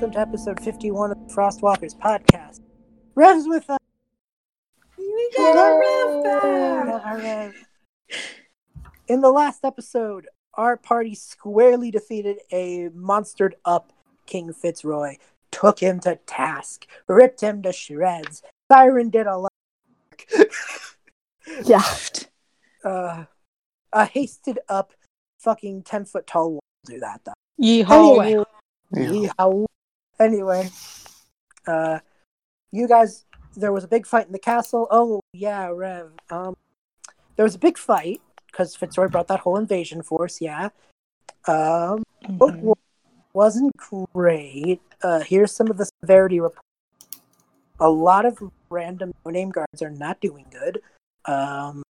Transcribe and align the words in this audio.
Hi, 0.00 0.06
everyone. 0.06 0.12
Welcome 0.12 0.12
to 0.12 0.20
episode 0.20 0.64
51 0.64 1.10
of 1.12 1.28
the 1.28 1.34
Frostwalkers 1.34 1.94
podcast. 1.94 2.60
Rev's 3.14 3.46
with 3.46 3.68
us. 3.68 3.78
We 4.96 5.30
got 5.36 5.56
a 5.56 5.78
Rev 5.78 6.24
back. 6.24 7.04
our 7.04 7.18
Rev. 7.18 7.54
In 9.08 9.20
the 9.20 9.30
last 9.30 9.62
episode, 9.62 10.26
our 10.54 10.78
party 10.78 11.14
squarely 11.14 11.90
defeated 11.90 12.38
a 12.50 12.88
monstered 12.96 13.52
up 13.66 13.92
King 14.24 14.54
Fitzroy, 14.54 15.16
took 15.50 15.80
him 15.80 16.00
to 16.00 16.16
task, 16.24 16.86
ripped 17.06 17.42
him 17.42 17.62
to 17.62 17.72
shreds. 17.72 18.42
Siren 18.72 19.10
did 19.10 19.26
a 19.26 19.36
lot. 19.36 19.52
Yeah. 21.64 21.82
Uh, 22.84 23.24
a 23.92 24.04
hasted 24.06 24.60
up 24.68 24.92
fucking 25.40 25.82
10 25.82 26.04
foot 26.06 26.26
tall 26.26 26.52
wall 26.52 26.60
do 26.86 27.00
that, 27.00 27.20
though. 27.24 27.32
Yeehaw. 27.60 28.24
Anyway, 28.24 28.44
Yeehaw. 28.94 29.66
Anyway, 30.20 30.68
uh, 31.66 31.98
you 32.70 32.86
guys, 32.86 33.24
there 33.56 33.72
was 33.72 33.84
a 33.84 33.88
big 33.88 34.06
fight 34.06 34.26
in 34.26 34.32
the 34.32 34.38
castle. 34.38 34.86
Oh 34.90 35.20
yeah, 35.32 35.66
Rev. 35.68 36.12
Um, 36.30 36.54
there 37.36 37.44
was 37.44 37.54
a 37.54 37.58
big 37.58 37.78
fight 37.78 38.20
because 38.46 38.76
Fitzroy 38.76 39.08
brought 39.08 39.28
that 39.28 39.40
whole 39.40 39.56
invasion 39.56 40.02
force. 40.02 40.40
Yeah. 40.40 40.68
Um, 41.46 42.04
Mhm. 42.22 42.60
wa- 42.60 42.74
wasn't 43.32 43.74
great. 44.12 44.82
Uh, 45.02 45.20
here's 45.20 45.52
some 45.52 45.70
of 45.70 45.78
the 45.78 45.88
severity 46.02 46.38
report. 46.38 46.62
A 47.80 47.88
lot 47.88 48.26
of 48.26 48.38
random 48.68 49.12
no-name 49.24 49.50
guards 49.50 49.80
are 49.80 49.90
not 49.90 50.20
doing 50.20 50.46
good. 50.50 50.82
Um, 51.24 51.82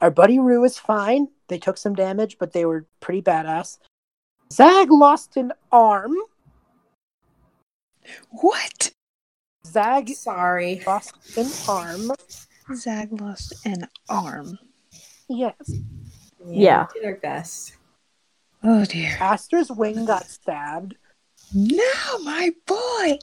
our 0.00 0.10
buddy 0.10 0.38
Rue 0.38 0.62
is 0.64 0.78
fine. 0.78 1.28
They 1.48 1.58
took 1.58 1.76
some 1.76 1.94
damage, 1.94 2.38
but 2.38 2.52
they 2.52 2.64
were 2.64 2.86
pretty 3.00 3.22
badass. 3.22 3.78
Zag 4.52 4.90
lost 4.90 5.36
an 5.36 5.52
arm. 5.72 6.14
What? 8.30 8.92
Zag 9.66 10.08
Sorry. 10.10 10.82
lost 10.86 11.14
an 11.36 11.50
arm. 11.68 12.10
Zag 12.74 13.20
lost 13.20 13.54
an 13.64 13.88
arm. 14.08 14.58
Yes. 15.28 15.54
Yeah. 16.46 16.86
We 16.94 17.00
did 17.00 17.06
our 17.06 17.16
best. 17.16 17.76
Oh 18.62 18.84
dear. 18.84 19.16
Aster's 19.20 19.70
wing 19.70 20.04
got 20.04 20.26
stabbed. 20.26 20.96
No, 21.54 22.18
my 22.22 22.52
boy. 22.66 23.18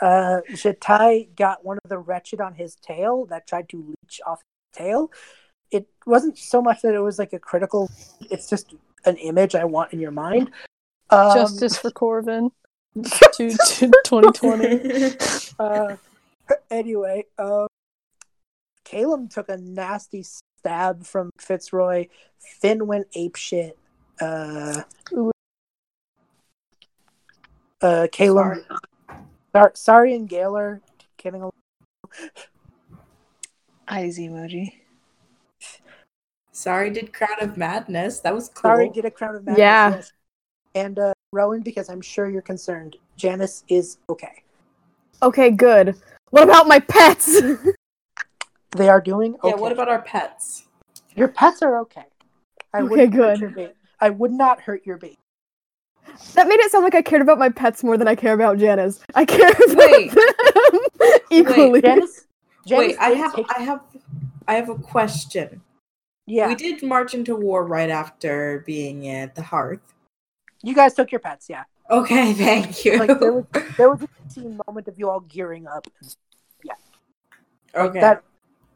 Uh, 0.00 0.40
Jatai 0.50 1.34
got 1.36 1.64
one 1.64 1.78
of 1.84 1.88
the 1.88 1.98
wretched 1.98 2.40
on 2.40 2.54
his 2.54 2.74
tail 2.76 3.26
that 3.26 3.46
tried 3.46 3.68
to 3.70 3.76
leech 3.76 4.20
off 4.26 4.40
his 4.40 4.78
tail. 4.78 5.10
It 5.70 5.86
wasn't 6.06 6.38
so 6.38 6.60
much 6.60 6.82
that 6.82 6.94
it 6.94 7.00
was 7.00 7.18
like 7.18 7.32
a 7.32 7.38
critical. 7.38 7.90
It's 8.30 8.48
just 8.48 8.74
an 9.04 9.16
image 9.16 9.54
I 9.54 9.64
want 9.64 9.92
in 9.92 10.00
your 10.00 10.10
mind. 10.10 10.50
Um, 11.10 11.34
Justice 11.34 11.76
for 11.76 11.90
Corvin. 11.90 12.50
To, 13.02 13.50
to 13.50 13.92
2020. 14.04 15.16
Uh, 15.58 15.96
anyway, 16.70 17.24
um, 17.38 17.66
Caleb 18.84 19.30
took 19.30 19.48
a 19.48 19.56
nasty 19.56 20.24
stab 20.24 21.04
from 21.04 21.30
Fitzroy. 21.38 22.06
Finn 22.38 22.86
went 22.86 23.10
apeshit. 23.12 23.72
Uh, 24.20 24.82
Ooh. 25.12 25.32
uh, 27.82 28.06
Caleb, 28.12 28.58
Sar- 29.52 29.72
sorry, 29.74 30.14
and 30.14 30.28
Gaylor 30.28 30.80
getting 31.16 31.42
a 31.42 31.50
Eyes 33.88 34.18
emoji. 34.18 34.72
Sorry, 36.52 36.90
did 36.90 37.12
Crown 37.12 37.40
of 37.40 37.56
Madness. 37.56 38.20
That 38.20 38.34
was 38.34 38.48
cool. 38.48 38.70
sorry, 38.70 38.88
did 38.88 39.04
a 39.04 39.10
crown 39.10 39.34
of 39.34 39.44
madness. 39.44 39.58
Yeah. 39.58 39.90
yes. 39.90 40.12
And 40.76 40.98
uh, 40.98 41.13
Rowan, 41.34 41.60
because 41.60 41.90
I'm 41.90 42.00
sure 42.00 42.30
you're 42.30 42.40
concerned, 42.42 42.96
Janice 43.16 43.64
is 43.68 43.98
okay. 44.08 44.42
Okay, 45.22 45.50
good. 45.50 45.96
What 46.30 46.44
about 46.44 46.66
my 46.68 46.78
pets? 46.80 47.40
They 48.76 48.88
are 48.88 49.00
doing 49.00 49.34
okay. 49.36 49.50
Yeah, 49.50 49.54
what 49.54 49.70
about 49.70 49.88
our 49.88 50.02
pets? 50.02 50.64
your 51.14 51.28
pets? 51.28 51.62
Are 51.62 51.78
okay. 51.82 52.06
I 52.72 52.80
Okay, 52.80 53.06
good. 53.06 53.72
I 54.00 54.10
would 54.10 54.32
not 54.32 54.60
hurt 54.60 54.84
your 54.84 54.96
baby. 54.98 55.14
that 56.34 56.48
made 56.48 56.58
it 56.58 56.72
sound 56.72 56.82
like 56.82 56.96
I 56.96 57.02
cared 57.02 57.22
about 57.22 57.38
my 57.38 57.50
pets 57.50 57.84
more 57.84 57.96
than 57.96 58.08
I 58.08 58.16
care 58.16 58.32
about 58.34 58.58
Janice. 58.58 58.98
I 59.14 59.24
care 59.24 59.48
about 59.48 59.76
Wait. 59.76 60.10
them 60.10 60.80
equally. 61.30 61.82
Janice. 61.82 62.26
Janice 62.66 62.88
Wait, 62.88 62.96
I 62.98 63.10
have 63.10 63.36
take- 63.36 63.46
I 63.56 63.62
have 63.62 63.80
I 64.48 64.54
have 64.54 64.68
a 64.68 64.74
question. 64.74 65.60
yeah. 66.26 66.48
We 66.48 66.56
did 66.56 66.82
march 66.82 67.14
into 67.14 67.36
war 67.36 67.64
right 67.64 67.90
after 67.90 68.64
being 68.66 69.06
at 69.08 69.36
the 69.36 69.42
hearth. 69.42 69.93
You 70.64 70.74
guys 70.74 70.94
took 70.94 71.12
your 71.12 71.20
pets, 71.20 71.48
yeah. 71.48 71.64
Okay, 71.90 72.32
thank 72.46 72.84
you. 72.84 72.98
Like 72.98 73.18
there 73.20 73.32
was 73.32 73.44
there 73.76 73.90
was 73.90 74.00
a 74.36 74.64
moment 74.66 74.88
of 74.88 74.98
you 74.98 75.10
all 75.10 75.20
gearing 75.20 75.66
up. 75.66 75.86
Yeah. 76.62 76.72
Okay. 77.74 78.00
That 78.00 78.24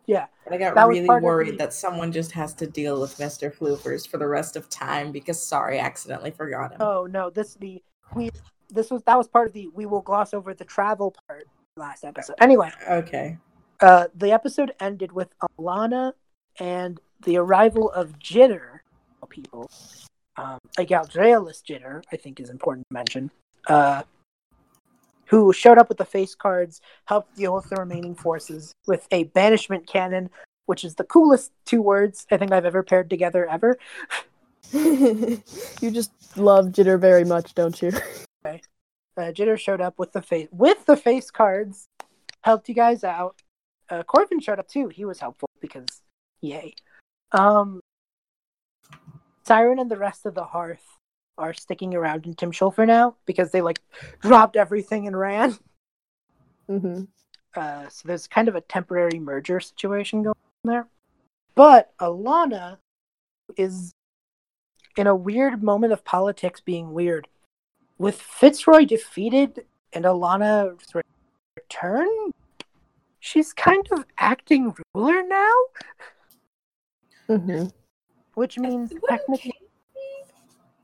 yeah. 0.07 0.27
But 0.45 0.53
I 0.55 0.59
got 0.59 0.75
that 0.75 0.87
really 0.89 1.09
worried 1.09 1.59
that 1.59 1.73
someone 1.73 2.13
just 2.13 2.33
has 2.33 2.53
to 2.55 2.67
deal 2.67 3.01
with 3.01 3.17
Mr. 3.17 3.55
Floopers 3.55 4.07
for 4.07 4.19
the 4.19 4.27
rest 4.27 4.57
of 4.57 4.69
time 4.69 5.13
because 5.13 5.43
sorry, 5.43 5.81
I 5.81 5.85
accidentally 5.85 6.31
forgot 6.31 6.73
him. 6.73 6.79
Oh 6.81 7.07
no, 7.07 7.31
this 7.31 7.55
the 7.55 7.83
we 8.15 8.31
this 8.71 8.91
was 8.91 9.03
that 9.05 9.17
was 9.17 9.29
part 9.29 9.49
of 9.49 9.55
the 9.55 9.69
we 9.75 9.87
will 9.87 10.03
gloss 10.03 10.35
over 10.35 10.53
the 10.53 10.65
travel 10.65 11.15
part 11.27 11.45
last 11.77 12.05
episode. 12.05 12.37
Anyway, 12.41 12.71
Okay. 12.89 13.39
uh 13.81 14.09
the 14.15 14.33
episode 14.33 14.73
ended 14.81 15.13
with 15.13 15.29
Alana 15.59 16.13
and 16.59 17.01
the 17.23 17.39
arrival 17.39 17.91
of 17.91 18.19
Jitter 18.19 18.81
people. 19.31 19.71
Um 20.39 20.59
a 20.79 20.87
Galdrealus 20.87 21.63
Jitter, 21.63 22.03
I 22.13 22.17
think 22.17 22.41
is 22.41 22.51
important 22.51 22.87
to 22.89 22.95
mention. 22.95 23.31
Uh 23.67 24.03
who 25.27 25.53
showed 25.53 25.77
up 25.77 25.91
with 25.91 25.99
the 25.99 26.07
face 26.07 26.35
cards, 26.35 26.81
helped 27.05 27.37
deal 27.37 27.55
with 27.55 27.69
the 27.69 27.77
remaining 27.77 28.15
forces 28.15 28.73
with 28.87 29.07
a 29.11 29.25
banishment 29.25 29.87
cannon, 29.87 30.31
which 30.65 30.85
is 30.85 30.95
the 30.95 31.05
coolest 31.05 31.53
two 31.67 31.83
words 31.83 32.27
I 32.31 32.39
think 32.39 32.51
I've 32.51 32.65
ever 32.65 32.83
paired 32.83 33.11
together 33.11 33.47
ever. 33.47 33.79
you 34.73 35.43
just 35.91 36.13
love 36.37 36.69
Jitter 36.69 36.99
very 36.99 37.25
much, 37.25 37.55
don't 37.55 37.81
you? 37.81 37.93
Uh, 38.45 39.33
Jitter 39.33 39.59
showed 39.59 39.81
up 39.81 39.99
with 39.99 40.13
the 40.13 40.23
face 40.23 40.49
with 40.53 40.87
the 40.87 40.97
face 40.97 41.31
cards, 41.31 41.89
helped 42.43 42.69
you 42.69 42.75
guys 42.75 43.03
out. 43.03 43.43
Uh, 43.91 44.05
Corvin 44.05 44.41
showed 44.41 44.61
up 44.61 44.69
too. 44.69 44.89
He 44.89 45.05
was 45.05 45.19
helpful 45.19 45.49
because 45.61 45.87
yay. 46.41 46.75
Um, 47.33 47.81
Siren 49.49 49.79
and 49.79 49.91
the 49.91 49.97
rest 49.97 50.27
of 50.27 50.35
the 50.35 50.45
Hearth 50.45 50.85
are 51.39 51.55
sticking 51.55 51.95
around 51.95 52.27
in 52.27 52.35
Timshul 52.35 52.75
for 52.75 52.85
now 52.85 53.17
because 53.25 53.51
they 53.51 53.63
like 53.63 53.81
dropped 54.21 54.57
everything 54.57 55.07
and 55.07 55.19
ran. 55.19 55.57
hmm 56.67 57.05
Uh, 57.57 57.89
so 57.89 58.07
there's 58.07 58.27
kind 58.27 58.49
of 58.49 58.57
a 58.57 58.61
temporary 58.61 59.19
merger 59.19 59.59
situation 59.59 60.23
going 60.23 60.37
on 60.65 60.71
there. 60.71 60.87
But 61.55 61.97
Alana 61.99 62.77
is 63.57 63.95
in 64.99 65.07
a 65.07 65.17
weird 65.17 65.63
moment 65.63 65.95
of 65.95 66.05
politics 66.05 66.61
being 66.61 66.93
weird. 66.93 67.27
With 67.97 68.21
Fitzroy 68.21 68.85
defeated 68.85 69.65
and 69.95 70.05
Alana 70.05 70.79
re- 70.95 71.03
return, 71.57 72.09
she's 73.19 73.55
kind 73.55 73.89
of 73.93 74.05
acting 74.19 74.75
ruler 74.95 75.23
now, 75.27 75.53
hmm 77.29 77.65
which 78.39 78.57
means 78.57 78.93
technically 79.09 79.53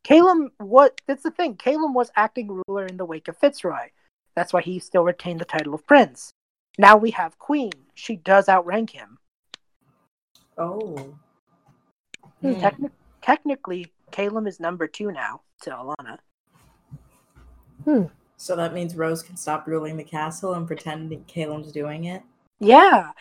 Caleb 0.03 0.51
what 0.59 1.01
that's 1.07 1.23
the 1.23 1.31
thing. 1.31 1.55
Caleb 1.57 1.95
was 1.95 2.11
acting 2.17 2.63
ruler 2.67 2.85
in 2.85 2.97
the 2.97 3.05
wake 3.05 3.29
of 3.29 3.39
Fitzroy. 3.39 3.91
That's 4.35 4.53
why 4.53 4.61
he 4.61 4.81
still 4.81 5.05
retained 5.05 5.41
the 5.41 5.45
title 5.45 5.73
of 5.73 5.87
prince. 5.87 6.33
Now 6.77 6.97
we 6.97 7.13
have 7.13 7.39
Queen. 7.39 7.73
She 7.95 8.17
does 8.17 8.49
outrank 8.49 8.91
him. 8.91 9.19
Oh. 10.59 11.15
Hmm. 12.41 12.53
Hmm. 12.53 12.61
Techni- 12.61 12.91
technically, 13.23 13.93
Caleb 14.11 14.49
is 14.49 14.59
number 14.59 14.89
two 14.89 15.13
now 15.13 15.41
to 15.63 15.71
Alana. 15.71 16.19
Hmm. 17.85 18.05
So 18.37 18.57
that 18.57 18.75
means 18.75 18.97
Rose 18.97 19.23
can 19.23 19.37
stop 19.37 19.69
ruling 19.69 19.97
the 19.97 20.05
castle 20.05 20.55
and 20.55 20.67
pretend 20.67 21.11
that 21.13 21.27
Caleb's 21.29 21.71
doing 21.71 22.05
it? 22.05 22.23
Yeah, 22.59 23.13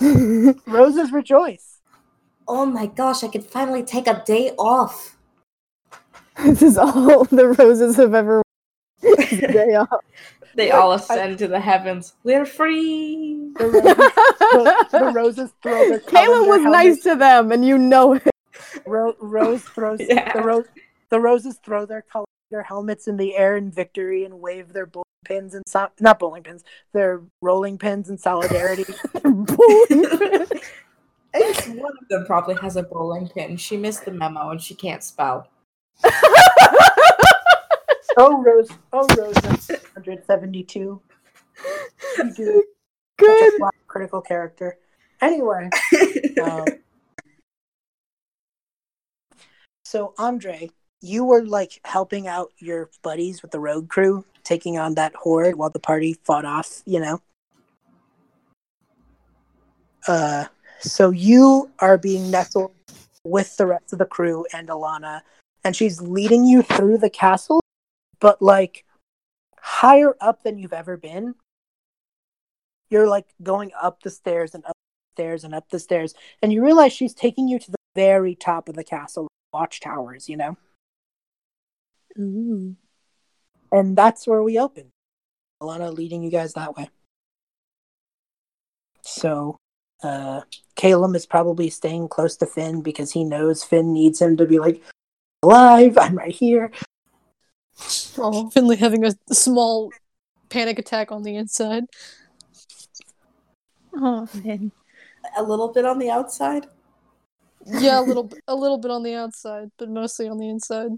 roses 0.00 1.12
rejoice. 1.12 1.73
Oh 2.46 2.66
my 2.66 2.86
gosh, 2.86 3.24
I 3.24 3.28
could 3.28 3.44
finally 3.44 3.82
take 3.82 4.06
a 4.06 4.22
day 4.26 4.50
off. 4.58 5.16
this 6.44 6.62
is 6.62 6.78
all 6.78 7.24
the 7.30 7.48
roses 7.58 7.96
have 7.96 8.14
ever. 8.14 8.42
Day 9.02 9.74
off. 9.74 10.00
They 10.54 10.70
all 10.70 10.92
ascend 10.92 11.38
to 11.38 11.48
the 11.48 11.60
heavens. 11.60 12.14
We're 12.22 12.46
free. 12.46 13.50
The 13.58 13.66
roses, 13.66 13.82
the, 13.82 14.86
the 14.92 15.12
roses 15.12 15.50
throw 15.62 15.88
their 15.90 15.98
Caleb 16.00 16.46
was 16.48 16.58
calendar 16.58 16.70
nice 16.70 16.84
helmets- 16.84 17.02
to 17.04 17.16
them, 17.16 17.52
and 17.52 17.64
you 17.64 17.76
know 17.76 18.14
it. 18.14 18.22
Ro- 18.86 19.16
Rose 19.20 19.62
throws 19.62 20.00
Yeah. 20.00 20.32
the 20.32 20.42
rose. 20.42 20.64
The 21.10 21.20
roses 21.20 21.58
throw 21.64 21.86
their 21.86 22.02
color, 22.02 22.24
their 22.50 22.62
helmets 22.62 23.08
in 23.08 23.16
the 23.16 23.36
air 23.36 23.56
in 23.56 23.70
victory 23.70 24.24
and 24.24 24.40
wave 24.40 24.72
their 24.72 24.86
bowling 24.86 25.04
pins 25.24 25.54
and 25.54 25.64
so- 25.66 25.90
not 26.00 26.18
bowling 26.18 26.42
pins, 26.44 26.62
their 26.92 27.20
rolling 27.42 27.76
pins 27.78 28.08
in 28.08 28.16
solidarity. 28.18 28.84
At 31.34 31.40
least 31.40 31.68
one 31.68 31.92
of 32.00 32.08
them 32.08 32.24
probably 32.26 32.54
has 32.56 32.76
a 32.76 32.82
bowling 32.82 33.28
pin. 33.28 33.56
She 33.56 33.76
missed 33.76 34.04
the 34.04 34.12
memo 34.12 34.50
and 34.50 34.60
she 34.62 34.74
can't 34.74 35.02
spell. 35.02 35.48
Oh, 38.16 38.42
Rose. 38.42 38.70
Oh, 38.92 39.06
Rose. 39.16 39.34
172. 39.34 40.78
You 40.80 42.34
do 42.34 42.64
a 43.18 43.22
Good. 43.22 43.60
critical 43.86 44.20
character. 44.20 44.78
Anyway, 45.20 45.70
um, 46.42 46.64
so 49.84 50.14
Andre, 50.18 50.70
you 51.00 51.24
were 51.24 51.44
like 51.44 51.80
helping 51.84 52.26
out 52.28 52.52
your 52.58 52.90
buddies 53.02 53.42
with 53.42 53.50
the 53.50 53.60
road 53.60 53.88
crew, 53.88 54.24
taking 54.42 54.78
on 54.78 54.94
that 54.94 55.14
horde 55.14 55.56
while 55.56 55.70
the 55.70 55.78
party 55.80 56.14
fought 56.24 56.44
off. 56.44 56.82
You 56.84 57.00
know. 57.00 57.22
Uh, 60.06 60.44
so 60.84 61.10
you 61.10 61.70
are 61.78 61.96
being 61.96 62.30
nestled 62.30 62.72
with 63.24 63.56
the 63.56 63.66
rest 63.66 63.92
of 63.92 63.98
the 63.98 64.04
crew 64.04 64.44
and 64.52 64.68
Alana, 64.68 65.22
and 65.64 65.74
she's 65.74 66.00
leading 66.00 66.44
you 66.44 66.62
through 66.62 66.98
the 66.98 67.08
castle, 67.08 67.60
but 68.20 68.42
like 68.42 68.84
higher 69.58 70.14
up 70.20 70.42
than 70.42 70.58
you've 70.58 70.74
ever 70.74 70.98
been. 70.98 71.34
You're 72.90 73.08
like 73.08 73.26
going 73.42 73.70
up 73.80 74.02
the 74.02 74.10
stairs 74.10 74.54
and 74.54 74.64
up 74.66 74.76
the 74.76 75.22
stairs 75.22 75.44
and 75.44 75.54
up 75.54 75.70
the 75.70 75.78
stairs, 75.78 76.14
and 76.42 76.52
you 76.52 76.62
realize 76.62 76.92
she's 76.92 77.14
taking 77.14 77.48
you 77.48 77.58
to 77.58 77.70
the 77.70 77.78
very 77.94 78.34
top 78.34 78.68
of 78.68 78.74
the 78.74 78.84
castle 78.84 79.28
watchtowers, 79.54 80.28
you 80.28 80.36
know? 80.36 80.56
Ooh. 82.18 82.76
And 83.72 83.96
that's 83.96 84.26
where 84.26 84.42
we 84.42 84.58
open. 84.58 84.90
Alana 85.62 85.96
leading 85.96 86.22
you 86.22 86.30
guys 86.30 86.52
that 86.52 86.76
way. 86.76 86.90
So, 89.02 89.56
uh, 90.02 90.42
Caleb 90.76 91.14
is 91.14 91.26
probably 91.26 91.70
staying 91.70 92.08
close 92.08 92.36
to 92.36 92.46
Finn 92.46 92.82
because 92.82 93.12
he 93.12 93.24
knows 93.24 93.64
Finn 93.64 93.92
needs 93.92 94.20
him 94.20 94.36
to 94.36 94.46
be 94.46 94.58
like, 94.58 94.82
alive, 95.42 95.96
I'm 96.00 96.16
right 96.16 96.34
here. 96.34 96.70
Oh, 98.18 98.50
Finley 98.50 98.76
having 98.76 99.04
a 99.04 99.12
small 99.32 99.90
panic 100.48 100.78
attack 100.78 101.10
on 101.10 101.22
the 101.22 101.36
inside. 101.36 101.84
Oh, 103.96 104.28
man. 104.44 104.72
a 105.36 105.42
little 105.42 105.68
bit 105.68 105.84
on 105.84 105.98
the 105.98 106.10
outside. 106.10 106.66
Yeah, 107.66 108.00
a 108.00 108.02
little, 108.06 108.24
b- 108.24 108.36
a 108.48 108.54
little 108.54 108.78
bit 108.78 108.90
on 108.90 109.02
the 109.02 109.14
outside, 109.14 109.70
but 109.78 109.88
mostly 109.88 110.28
on 110.28 110.38
the 110.38 110.48
inside. 110.48 110.90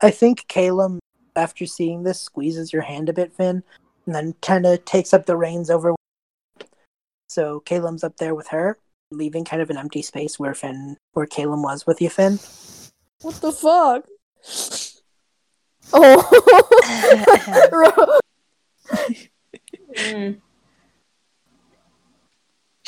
I 0.00 0.10
think 0.10 0.46
Caleb, 0.48 0.98
after 1.34 1.66
seeing 1.66 2.02
this, 2.02 2.20
squeezes 2.20 2.72
your 2.72 2.82
hand 2.82 3.08
a 3.08 3.12
bit, 3.12 3.32
Finn, 3.34 3.62
and 4.06 4.14
then 4.14 4.34
kind 4.42 4.66
of 4.66 4.84
takes 4.84 5.12
up 5.12 5.26
the 5.26 5.36
reins 5.36 5.70
over. 5.70 5.95
So 7.28 7.60
Caleb's 7.60 8.04
up 8.04 8.16
there 8.16 8.34
with 8.34 8.48
her, 8.48 8.78
leaving 9.10 9.44
kind 9.44 9.60
of 9.62 9.70
an 9.70 9.76
empty 9.76 10.02
space 10.02 10.38
where 10.38 10.54
Finn, 10.54 10.96
where 11.12 11.26
Caleb 11.26 11.62
was 11.62 11.86
with 11.86 12.00
you, 12.00 12.08
Finn. 12.10 12.38
What 13.22 13.34
the 13.36 13.52
fuck? 13.52 14.04
Oh. 15.92 17.68
Ro- 17.72 19.06
Mm. 19.96 20.40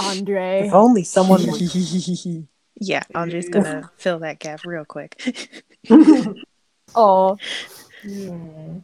Andre. 0.00 0.66
If 0.66 0.74
only 0.74 1.04
someone 1.04 1.46
would. 1.46 1.60
yeah, 2.80 3.02
Andre's 3.14 3.48
gonna 3.48 3.90
fill 3.96 4.18
that 4.18 4.38
gap 4.40 4.64
real 4.64 4.84
quick. 4.84 5.18
Oh. 6.94 7.38
Mm. 8.04 8.82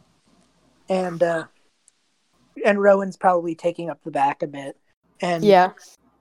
and 0.89 1.23
uh, 1.23 1.45
and 2.65 2.81
Rowan's 2.81 3.15
probably 3.17 3.53
taking 3.55 3.89
up 3.89 4.03
the 4.03 4.11
back 4.11 4.41
a 4.41 4.47
bit, 4.47 4.77
and 5.25 5.43
Yeah. 5.43 5.71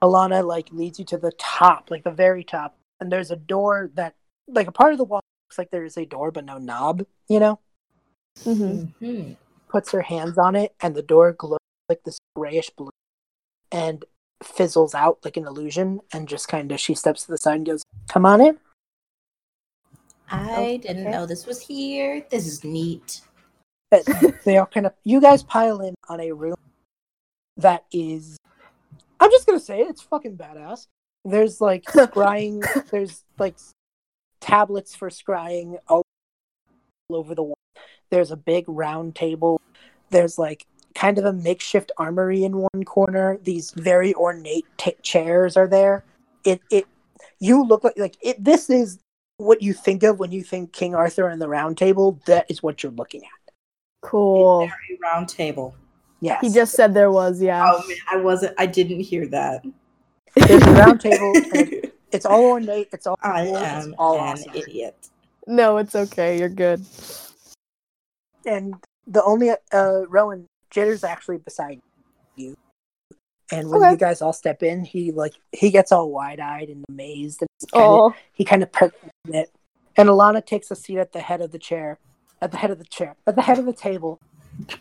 Alana 0.02 0.44
like 0.46 0.68
leads 0.72 0.98
you 0.98 1.04
to 1.06 1.18
the 1.18 1.32
top, 1.38 1.90
like 1.90 2.04
the 2.04 2.10
very 2.10 2.44
top, 2.44 2.76
and 3.00 3.10
there's 3.12 3.30
a 3.30 3.36
door 3.36 3.90
that, 3.94 4.14
like 4.48 4.66
a 4.66 4.72
part 4.72 4.92
of 4.92 4.98
the 4.98 5.04
wall 5.04 5.20
looks 5.46 5.58
like 5.58 5.70
there 5.70 5.84
is 5.84 5.96
a 5.96 6.04
door 6.06 6.30
but 6.30 6.44
no 6.44 6.58
knob. 6.58 7.04
You 7.28 7.40
know, 7.40 7.58
hmm 8.42 8.84
Mhm. 9.00 9.36
puts 9.68 9.92
her 9.92 10.02
hands 10.02 10.36
on 10.38 10.56
it, 10.56 10.74
and 10.80 10.94
the 10.94 11.02
door 11.02 11.32
glows 11.32 11.58
like 11.88 12.02
this 12.04 12.18
grayish 12.36 12.70
blue, 12.70 12.90
and 13.72 14.04
fizzles 14.42 14.94
out 14.94 15.18
like 15.24 15.36
an 15.36 15.46
illusion, 15.46 16.00
and 16.12 16.28
just 16.28 16.48
kind 16.48 16.70
of 16.72 16.80
she 16.80 16.94
steps 16.94 17.24
to 17.24 17.30
the 17.30 17.38
side 17.38 17.56
and 17.56 17.66
goes, 17.66 17.82
"Come 18.08 18.26
on 18.26 18.40
in." 18.40 18.58
I 20.30 20.78
didn't 20.82 21.02
Okay. 21.02 21.10
know 21.10 21.26
this 21.26 21.46
was 21.46 21.60
here. 21.62 22.26
This 22.30 22.46
is 22.46 22.64
neat. 22.64 23.20
But 23.90 24.04
they 24.44 24.58
all 24.58 24.66
kind 24.66 24.86
of 24.86 24.92
you 25.04 25.20
guys 25.20 25.42
pile 25.42 25.80
in 25.80 25.94
on 26.08 26.20
a 26.20 26.32
room 26.32 26.56
that 27.56 27.84
is 27.92 28.36
I'm 29.24 29.30
just 29.30 29.46
gonna 29.46 29.58
say 29.58 29.80
it, 29.80 29.88
it's 29.88 30.02
fucking 30.02 30.36
badass. 30.36 30.86
There's 31.24 31.58
like 31.58 31.84
scrying 31.86 32.62
there's 32.90 33.24
like 33.38 33.56
tablets 34.42 34.94
for 34.94 35.08
scrying 35.08 35.78
all 35.88 36.02
over 37.08 37.34
the 37.34 37.42
wall. 37.42 37.56
There's 38.10 38.30
a 38.30 38.36
big 38.36 38.66
round 38.68 39.14
table. 39.14 39.62
There's 40.10 40.36
like 40.36 40.66
kind 40.94 41.18
of 41.18 41.24
a 41.24 41.32
makeshift 41.32 41.90
armory 41.96 42.44
in 42.44 42.58
one 42.58 42.84
corner. 42.84 43.38
These 43.42 43.70
very 43.70 44.12
ornate 44.12 44.66
ta 44.76 44.90
chairs 45.00 45.56
are 45.56 45.68
there. 45.68 46.04
It 46.44 46.60
it 46.70 46.84
you 47.40 47.64
look 47.64 47.82
like 47.82 47.96
like 47.96 48.18
it 48.20 48.44
this 48.44 48.68
is 48.68 48.98
what 49.38 49.62
you 49.62 49.72
think 49.72 50.02
of 50.02 50.18
when 50.18 50.32
you 50.32 50.42
think 50.42 50.74
King 50.74 50.94
Arthur 50.94 51.28
and 51.28 51.40
the 51.40 51.48
round 51.48 51.78
table. 51.78 52.20
That 52.26 52.44
is 52.50 52.62
what 52.62 52.82
you're 52.82 52.92
looking 52.92 53.22
at. 53.22 53.52
Cool. 54.02 54.58
Very 54.66 54.98
round 55.02 55.30
table. 55.30 55.74
Yes. 56.24 56.40
He 56.40 56.48
just 56.48 56.72
said 56.72 56.94
there 56.94 57.12
was, 57.12 57.42
yeah. 57.42 57.70
Oh 57.70 57.86
man, 57.86 57.98
I 58.10 58.16
wasn't. 58.16 58.54
I 58.56 58.64
didn't 58.64 59.00
hear 59.00 59.26
that. 59.26 59.62
There's 60.34 60.62
a 60.62 60.72
round 60.72 60.98
table. 61.02 61.34
it's 62.12 62.24
all 62.24 62.46
ornate. 62.46 62.88
It's 62.94 63.06
all. 63.06 63.18
I 63.22 63.44
cool, 63.44 63.56
am 63.58 63.88
It's 63.90 63.94
all 63.98 64.14
an 64.18 64.20
awesome. 64.28 64.52
idiot. 64.54 65.10
No, 65.46 65.76
it's 65.76 65.94
okay. 65.94 66.38
You're 66.38 66.48
good. 66.48 66.82
And 68.46 68.76
the 69.06 69.22
only 69.22 69.50
uh, 69.50 70.06
Rowan 70.08 70.46
Jitter's 70.70 71.04
actually 71.04 71.36
beside 71.36 71.78
you. 72.36 72.54
And 73.52 73.68
when 73.68 73.82
Okay. 73.82 73.90
you 73.90 73.96
guys 73.98 74.22
all 74.22 74.32
step 74.32 74.62
in, 74.62 74.82
he 74.86 75.12
like 75.12 75.34
he 75.52 75.70
gets 75.70 75.92
all 75.92 76.10
wide 76.10 76.40
eyed 76.40 76.70
and 76.70 76.86
amazed, 76.88 77.42
and 77.42 77.48
kinda, 77.70 78.08
he 78.32 78.44
kind 78.46 78.62
of 78.62 78.72
perks 78.72 78.96
a 79.04 79.30
bit. 79.30 79.50
And 79.94 80.08
Alana 80.08 80.44
takes 80.44 80.70
a 80.70 80.74
seat 80.76 80.96
at 80.96 81.12
the 81.12 81.20
head 81.20 81.42
of 81.42 81.52
the 81.52 81.58
chair, 81.58 81.98
at 82.40 82.50
the 82.50 82.56
head 82.56 82.70
of 82.70 82.78
the 82.78 82.84
chair, 82.86 83.14
at 83.26 83.36
the 83.36 83.42
head 83.42 83.58
of 83.58 83.66
the 83.66 83.74
table, 83.74 84.18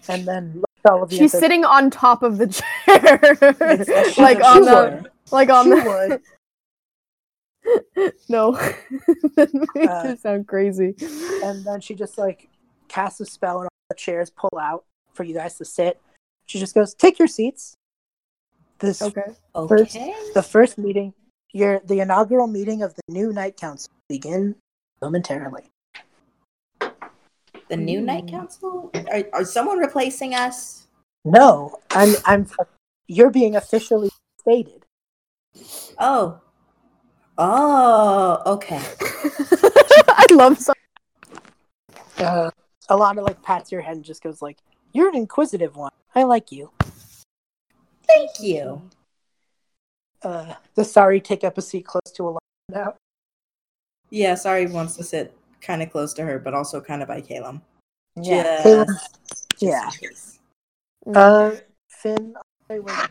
and 0.07 0.25
then 0.25 0.63
looks 0.83 0.85
at 0.85 0.91
all 0.91 1.03
of 1.03 1.11
you. 1.11 1.17
and 1.17 1.23
she's 1.25 1.31
says, 1.31 1.39
sitting 1.41 1.65
on 1.65 1.89
top 1.89 2.23
of 2.23 2.37
the 2.37 2.47
chair, 2.47 3.19
Yes, 3.61 4.13
she- 4.13 4.21
like 4.21 4.37
she 4.37 4.43
on 4.43 4.61
the, 4.61 5.01
would. 5.03 5.11
like 5.31 5.49
on 5.49 5.65
She 5.65 5.69
the. 5.71 5.85
would. 6.09 6.21
No, 8.27 8.51
that 9.37 9.49
makes 9.53 9.87
Uh, 9.89 10.03
it 10.09 10.19
sound 10.19 10.47
crazy. 10.47 10.95
and 11.43 11.63
then 11.65 11.79
she 11.79 11.95
just 11.95 12.17
like 12.17 12.49
casts 12.89 13.19
a 13.21 13.25
spell 13.25 13.57
and 13.59 13.65
all 13.65 13.69
the 13.89 13.95
chairs 13.95 14.29
pull 14.29 14.59
out 14.59 14.83
for 15.13 15.23
you 15.23 15.33
guys 15.33 15.57
to 15.59 15.65
sit. 15.65 15.99
She 16.45 16.59
just 16.59 16.75
goes, 16.75 16.93
"Take 16.93 17.17
your 17.19 17.27
seats." 17.29 17.73
This 18.79 19.01
Okay. 19.01 19.21
First- 19.67 19.95
Okay. 19.95 20.13
the 20.33 20.43
first 20.43 20.77
meeting, 20.77 21.13
your 21.53 21.79
the 21.85 22.01
inaugural 22.01 22.47
meeting 22.47 22.81
of 22.83 22.95
the 22.95 23.01
new 23.07 23.31
night 23.31 23.55
council 23.55 23.93
begin 24.09 24.55
momentarily. 25.01 25.63
The 27.73 27.77
new 27.77 28.01
night 28.01 28.27
council. 28.27 28.91
Are, 29.11 29.23
are 29.33 29.43
someone 29.43 29.79
replacing 29.79 30.35
us? 30.35 30.85
No, 31.25 31.79
I'm 31.89 32.13
I'm 32.23 32.45
you're 33.07 33.31
being 33.31 33.55
officially 33.55 34.11
stated. 34.39 34.85
Oh. 35.97 36.39
Oh. 37.35 38.43
Okay. 38.45 38.79
I 39.01 40.27
love 40.29 40.59
some. 40.59 40.75
Uh, 42.19 42.51
of 42.89 43.17
like 43.17 43.41
pats 43.41 43.71
your 43.71 43.81
head 43.81 43.95
and 43.95 44.05
just 44.05 44.21
goes 44.21 44.39
like, 44.39 44.59
"You're 44.91 45.09
an 45.09 45.15
inquisitive 45.15 45.75
one. 45.75 45.93
I 46.13 46.25
like 46.25 46.51
you." 46.51 46.69
Thank 48.07 48.39
you. 48.39 48.87
Uh, 50.21 50.53
the 50.75 50.85
Sari 50.85 51.19
take 51.19 51.43
up 51.43 51.57
a 51.57 51.61
seat 51.63 51.87
close 51.87 52.11
to 52.13 52.21
Alana 52.21 52.37
now. 52.69 52.95
Yeah. 54.11 54.35
Sari, 54.35 54.67
wants 54.67 54.95
to 54.97 55.03
sit 55.03 55.35
kind 55.63 55.81
of 55.81 55.91
close 55.91 56.13
to 56.13 56.23
her, 56.23 56.37
but 56.39 56.53
also 56.53 56.79
kind 56.81 57.01
of 57.01 57.07
by 57.07 57.21
Caleb. 57.21 57.61
Yeah, 58.15 58.43
Just- 58.43 58.63
Caleb- 58.63 58.87
just 59.59 59.61
yeah. 59.61 59.89
Uh, 61.15 61.55
Finn, 61.89 62.35
I 62.69 62.79
was- 62.79 63.09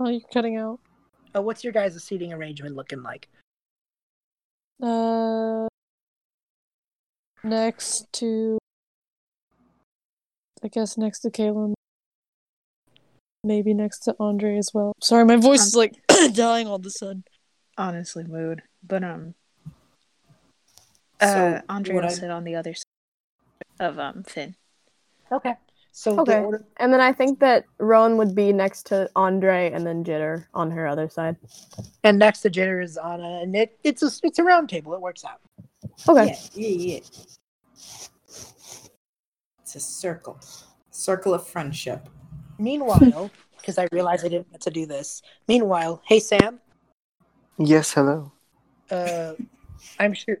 Oh, 0.00 0.08
you're 0.08 0.20
cutting 0.32 0.56
out. 0.56 0.78
uh, 1.34 1.42
what's 1.42 1.64
your 1.64 1.72
guys' 1.72 2.02
seating 2.02 2.32
arrangement 2.32 2.76
looking 2.76 3.02
like? 3.02 3.28
Uh, 4.80 5.66
next 7.42 8.06
to, 8.14 8.58
I 10.62 10.68
guess 10.68 10.96
next 10.96 11.20
to 11.20 11.30
Kaylin. 11.30 11.74
Maybe 13.44 13.74
next 13.74 14.00
to 14.00 14.14
Andre 14.20 14.56
as 14.56 14.70
well. 14.72 14.92
Sorry, 15.02 15.24
my 15.24 15.36
voice 15.36 15.64
is 15.66 15.74
like 15.76 15.94
dying 16.32 16.66
all 16.68 16.76
of 16.76 16.86
a 16.86 16.90
sudden. 16.90 17.24
Honestly, 17.78 18.24
mood. 18.24 18.62
But 18.86 19.02
um, 19.04 19.34
So, 21.20 21.26
uh, 21.26 21.60
Andre 21.68 21.94
would 21.94 22.04
will 22.04 22.10
I- 22.10 22.14
sit 22.14 22.30
on 22.30 22.44
the 22.44 22.56
other 22.56 22.74
side 22.74 22.84
of 23.80 23.98
um 23.98 24.24
Finn. 24.24 24.56
Okay, 25.30 25.54
so 25.92 26.14
the 26.16 26.20
Okay. 26.22 26.40
order 26.40 26.64
And 26.78 26.92
then 26.92 27.00
I 27.00 27.12
think 27.12 27.38
that 27.40 27.64
Rowan 27.78 28.16
would 28.16 28.34
be 28.34 28.52
next 28.52 28.86
to 28.86 29.08
Andre 29.14 29.70
and 29.72 29.86
then 29.86 30.02
Jitter 30.04 30.46
on 30.54 30.70
her 30.72 30.86
other 30.86 31.08
side. 31.08 31.36
and 32.02 32.18
next 32.18 32.40
to 32.40 32.50
Jitter 32.50 32.82
is 32.82 32.96
Anna, 32.96 33.40
and 33.42 33.54
it 33.54 33.78
it's 33.84 34.02
a 34.02 34.10
it's 34.22 34.38
a 34.38 34.44
round 34.44 34.68
table. 34.68 34.94
It 34.94 35.00
works 35.00 35.24
out. 35.24 35.40
Okay. 36.08 36.34
Yeah, 36.54 36.68
yeah, 36.68 36.94
yeah. 36.94 37.00
It's 39.62 39.74
a 39.76 39.80
circle. 39.80 40.40
Circle 40.90 41.34
of 41.34 41.46
friendship. 41.46 42.08
Meanwhile, 42.58 43.30
because 43.58 43.78
I 43.78 43.86
realized 43.92 44.24
I 44.24 44.28
didn't 44.28 44.50
get 44.50 44.60
to 44.62 44.70
do 44.70 44.86
this. 44.86 45.22
Meanwhile, 45.46 46.02
hey 46.06 46.18
Sam, 46.20 46.58
Yes, 47.58 47.92
hello. 47.92 48.30
uh, 48.90 49.34
I'm 49.98 50.14
sure 50.14 50.38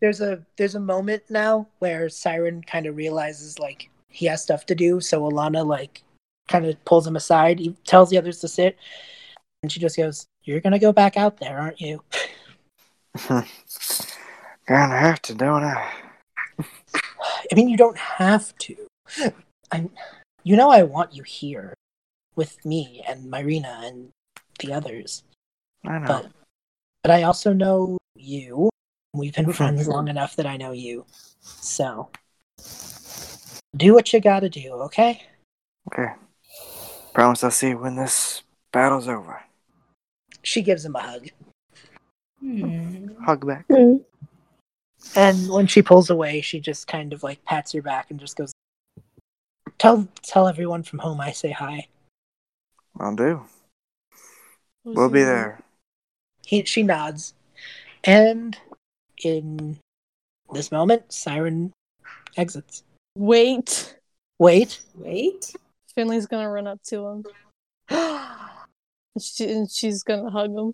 there's 0.00 0.20
a 0.20 0.44
there's 0.56 0.74
a 0.74 0.80
moment 0.80 1.22
now 1.30 1.66
where 1.78 2.08
Siren 2.08 2.62
kind 2.62 2.86
of 2.86 2.96
realizes 2.96 3.58
like 3.58 3.90
he 4.08 4.26
has 4.26 4.42
stuff 4.42 4.66
to 4.66 4.74
do, 4.74 5.00
so 5.00 5.22
Alana 5.22 5.64
like 5.64 6.02
kind 6.48 6.66
of 6.66 6.84
pulls 6.84 7.06
him 7.06 7.16
aside. 7.16 7.58
He 7.58 7.74
tells 7.84 8.10
the 8.10 8.18
others 8.18 8.38
to 8.40 8.48
sit, 8.48 8.76
and 9.62 9.72
she 9.72 9.80
just 9.80 9.96
goes, 9.96 10.26
"You're 10.44 10.60
gonna 10.60 10.78
go 10.78 10.92
back 10.92 11.16
out 11.16 11.38
there, 11.38 11.58
aren't 11.58 11.80
you?" 11.80 12.02
Gonna 14.66 14.98
have 14.98 15.20
to, 15.22 15.34
don't 15.34 15.64
I? 15.64 15.90
I 16.60 17.54
mean, 17.54 17.68
you 17.68 17.76
don't 17.76 17.98
have 17.98 18.56
to. 18.58 18.76
I'm, 19.72 19.90
you 20.44 20.56
know, 20.56 20.70
I 20.70 20.84
want 20.84 21.14
you 21.14 21.24
here 21.24 21.74
with 22.36 22.64
me 22.64 23.02
and 23.08 23.32
Myrina 23.32 23.88
and 23.88 24.10
the 24.60 24.72
others. 24.72 25.24
I 25.86 25.98
know. 25.98 26.06
but 26.06 26.30
but 27.02 27.10
I 27.10 27.22
also 27.22 27.52
know 27.52 27.98
you. 28.14 28.68
We've 29.12 29.34
been 29.34 29.52
friends 29.52 29.88
long 29.88 30.08
enough 30.08 30.36
that 30.36 30.46
I 30.46 30.56
know 30.56 30.72
you. 30.72 31.04
So 31.40 32.10
do 33.76 33.94
what 33.94 34.12
you 34.12 34.20
gotta 34.20 34.48
do, 34.48 34.72
okay? 34.72 35.22
Okay. 35.92 36.12
Promise 37.14 37.44
I'll 37.44 37.50
see 37.50 37.70
you 37.70 37.78
when 37.78 37.96
this 37.96 38.42
battle's 38.72 39.08
over. 39.08 39.42
She 40.42 40.62
gives 40.62 40.84
him 40.84 40.94
a 40.96 41.00
hug. 41.00 41.28
Hmm. 42.40 43.08
Hug 43.24 43.46
back. 43.46 43.66
Mm. 43.68 44.04
And 45.16 45.48
when 45.50 45.66
she 45.66 45.82
pulls 45.82 46.08
away, 46.10 46.40
she 46.40 46.60
just 46.60 46.86
kind 46.86 47.12
of 47.12 47.22
like 47.22 47.44
pats 47.44 47.74
your 47.74 47.82
back 47.82 48.10
and 48.10 48.20
just 48.20 48.36
goes 48.36 48.52
Tell 49.78 50.06
tell 50.22 50.46
everyone 50.46 50.82
from 50.82 50.98
home 50.98 51.20
I 51.20 51.32
say 51.32 51.50
hi. 51.50 51.88
I'll 52.98 53.16
do. 53.16 53.42
Who's 54.84 54.96
We'll 54.96 55.08
be 55.08 55.20
your- 55.20 55.28
there. 55.28 55.60
He 56.50 56.64
she 56.64 56.82
nods. 56.82 57.34
And 58.02 58.58
in 59.22 59.78
this 60.52 60.72
moment, 60.72 61.12
Siren 61.12 61.72
exits. 62.36 62.82
Wait. 63.16 63.96
Wait. 64.40 64.80
Wait. 64.96 65.54
Finley's 65.94 66.26
gonna 66.26 66.50
run 66.50 66.66
up 66.66 66.82
to 66.88 67.06
him. 67.06 67.24
And, 69.12 69.24
she, 69.24 69.50
and 69.50 69.68
she's 69.68 70.04
gonna 70.04 70.30
hug 70.30 70.52
him. 70.52 70.72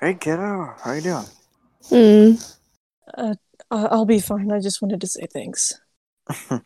Hey, 0.00 0.14
kiddo. 0.14 0.74
How 0.82 0.92
you 0.92 1.02
doing? 1.02 1.26
Mm. 1.90 2.56
I- 3.18 3.34
I'll 3.70 4.06
be 4.06 4.20
fine. 4.20 4.50
I 4.50 4.58
just 4.58 4.80
wanted 4.80 5.02
to 5.02 5.06
say 5.06 5.26
thanks. 5.30 5.74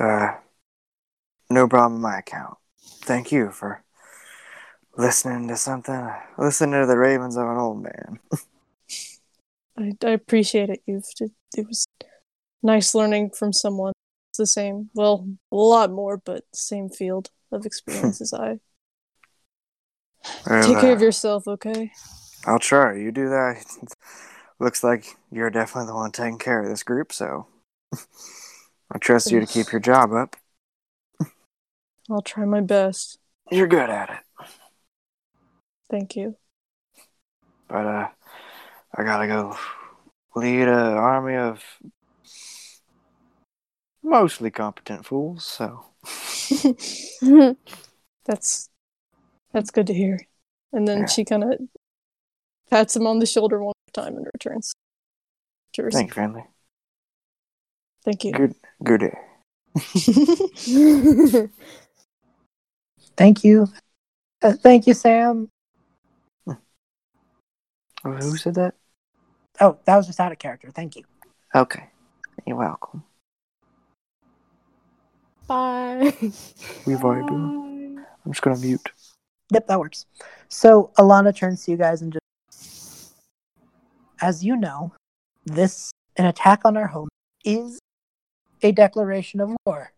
Uh, 0.00 0.32
no 1.50 1.68
problem 1.68 1.96
on 1.96 2.00
my 2.00 2.18
account. 2.18 2.56
Thank 3.02 3.30
you 3.30 3.50
for 3.50 3.84
listening 4.96 5.48
to 5.48 5.56
something. 5.56 6.10
Listening 6.38 6.80
to 6.80 6.86
the 6.86 6.98
ravens 6.98 7.36
of 7.36 7.48
an 7.48 7.58
old 7.58 7.82
man. 7.82 8.18
I, 9.78 9.92
I 10.04 10.10
appreciate 10.10 10.70
it. 10.70 10.82
You've 10.86 11.04
it, 11.20 11.32
it 11.56 11.66
was 11.66 11.86
nice 12.62 12.94
learning 12.94 13.30
from 13.30 13.52
someone. 13.52 13.92
It's 14.30 14.38
the 14.38 14.46
same, 14.46 14.90
well, 14.94 15.28
a 15.50 15.56
lot 15.56 15.90
more, 15.90 16.16
but 16.16 16.44
same 16.54 16.88
field 16.88 17.30
of 17.50 17.66
experience 17.66 18.20
as 18.20 18.32
I. 18.32 18.58
Take 20.46 20.80
care 20.80 20.92
of 20.92 21.00
uh, 21.00 21.04
yourself, 21.04 21.46
okay? 21.46 21.90
I'll 22.46 22.58
try. 22.58 22.96
You 22.96 23.12
do 23.12 23.28
that. 23.28 23.64
Looks 24.58 24.84
like 24.84 25.06
you're 25.30 25.50
definitely 25.50 25.88
the 25.88 25.94
one 25.94 26.12
taking 26.12 26.38
care 26.38 26.62
of 26.62 26.68
this 26.68 26.82
group, 26.82 27.12
so 27.12 27.46
I 28.90 28.98
trust 28.98 29.30
you 29.30 29.40
to 29.40 29.46
keep 29.46 29.72
your 29.72 29.80
job 29.80 30.12
up. 30.12 30.36
I'll 32.10 32.22
try 32.22 32.44
my 32.44 32.60
best. 32.60 33.18
You're 33.50 33.66
good 33.66 33.90
at 33.90 34.10
it. 34.10 34.16
Thank 35.92 36.16
you. 36.16 36.36
But 37.68 37.86
uh 37.86 38.08
I 38.96 39.04
gotta 39.04 39.26
go 39.26 39.56
lead 40.34 40.68
a 40.68 40.72
army 40.72 41.36
of 41.36 41.62
mostly 44.02 44.50
competent 44.50 45.04
fools, 45.04 45.44
so 45.44 45.84
That's 48.24 48.68
that's 49.52 49.70
good 49.70 49.86
to 49.88 49.94
hear. 49.94 50.18
And 50.72 50.88
then 50.88 51.00
Yeah. 51.00 51.06
she 51.06 51.24
kind 51.24 51.44
of 51.44 51.60
pats 52.70 52.96
him 52.96 53.06
on 53.06 53.18
the 53.18 53.26
shoulder 53.26 53.58
one 53.58 53.66
more 53.66 54.04
time 54.04 54.16
and 54.16 54.26
returns 54.32 54.72
to 55.74 55.82
her 55.82 55.90
thank 55.90 56.08
you, 56.08 56.14
friendly. 56.14 56.44
Thank 58.04 58.24
you. 58.24 58.32
Good 58.32 58.54
good 58.82 59.00
day. 59.00 59.18
Thank 63.16 63.44
you. 63.44 63.68
Uh, 64.42 64.52
thank 64.54 64.86
you, 64.86 64.94
Sam. 64.94 65.51
Oh, 68.04 68.12
Who 68.12 68.36
said 68.36 68.54
that? 68.56 68.74
Oh, 69.60 69.78
that 69.84 69.96
was 69.96 70.06
just 70.06 70.20
out 70.20 70.32
of 70.32 70.38
character. 70.38 70.70
Thank 70.70 70.96
you. 70.96 71.04
Okay. 71.54 71.88
You're 72.46 72.56
welcome. 72.56 73.04
Bye. 75.46 76.12
We've 76.86 77.04
already 77.04 77.26
been. 77.26 78.04
I'm 78.24 78.32
just 78.32 78.42
gonna 78.42 78.58
mute. 78.58 78.88
Yep, 79.50 79.66
that 79.66 79.78
works. 79.78 80.06
So 80.48 80.90
Alana 80.98 81.36
turns 81.36 81.64
to 81.64 81.70
you 81.70 81.76
guys 81.76 82.00
and 82.02 82.16
just, 82.50 83.14
as 84.20 84.42
you 84.44 84.56
know, 84.56 84.92
this 85.44 85.90
an 86.16 86.26
attack 86.26 86.64
on 86.64 86.76
our 86.76 86.86
home 86.86 87.08
is 87.44 87.78
a 88.62 88.72
declaration 88.72 89.40
of 89.40 89.50
war. 89.66 89.92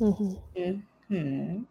Mhm. 0.00 0.82
Hmm. 1.08 1.62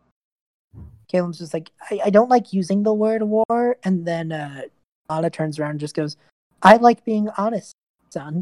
Caleb's 1.12 1.40
just 1.40 1.54
like, 1.54 1.72
I, 1.90 2.00
I 2.06 2.10
don't 2.10 2.30
like 2.30 2.54
using 2.54 2.84
the 2.84 2.94
word 2.94 3.22
war, 3.24 3.78
and 3.84 4.06
then 4.06 4.32
uh, 4.32 4.62
Alana 5.10 5.32
turns 5.32 5.60
around 5.60 5.72
and 5.72 5.80
just 5.80 5.96
goes, 5.96 6.18
I 6.62 6.78
like 6.78 7.04
being 7.04 7.30
honest, 7.38 7.74
son. 8.10 8.42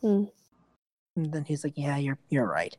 Hmm. 0.00 0.24
And 1.16 1.32
then 1.32 1.44
he's 1.44 1.64
like, 1.64 1.74
Yeah, 1.76 1.96
you're 1.98 2.18
you're 2.30 2.46
right. 2.46 2.76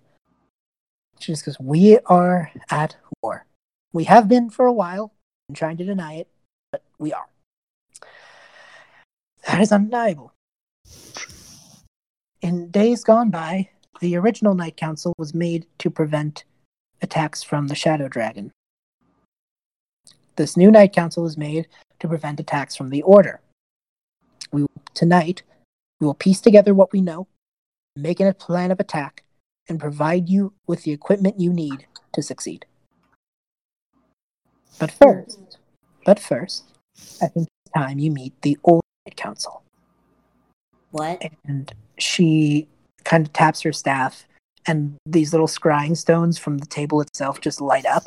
She 1.19 1.31
just 1.31 1.45
goes, 1.45 1.59
We 1.59 1.99
are 2.05 2.51
at 2.69 2.95
war. 3.21 3.45
We 3.93 4.05
have 4.05 4.27
been 4.27 4.49
for 4.49 4.65
a 4.65 4.73
while. 4.73 5.13
I'm 5.49 5.55
trying 5.55 5.77
to 5.77 5.85
deny 5.85 6.15
it, 6.15 6.27
but 6.71 6.83
we 6.97 7.13
are. 7.13 7.27
That 9.47 9.61
is 9.61 9.71
undeniable. 9.71 10.33
In 12.41 12.71
days 12.71 13.03
gone 13.03 13.29
by, 13.29 13.69
the 13.99 14.15
original 14.15 14.55
Night 14.55 14.77
Council 14.77 15.13
was 15.17 15.33
made 15.33 15.67
to 15.79 15.89
prevent 15.89 16.45
attacks 17.01 17.43
from 17.43 17.67
the 17.67 17.75
Shadow 17.75 18.07
Dragon. 18.07 18.51
This 20.35 20.55
new 20.55 20.71
Night 20.71 20.93
Council 20.93 21.25
is 21.25 21.37
made 21.37 21.67
to 21.99 22.07
prevent 22.07 22.39
attacks 22.39 22.75
from 22.75 22.89
the 22.89 23.01
Order. 23.01 23.41
We 24.51 24.65
tonight 24.93 25.43
we 25.99 26.07
will 26.07 26.13
piece 26.13 26.41
together 26.41 26.73
what 26.73 26.91
we 26.91 27.01
know, 27.01 27.27
make 27.95 28.19
a 28.19 28.33
plan 28.33 28.71
of 28.71 28.79
attack, 28.79 29.23
and 29.69 29.79
provide 29.79 30.29
you 30.29 30.53
with 30.67 30.83
the 30.83 30.91
equipment 30.91 31.39
you 31.39 31.53
need 31.53 31.85
to 32.13 32.21
succeed. 32.21 32.65
But 34.79 34.91
hmm. 34.91 35.03
first, 35.03 35.57
but 36.05 36.19
first, 36.19 36.63
I 37.21 37.27
think 37.27 37.47
it's 37.65 37.73
time 37.73 37.99
you 37.99 38.11
meet 38.11 38.33
the 38.41 38.57
Old 38.63 38.81
Night 39.05 39.15
Council. 39.15 39.63
What? 40.91 41.23
And 41.45 41.73
she 41.97 42.67
kind 43.03 43.25
of 43.25 43.31
taps 43.33 43.61
her 43.61 43.71
staff, 43.71 44.25
and 44.65 44.95
these 45.05 45.31
little 45.33 45.47
scrying 45.47 45.95
stones 45.97 46.37
from 46.37 46.57
the 46.57 46.65
table 46.65 47.01
itself 47.01 47.41
just 47.41 47.61
light 47.61 47.85
up. 47.85 48.03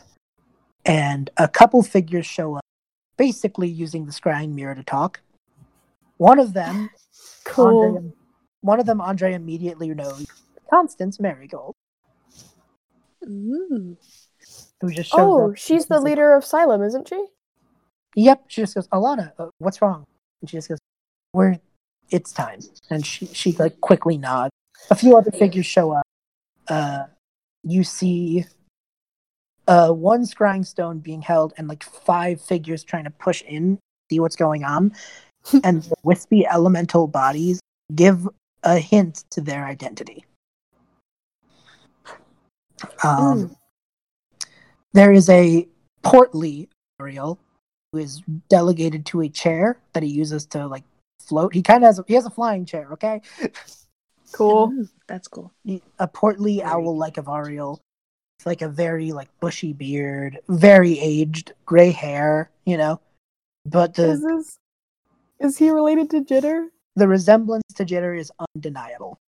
And 0.85 1.31
a 1.37 1.49
couple 1.49 1.83
figures 1.83 2.27
show 2.27 2.57
up, 2.57 2.65
basically 3.17 3.69
using 3.69 4.07
the 4.07 4.13
scrying 4.13 4.55
mirror 4.55 4.75
to 4.75 4.83
talk. 4.83 5.21
One 6.19 6.39
of 6.39 6.53
them 6.53 6.91
Cool. 7.45 7.97
Andre, 7.97 8.13
one 8.61 8.81
of 8.81 8.87
them, 8.87 9.01
Andre 9.01 9.35
immediately 9.35 9.89
knows 9.91 10.27
Constance 10.71 11.21
Marigold, 11.21 11.75
Ooh. 13.27 13.97
who 14.81 14.91
just 14.91 15.11
Oh, 15.15 15.51
up. 15.51 15.57
she's 15.57 15.67
the 15.67 15.75
She's 15.77 15.91
like, 15.91 16.03
leader 16.03 16.35
of 16.35 16.45
Xylem, 16.45 16.87
isn't 16.87 17.09
she? 17.09 17.27
Yep. 18.17 18.45
She 18.49 18.61
just 18.63 18.75
goes, 18.75 18.89
Alana, 18.89 19.33
uh, 19.39 19.49
what's 19.59 19.83
wrong? 19.83 20.05
And 20.41 20.49
she 20.49 20.57
just 20.57 20.69
goes, 20.69 20.79
"We're, 21.33 21.59
it's 22.11 22.33
time." 22.33 22.61
And 22.91 23.05
she 23.05 23.27
she 23.27 23.53
like 23.53 23.81
quickly 23.81 24.19
nods. 24.19 24.53
A 24.91 24.95
few 24.95 25.17
other 25.17 25.31
figures 25.33 25.67
show 25.67 25.91
up. 25.93 26.05
Uh, 26.69 27.05
you 27.63 27.85
see, 27.85 28.45
uh, 29.67 29.91
one 29.91 30.23
scrying 30.23 30.65
stone 30.67 30.99
being 30.99 31.23
held, 31.23 31.53
and 31.57 31.69
like 31.69 31.83
five 31.83 32.41
figures 32.41 32.85
trying 32.85 33.05
to 33.05 33.11
push 33.11 33.43
in, 33.43 33.79
see 34.11 34.21
what's 34.21 34.37
going 34.37 34.65
on, 34.65 34.93
and 35.65 35.83
the 35.83 35.95
wispy 36.03 36.47
elemental 36.47 37.07
bodies 37.07 37.61
give 37.95 38.29
a 38.63 38.79
hint 38.79 39.25
to 39.31 39.41
their 39.41 39.65
identity. 39.65 40.25
Um, 43.03 43.57
There 44.93 45.13
is 45.13 45.29
a 45.29 45.67
portly 46.03 46.69
Ariel 47.01 47.39
who 47.93 47.99
is 47.99 48.23
delegated 48.49 49.07
to 49.07 49.23
a 49.23 49.29
chair 49.29 49.79
that 49.93 50.03
he 50.03 50.09
uses 50.09 50.47
to 50.47 50.67
like 50.67 50.85
float. 51.21 51.55
He 51.55 51.63
kind 51.63 51.83
of 51.83 51.89
has 51.89 51.99
a, 51.99 52.05
he 52.07 52.15
has 52.15 52.27
a 52.27 52.31
flying 52.31 52.65
chair. 52.65 52.89
Okay, 52.93 53.21
Cool. 54.35 54.73
Ooh, 54.73 54.89
that's 55.07 55.29
cool. 55.29 55.53
A 56.01 56.09
portly 56.09 56.61
owl 56.63 56.97
like 56.97 57.15
Avariel, 57.15 57.79
It's 58.39 58.47
like 58.47 58.63
a 58.63 58.69
very 58.69 59.13
like 59.13 59.29
bushy 59.41 59.73
beard, 59.73 60.41
very 60.49 60.99
aged, 60.99 61.53
gray 61.65 61.93
hair. 61.93 62.51
You 62.67 62.77
know, 62.77 63.01
but 63.65 63.97
Is 63.99 64.23
this 64.23 64.59
is 65.39 65.57
he 65.59 65.71
related 65.71 66.11
to 66.11 66.21
Jitter? 66.23 66.67
the 66.97 67.07
resemblance 67.09 67.65
to 67.75 67.85
Jitter 67.85 68.19
is 68.19 68.31
undeniable. 68.57 69.19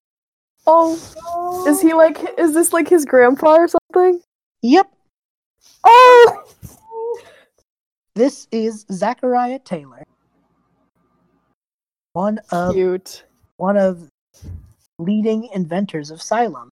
Oh, 0.66 1.64
is 1.68 1.80
he 1.80 1.94
like 1.94 2.18
is 2.38 2.52
this 2.54 2.72
like 2.72 2.88
his 2.88 3.04
grandpa 3.04 3.54
or 3.56 3.68
something? 3.68 4.20
Yep, 4.62 4.90
Oh, 5.84 6.44
this 8.14 8.48
is 8.50 8.84
Zachariah 8.90 9.60
Taylor, 9.60 10.02
one 12.14 12.40
of 12.50 12.74
cute. 12.74 13.24
one 13.58 13.76
of 13.76 14.08
leading 14.98 15.48
inventors 15.52 16.10
of 16.10 16.20
Xylem. 16.20 16.68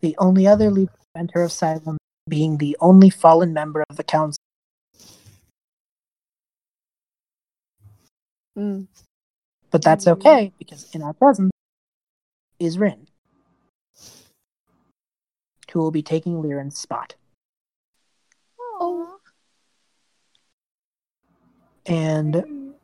The 0.00 0.16
only 0.18 0.46
other 0.46 0.70
leading 0.70 0.94
inventor 1.14 1.42
of 1.42 1.50
Xylem 1.50 1.96
being 2.28 2.58
the 2.58 2.76
only 2.80 3.10
fallen 3.10 3.52
member 3.52 3.84
of 3.88 3.96
the 3.96 4.04
council. 4.04 4.38
Mm. 8.56 8.86
But 9.70 9.82
that's 9.82 10.06
okay 10.06 10.52
because 10.58 10.88
in 10.94 11.02
our 11.02 11.12
presence 11.12 11.52
is 12.58 12.78
Rin, 12.78 13.06
who 15.72 15.78
will 15.78 15.90
be 15.90 16.02
taking 16.02 16.42
Liren's 16.42 16.78
spot. 16.78 17.14
Oh, 18.58 19.18
And 21.86 22.74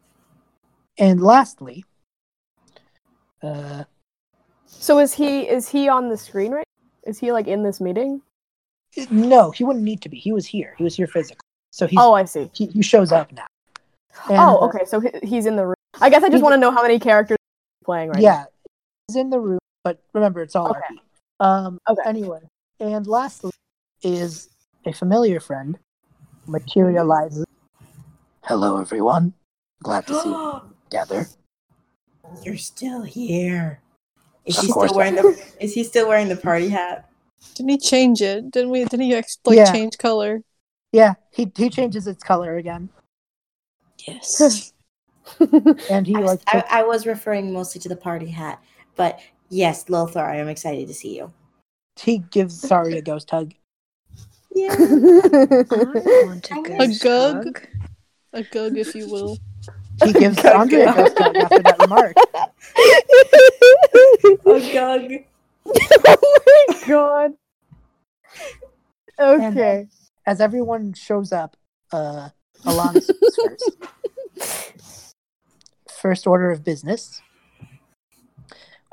and 0.96 1.22
lastly, 1.22 1.84
uh, 3.42 3.84
So 4.84 4.98
is 4.98 5.14
he 5.14 5.48
is 5.48 5.66
he 5.66 5.88
on 5.88 6.10
the 6.10 6.16
screen 6.18 6.52
right? 6.52 6.66
Is 7.06 7.18
he 7.18 7.32
like 7.32 7.46
in 7.46 7.62
this 7.62 7.80
meeting? 7.80 8.20
no, 9.10 9.50
he 9.50 9.64
wouldn't 9.64 9.82
need 9.82 10.02
to 10.02 10.10
be. 10.10 10.18
He 10.18 10.30
was 10.30 10.44
here. 10.44 10.74
He 10.76 10.84
was 10.84 10.94
here 10.94 11.06
physically. 11.06 11.40
So 11.70 11.86
he's 11.86 11.98
oh, 11.98 12.12
I 12.12 12.26
see. 12.26 12.50
he, 12.52 12.66
he 12.66 12.82
shows 12.82 13.10
up 13.10 13.32
now. 13.32 13.46
And, 14.28 14.38
oh, 14.38 14.58
uh, 14.58 14.66
okay. 14.66 14.84
So 14.84 15.02
he's 15.22 15.46
in 15.46 15.56
the 15.56 15.64
room. 15.64 15.74
I 16.02 16.10
guess 16.10 16.22
I 16.22 16.28
just 16.28 16.42
want 16.42 16.52
to 16.52 16.58
know 16.58 16.70
how 16.70 16.82
many 16.82 16.98
characters 16.98 17.38
he's 17.40 17.86
playing 17.86 18.10
right 18.10 18.20
yeah, 18.20 18.44
he's 19.08 19.16
in 19.16 19.30
the 19.30 19.40
room, 19.40 19.58
but 19.84 20.02
remember, 20.12 20.42
it's 20.42 20.54
all 20.54 20.68
Okay. 20.68 20.80
RP. 21.40 21.46
Um, 21.46 21.78
Okay. 21.88 22.02
Anyway, 22.06 22.40
and 22.78 23.06
lastly 23.06 23.52
is 24.02 24.50
a 24.84 24.92
familiar 24.92 25.40
friend 25.40 25.78
materializes. 26.46 27.46
Hello, 28.42 28.78
everyone. 28.82 29.32
Glad 29.82 30.06
to 30.08 30.14
see 30.14 30.28
you 30.28 30.60
together. 30.90 31.26
You're 32.44 32.58
still 32.58 33.00
here. 33.00 33.80
Is 34.46 34.58
Of 34.58 34.64
he 34.64 34.70
still 34.72 34.94
wearing 34.94 35.14
the 35.14 35.42
is 35.60 35.72
he 35.74 35.84
still 35.84 36.08
wearing 36.08 36.28
the 36.28 36.36
party 36.36 36.68
hat? 36.68 37.08
Didn't 37.54 37.70
he 37.70 37.78
change 37.78 38.20
it? 38.22 38.50
Didn't 38.50 38.70
we? 38.70 38.84
Didn't 38.84 39.00
he 39.00 39.14
like 39.14 39.26
Yeah. 39.48 39.70
change 39.72 39.96
color? 39.98 40.42
Yeah, 40.92 41.14
he 41.30 41.50
he 41.56 41.70
changes 41.70 42.06
its 42.06 42.22
color 42.22 42.56
again, 42.56 42.88
Yes. 44.06 44.72
and 45.90 46.06
he 46.06 46.14
I, 46.14 46.20
was- 46.20 46.30
like 46.30 46.40
I, 46.46 46.52
took- 46.60 46.70
I 46.70 46.82
was 46.82 47.06
referring 47.06 47.52
mostly 47.52 47.80
to 47.80 47.88
the 47.88 47.96
party 47.96 48.26
hat, 48.28 48.62
but 48.96 49.18
yes, 49.48 49.88
Lothar, 49.88 50.20
I 50.20 50.36
am 50.36 50.48
excited 50.48 50.86
to 50.88 50.94
see 50.94 51.16
you. 51.16 51.32
he 51.98 52.18
gives 52.18 52.60
Sari 52.60 52.98
a 52.98 53.02
ghost 53.02 53.30
hug. 53.30 53.54
Yeah. 54.54 54.72
I 54.78 56.22
want 56.26 56.50
a 56.50 56.82
A 56.82 56.88
gug? 57.02 57.44
hug. 57.44 57.66
A 58.34 58.42
gug, 58.42 58.76
if 58.76 58.94
you 58.94 59.08
will. 59.14 59.38
He 60.02 60.12
gives 60.12 60.40
Gug. 60.40 60.56
Andre 60.56 60.80
a 60.82 60.94
ghost 60.94 61.18
hug 61.18 61.36
after 61.36 61.62
that 61.62 61.78
remark. 61.78 62.16
oh 64.46 64.72
god. 64.72 65.10
oh 66.06 66.38
my 66.46 66.66
god. 66.86 67.32
Okay. 69.18 69.86
As 70.26 70.40
everyone 70.40 70.94
shows 70.94 71.32
up, 71.32 71.56
uh, 71.92 72.30
Alana 72.64 73.02
speaks 73.02 73.36
first. 73.36 73.70
First 75.88 76.26
order 76.26 76.50
of 76.50 76.64
business. 76.64 77.20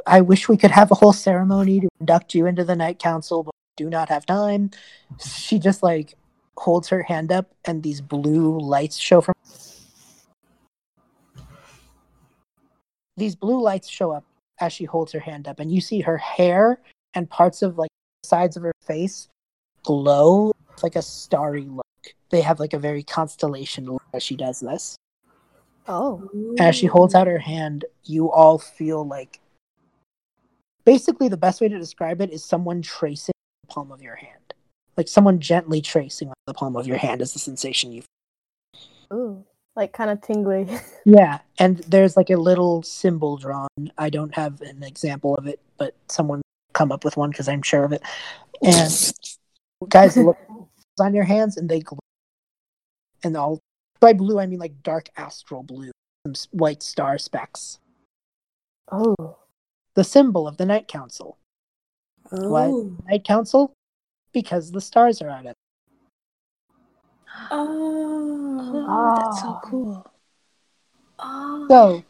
I 0.06 0.22
wish 0.22 0.50
we 0.50 0.58
could 0.58 0.72
have 0.72 0.92
a 0.92 0.96
whole 0.96 1.14
ceremony 1.14 1.82
to 1.82 1.90
induct 2.00 2.34
you 2.34 2.46
into 2.46 2.64
the 2.64 2.76
Night 2.76 3.00
Council, 3.00 3.44
but 3.44 3.54
we 3.78 3.86
do 3.86 3.90
not 3.90 4.10
have 4.10 4.26
time. 4.26 4.72
She 5.24 5.60
just 5.60 5.84
like 5.84 6.16
holds 6.58 6.90
her 6.90 7.04
hand 7.04 7.32
up, 7.32 7.52
and 7.66 7.82
these 7.82 8.02
blue 8.02 8.60
lights 8.60 8.98
show 8.98 9.22
from. 9.22 9.34
These 13.18 13.36
blue 13.36 13.62
lights 13.62 13.90
show 13.90 14.12
up 14.12 14.24
as 14.60 14.74
she 14.74 14.86
holds 14.86 15.12
her 15.12 15.20
hand 15.20 15.48
up, 15.48 15.60
and 15.60 15.72
you 15.72 15.82
see 15.82 16.02
her 16.02 16.18
hair 16.18 16.80
and 17.14 17.30
parts 17.30 17.62
of 17.62 17.78
like 17.78 17.90
the 18.24 18.28
sides 18.28 18.58
of 18.58 18.64
her 18.64 18.74
face 18.82 19.28
glow 19.84 20.54
like 20.84 20.96
a 20.96 21.02
starry 21.02 21.64
look. 21.64 21.86
They 22.30 22.42
have 22.42 22.60
like 22.60 22.74
a 22.74 22.80
very 22.80 23.04
constellation 23.04 23.86
look 23.86 24.04
as 24.14 24.24
she 24.24 24.36
does 24.36 24.60
this. 24.60 24.96
Oh. 25.88 26.30
As 26.60 26.76
she 26.76 26.86
holds 26.86 27.16
out 27.16 27.28
her 27.28 27.40
hand, 27.40 27.86
you 28.06 28.32
all 28.32 28.58
feel 28.58 29.06
like 29.06 29.40
basically 30.86 31.28
the 31.28 31.38
best 31.38 31.62
way 31.62 31.68
to 31.68 31.78
describe 31.78 32.22
it 32.22 32.32
is 32.32 32.44
someone 32.44 32.82
tracing 32.82 33.34
the 33.64 33.74
palm 33.74 33.92
of 33.92 34.02
your 34.02 34.16
hand. 34.16 34.54
Like 34.98 35.08
someone 35.08 35.40
gently 35.40 35.82
tracing 35.82 36.32
the 36.46 36.54
palm 36.54 36.76
of 36.76 36.88
your 36.88 36.98
hand 36.98 37.22
is 37.22 37.34
the 37.34 37.40
sensation 37.40 37.92
you 37.92 38.02
feel. 38.02 39.18
Ooh. 39.18 39.46
Like 39.76 39.94
kind 39.94 40.10
of 40.10 40.22
tingly. 40.22 40.68
Yeah, 41.04 41.40
and 41.58 41.80
there's 41.88 42.16
like 42.16 42.30
a 42.30 42.36
little 42.36 42.84
symbol 42.84 43.36
drawn. 43.36 43.68
I 43.98 44.12
don't 44.12 44.36
have 44.36 44.62
an 44.62 44.84
example 44.84 45.34
of 45.36 45.48
it, 45.48 45.60
but 45.80 45.96
someone 46.10 46.44
come 46.74 46.92
up 46.92 47.04
with 47.04 47.18
one 47.18 47.32
because 47.32 47.48
I'm 47.48 47.64
sure 47.64 47.84
of 47.84 47.92
it. 47.92 48.04
And 48.62 49.12
guys, 49.90 50.16
look 50.16 50.38
on 51.00 51.16
your 51.16 51.24
hands, 51.24 51.58
and 51.58 51.68
they 51.68 51.80
glow. 51.80 51.98
And 53.24 53.36
all 53.36 53.60
by 54.00 54.14
blue, 54.14 54.40
I 54.40 54.46
mean 54.46 54.60
like 54.60 54.84
dark 54.84 55.10
astral 55.18 55.64
blue, 55.64 55.92
some 56.28 56.36
white 56.52 56.84
star 56.84 57.18
specks. 57.18 57.80
Oh. 58.92 59.38
The 59.96 60.04
symbol 60.04 60.48
of 60.48 60.58
the 60.58 60.66
Night 60.66 60.88
Council. 60.88 61.38
What? 62.30 62.68
Oh. 62.68 62.96
Night 63.10 63.24
Council, 63.24 63.74
because 64.34 64.72
the 64.72 64.82
stars 64.82 65.22
are 65.22 65.30
on 65.30 65.48
it. 65.48 65.56
Oh. 67.52 68.86
Oh, 68.88 69.16
that's 69.18 69.42
so 69.42 69.60
cool. 69.64 70.12
Oh. 71.20 71.68
So, 71.70 72.04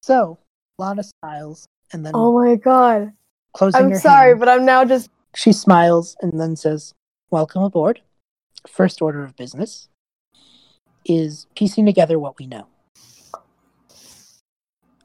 so 0.00 0.38
Lana 0.78 1.02
smiles 1.02 1.66
and 1.92 2.04
then 2.04 2.12
Oh 2.14 2.32
my 2.32 2.56
god. 2.56 3.12
closing 3.54 3.92
I'm 3.92 3.98
sorry, 3.98 4.30
hand, 4.30 4.40
but 4.40 4.48
I'm 4.48 4.64
now 4.64 4.84
just 4.84 5.10
She 5.34 5.52
smiles 5.52 6.16
and 6.20 6.38
then 6.40 6.56
says, 6.56 6.94
Welcome 7.30 7.62
aboard. 7.62 8.00
First 8.68 9.02
order 9.02 9.24
of 9.24 9.36
business 9.36 9.88
is 11.04 11.46
piecing 11.56 11.86
together 11.86 12.18
what 12.18 12.38
we 12.38 12.46
know. 12.46 12.68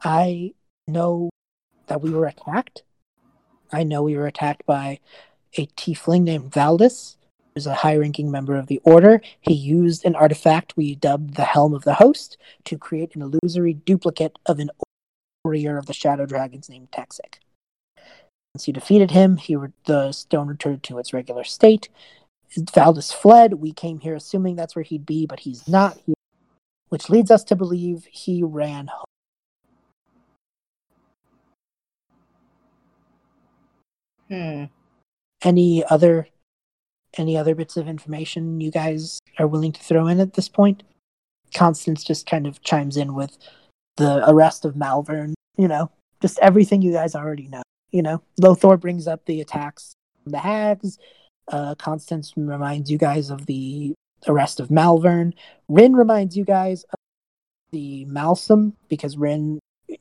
I 0.03 0.53
know 0.88 1.30
that 1.88 2.01
we 2.01 2.12
were 2.12 2.27
attacked. 2.27 2.84
I 3.71 3.84
know 3.84 4.03
we 4.03 4.15
were 4.15 4.27
attacked 4.27 4.65
by 4.65 4.99
a 5.58 5.65
tiefling 5.67 6.23
named 6.23 6.51
Valdis, 6.51 7.16
who's 7.58 7.65
a 7.65 7.74
high 7.74 7.96
ranking 7.96 8.30
member 8.30 8.56
of 8.56 8.67
the 8.67 8.80
Order. 8.84 9.20
He 9.41 9.56
used 9.56 10.06
an 10.06 10.13
artifact 10.13 10.78
we 10.78 10.93
dubbed 10.93 11.34
the 11.34 11.43
Helm 11.43 11.74
of 11.74 11.86
the 11.86 11.96
Host 11.96 12.38
to 12.65 12.78
create 12.78 13.15
an 13.15 13.24
illusory 13.24 13.74
duplicate 13.74 14.38
of 14.46 14.60
an 14.60 14.70
warrior 15.43 15.76
of 15.76 15.88
the 15.88 15.93
Shadow 15.93 16.28
Dragons 16.28 16.70
named 16.70 16.91
Texic. 16.91 17.39
Once 18.54 18.67
you 18.67 18.74
defeated 18.74 19.10
him, 19.10 19.38
he 19.38 19.56
re- 19.56 19.70
the 19.86 20.12
stone 20.12 20.48
returned 20.48 20.84
to 20.84 21.00
its 21.00 21.13
regular 21.13 21.43
state. 21.43 21.89
Valdis 22.56 23.12
fled. 23.12 23.56
We 23.56 23.74
came 23.74 24.02
here 24.02 24.13
assuming 24.13 24.56
that's 24.56 24.76
where 24.76 24.84
he'd 24.84 25.08
be, 25.08 25.26
but 25.26 25.39
he's 25.39 25.67
not 25.67 25.98
here, 26.06 26.13
which 26.89 27.10
leads 27.10 27.32
us 27.32 27.43
to 27.46 27.56
believe 27.56 28.06
he 28.12 28.43
ran 28.43 28.88
home. 28.88 29.06
Hmm. 34.28 34.63
Any 35.41 35.84
other 35.86 36.28
any 37.19 37.38
other 37.38 37.56
bits 37.56 37.77
of 37.77 37.88
information 37.88 38.62
you 38.62 38.71
guys 38.71 39.19
are 39.39 39.47
willing 39.47 39.71
to 39.71 39.82
throw 39.82 40.08
in 40.08 40.19
at 40.19 40.34
this 40.34 40.49
point? 40.49 40.84
Constance 41.53 42.03
just 42.03 42.25
kind 42.25 42.45
of 42.45 42.62
chimes 42.62 42.97
in 42.97 43.13
with 43.13 43.38
the 43.95 44.27
arrest 44.30 44.65
of 44.65 44.75
Malvern, 44.75 45.34
you 45.58 45.67
know, 45.67 45.89
just 46.21 46.39
everything 46.39 46.82
you 46.82 46.91
guys 46.91 47.15
already 47.15 47.47
know. 47.47 47.63
You 47.91 48.01
know, 48.01 48.21
Lothor 48.41 48.80
brings 48.80 49.08
up 49.08 49.25
the 49.25 49.41
attacks 49.41 49.93
the 50.32 50.39
hags. 50.39 50.97
Uh, 51.47 51.75
Constance 51.75 52.34
reminds 52.36 52.91
you 52.91 52.97
guys 52.97 53.30
of 53.30 53.45
the 53.45 53.93
arrest 54.27 54.60
of 54.60 54.69
Malvern. 54.69 55.34
Rin 55.69 55.95
reminds 55.95 56.36
you 56.36 56.43
guys 56.43 56.84
of 56.84 56.99
the 57.71 58.06
Malsum 58.06 58.73
because 58.89 59.17
Rin, 59.17 59.60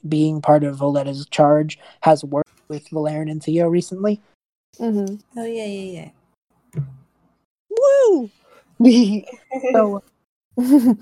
being 0.08 0.40
part 0.40 0.64
of 0.64 0.78
Voletta's 0.78 1.26
charge, 1.26 1.78
has 2.02 2.24
worked 2.24 2.50
with 2.68 2.88
Valerian 2.88 3.28
and 3.28 3.42
Theo 3.42 3.68
recently. 3.68 4.20
hmm 4.78 5.16
Oh 5.36 5.44
yeah, 5.46 5.66
yeah, 5.66 6.00
yeah. 6.00 6.08
Woo! 7.78 8.30
so, 9.72 10.02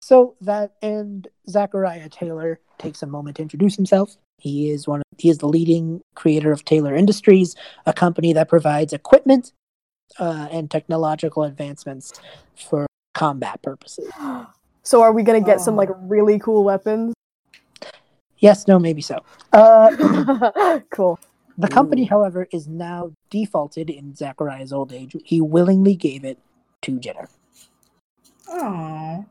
so 0.00 0.34
that 0.40 0.72
and 0.82 1.28
Zachariah 1.48 2.08
Taylor 2.08 2.60
takes 2.78 3.02
a 3.02 3.06
moment 3.06 3.36
to 3.36 3.42
introduce 3.42 3.76
himself. 3.76 4.16
He 4.38 4.70
is 4.70 4.88
one. 4.88 5.00
Of, 5.00 5.18
he 5.18 5.28
is 5.28 5.38
the 5.38 5.48
leading 5.48 6.00
creator 6.14 6.52
of 6.52 6.64
Taylor 6.64 6.94
Industries, 6.94 7.54
a 7.86 7.92
company 7.92 8.32
that 8.32 8.48
provides 8.48 8.92
equipment 8.92 9.52
uh, 10.18 10.48
and 10.50 10.70
technological 10.70 11.44
advancements 11.44 12.12
for 12.54 12.86
combat 13.14 13.62
purposes. 13.62 14.10
so 14.82 15.02
are 15.02 15.12
we 15.12 15.22
gonna 15.22 15.40
get 15.40 15.60
some 15.60 15.74
Oh. 15.74 15.78
like 15.78 15.90
really 16.02 16.38
cool 16.38 16.64
weapons? 16.64 17.14
Yes, 18.38 18.66
no, 18.66 18.78
maybe 18.78 19.02
so. 19.02 19.20
Uh, 19.52 20.80
cool. 20.90 21.20
The 21.58 21.68
company, 21.68 22.04
however, 22.04 22.48
is 22.52 22.66
now 22.68 23.12
defaulted 23.30 23.90
in 23.90 24.14
Zachariah's 24.14 24.72
old 24.72 24.92
age. 24.92 25.16
He 25.24 25.40
willingly 25.40 25.94
gave 25.94 26.24
it 26.24 26.38
to 26.82 26.98
Jitter. 26.98 27.28
Oh, 28.48 29.24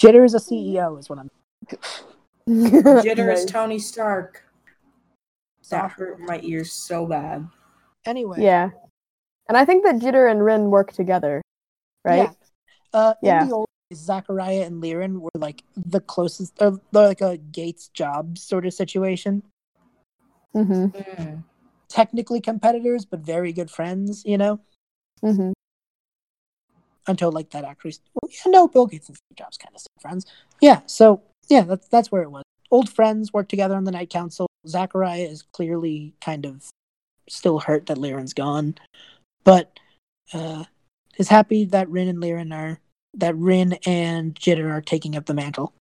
Jitter 0.00 0.24
is 0.24 0.34
a 0.34 0.38
CEO, 0.38 0.98
is 0.98 1.08
what 1.08 1.18
I'm. 1.18 1.30
Jitter 2.48 3.32
is 3.32 3.44
Tony 3.44 3.78
Stark. 3.78 4.42
That 5.70 5.90
hurt 5.92 6.20
my 6.20 6.40
ears 6.42 6.72
so 6.72 7.06
bad. 7.06 7.48
Anyway, 8.04 8.42
Yeah. 8.42 8.70
And 9.48 9.58
I 9.58 9.64
think 9.64 9.84
that 9.84 9.96
Jitter 9.96 10.30
and 10.30 10.44
Rin 10.44 10.70
work 10.70 10.92
together, 10.92 11.42
right? 12.04 12.30
Yeah. 12.30 12.32
Uh, 12.92 13.14
Yeah. 13.22 13.42
In 13.42 13.48
the 13.48 13.54
old 13.54 13.68
days, 13.90 14.00
Zachariah 14.00 14.62
and 14.62 14.82
Liren 14.82 15.20
were 15.20 15.30
like 15.34 15.64
the 15.76 16.00
closest, 16.00 16.60
uh, 16.60 16.72
they're 16.92 17.08
like 17.08 17.20
a 17.22 17.38
Gates 17.38 17.88
job 17.88 18.38
sort 18.38 18.66
of 18.66 18.74
situation. 18.74 19.42
Mm-hmm. 20.54 20.86
Mm. 20.86 21.44
Technically 21.88 22.40
competitors, 22.40 23.04
but 23.04 23.20
very 23.20 23.52
good 23.52 23.70
friends, 23.70 24.22
you 24.24 24.38
know. 24.38 24.60
Mm-hmm. 25.22 25.52
Until 27.06 27.30
like 27.30 27.50
that 27.50 27.64
actually, 27.64 27.94
well, 28.14 28.30
yeah, 28.30 28.50
no, 28.50 28.66
Bill 28.66 28.86
Gates 28.86 29.08
and 29.08 29.16
Steve 29.16 29.36
Jobs 29.36 29.58
kind 29.58 29.74
of 29.74 29.80
still 29.80 30.00
friends. 30.00 30.26
Yeah, 30.60 30.80
so 30.86 31.22
yeah, 31.48 31.62
that's 31.62 31.88
that's 31.88 32.10
where 32.10 32.22
it 32.22 32.30
was. 32.30 32.44
Old 32.70 32.88
friends 32.88 33.32
work 33.32 33.48
together 33.48 33.76
on 33.76 33.84
the 33.84 33.90
Night 33.90 34.10
Council. 34.10 34.46
Zachariah 34.66 35.20
is 35.24 35.42
clearly 35.42 36.14
kind 36.20 36.46
of 36.46 36.66
still 37.28 37.58
hurt 37.58 37.86
that 37.86 37.98
Liren's 37.98 38.32
gone, 38.32 38.74
but 39.44 39.78
uh, 40.32 40.64
is 41.18 41.28
happy 41.28 41.64
that 41.66 41.88
Rin 41.90 42.08
and 42.08 42.18
Liren 42.18 42.54
are 42.54 42.80
that 43.14 43.36
Rin 43.36 43.74
and 43.86 44.34
Jitter 44.34 44.70
are 44.70 44.80
taking 44.80 45.16
up 45.16 45.26
the 45.26 45.34
mantle. 45.34 45.72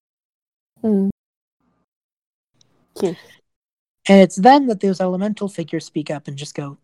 Mm. 0.84 1.10
Cute. 3.00 3.18
And 4.08 4.22
it's 4.22 4.36
then 4.36 4.68
that 4.68 4.82
those 4.82 5.00
elemental 5.00 5.48
figures 5.48 5.86
speak 5.86 6.12
up 6.12 6.28
and 6.28 6.38
just 6.38 6.56
go, 6.56 6.78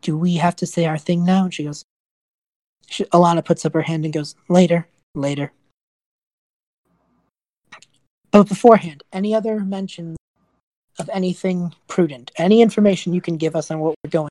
Do 0.00 0.16
we 0.16 0.36
have 0.36 0.56
to 0.56 0.66
say 0.66 0.86
our 0.86 0.98
thing 0.98 1.24
now? 1.24 1.44
And 1.44 1.54
she 1.54 1.64
goes, 1.64 1.84
she, 2.86 3.04
Alana 3.06 3.44
puts 3.44 3.64
up 3.64 3.74
her 3.74 3.82
hand 3.82 4.04
and 4.04 4.14
goes, 4.14 4.36
Later, 4.48 4.86
later. 5.14 5.52
But 8.30 8.48
beforehand, 8.48 9.02
any 9.12 9.34
other 9.34 9.60
mentions 9.60 10.16
of 10.98 11.10
anything 11.12 11.74
prudent? 11.88 12.30
Any 12.36 12.62
information 12.62 13.12
you 13.12 13.20
can 13.20 13.36
give 13.36 13.56
us 13.56 13.70
on 13.70 13.80
what 13.80 13.94
we're 14.04 14.10
going? 14.10 14.30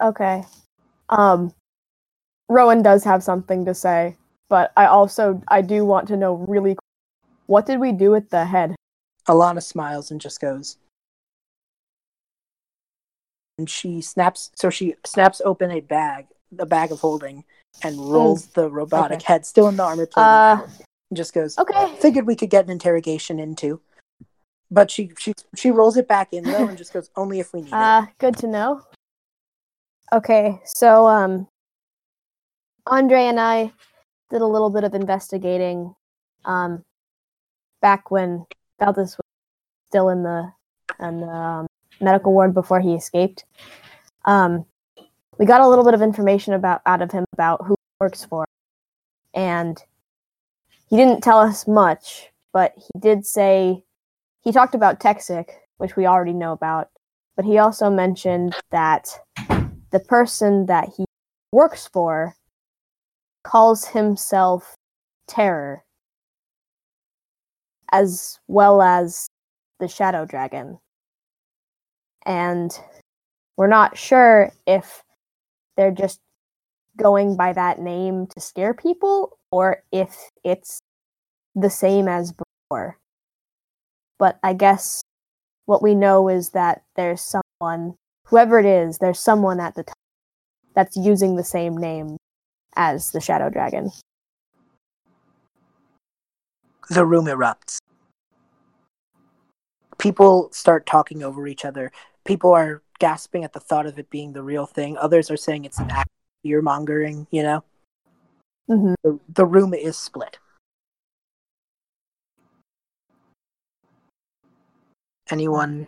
Okay. 0.00 0.44
Um 1.08 1.54
Rowan 2.48 2.82
does 2.82 3.02
have 3.04 3.22
something 3.22 3.64
to 3.64 3.72
say, 3.72 4.16
but 4.50 4.72
I 4.76 4.86
also 4.86 5.40
I 5.48 5.62
do 5.62 5.86
want 5.86 6.06
to 6.08 6.16
know 6.18 6.34
really 6.34 6.76
what 7.46 7.66
did 7.66 7.80
we 7.80 7.92
do 7.92 8.10
with 8.10 8.28
the 8.30 8.44
head? 8.44 8.74
Alana 9.28 9.62
smiles 9.62 10.10
and 10.10 10.20
just 10.20 10.40
goes. 10.40 10.76
And 13.62 13.70
she 13.70 14.00
snaps, 14.00 14.50
so 14.56 14.70
she 14.70 14.96
snaps 15.06 15.40
open 15.44 15.70
a 15.70 15.78
bag, 15.78 16.26
a 16.58 16.66
bag 16.66 16.90
of 16.90 16.98
holding, 16.98 17.44
and 17.84 17.96
rolls 18.10 18.48
the 18.48 18.68
robotic 18.68 19.18
Okay. 19.18 19.24
head, 19.24 19.46
still 19.46 19.68
in 19.68 19.76
the 19.76 19.84
armor 19.84 20.04
plate, 20.04 20.24
Uh 20.24 20.66
and 21.08 21.16
just 21.16 21.32
goes, 21.32 21.56
okay. 21.56 21.94
figured 22.00 22.26
we 22.26 22.34
could 22.34 22.50
get 22.50 22.64
an 22.64 22.72
interrogation 22.72 23.38
into. 23.38 23.80
But 24.68 24.90
she 24.90 25.12
she 25.16 25.32
she 25.54 25.70
rolls 25.70 25.96
it 25.96 26.08
back 26.08 26.32
in 26.32 26.42
though 26.42 26.66
and 26.66 26.76
just 26.76 26.92
goes 26.92 27.08
only 27.14 27.38
if 27.38 27.52
we 27.52 27.60
need 27.60 27.70
it. 27.70 27.76
Uh 27.76 28.06
good 28.18 28.36
to 28.38 28.48
know. 28.48 28.82
Okay, 30.12 30.60
so 30.64 31.06
um 31.06 31.46
Andre 32.88 33.26
and 33.26 33.38
I 33.38 33.72
did 34.28 34.42
a 34.42 34.46
little 34.46 34.70
bit 34.70 34.82
of 34.82 34.92
investigating 34.92 35.94
um 36.44 36.82
back 37.80 38.10
when 38.10 38.44
Valdis 38.80 39.16
was 39.16 39.26
still 39.88 40.08
in 40.08 40.24
the 40.24 40.52
and 40.98 41.22
um, 41.22 41.66
medical 42.00 42.32
ward 42.32 42.54
before 42.54 42.80
he 42.80 42.94
escaped. 42.94 43.44
Um 44.24 44.64
we 45.38 45.46
got 45.46 45.60
a 45.60 45.68
little 45.68 45.84
bit 45.84 45.94
of 45.94 46.02
information 46.02 46.54
about 46.54 46.82
out 46.86 47.02
of 47.02 47.10
him 47.10 47.24
about 47.32 47.64
who 47.66 47.74
works 48.00 48.24
for. 48.24 48.46
And 49.34 49.82
he 50.88 50.96
didn't 50.96 51.22
tell 51.22 51.38
us 51.38 51.66
much, 51.66 52.30
but 52.52 52.74
he 52.76 52.98
did 52.98 53.24
say 53.24 53.82
he 54.42 54.52
talked 54.52 54.74
about 54.74 55.00
Texic, 55.00 55.46
which 55.78 55.96
we 55.96 56.06
already 56.06 56.32
know 56.32 56.52
about, 56.52 56.90
but 57.36 57.44
he 57.44 57.58
also 57.58 57.88
mentioned 57.88 58.54
that 58.70 59.08
the 59.90 60.00
person 60.00 60.66
that 60.66 60.90
he 60.96 61.04
works 61.50 61.88
for 61.92 62.34
calls 63.42 63.86
himself 63.86 64.74
Terror, 65.26 65.84
as 67.90 68.38
well 68.48 68.82
as 68.82 69.28
the 69.80 69.88
Shadow 69.88 70.24
Dragon. 70.24 70.78
And 72.24 72.78
we're 73.56 73.66
not 73.68 73.98
sure 73.98 74.52
if 74.66 75.02
they're 75.76 75.90
just 75.90 76.20
going 76.96 77.36
by 77.36 77.52
that 77.52 77.80
name 77.80 78.26
to 78.28 78.40
scare 78.40 78.74
people 78.74 79.38
or 79.50 79.82
if 79.92 80.30
it's 80.44 80.80
the 81.54 81.70
same 81.70 82.08
as 82.08 82.32
before. 82.32 82.98
But 84.18 84.38
I 84.42 84.52
guess 84.52 85.02
what 85.66 85.82
we 85.82 85.94
know 85.94 86.28
is 86.28 86.50
that 86.50 86.82
there's 86.96 87.20
someone, 87.20 87.94
whoever 88.26 88.58
it 88.58 88.66
is, 88.66 88.98
there's 88.98 89.20
someone 89.20 89.60
at 89.60 89.74
the 89.74 89.84
top 89.84 89.94
that's 90.74 90.96
using 90.96 91.36
the 91.36 91.44
same 91.44 91.76
name 91.76 92.16
as 92.76 93.10
the 93.12 93.20
Shadow 93.20 93.50
Dragon. 93.50 93.90
The 96.88 97.04
room 97.04 97.26
erupts. 97.26 97.78
People 99.98 100.48
start 100.52 100.84
talking 100.84 101.22
over 101.22 101.46
each 101.46 101.64
other. 101.64 101.92
People 102.24 102.52
are 102.52 102.82
gasping 102.98 103.44
at 103.44 103.52
the 103.52 103.60
thought 103.60 103.86
of 103.86 103.98
it 103.98 104.08
being 104.10 104.32
the 104.32 104.42
real 104.42 104.66
thing. 104.66 104.96
Others 104.96 105.30
are 105.30 105.36
saying 105.36 105.64
it's 105.64 105.78
an 105.78 105.90
act 105.90 106.08
of 106.08 106.42
fear 106.42 106.62
mongering, 106.62 107.26
you 107.30 107.42
know? 107.42 107.64
hmm 108.68 108.94
The, 109.02 109.18
the 109.28 109.46
room 109.46 109.74
is 109.74 109.96
split. 109.96 110.38
Anyone 115.30 115.86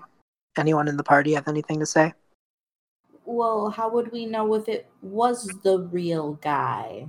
anyone 0.57 0.89
in 0.89 0.97
the 0.97 1.05
party 1.05 1.35
have 1.35 1.49
anything 1.49 1.81
to 1.81 1.87
say? 1.87 2.15
Well, 3.25 3.71
how 3.71 3.89
would 3.91 4.13
we 4.13 4.27
know 4.27 4.55
if 4.55 4.69
it 4.69 4.87
was 5.03 5.47
the 5.63 5.79
real 5.81 6.35
guy? 6.35 7.09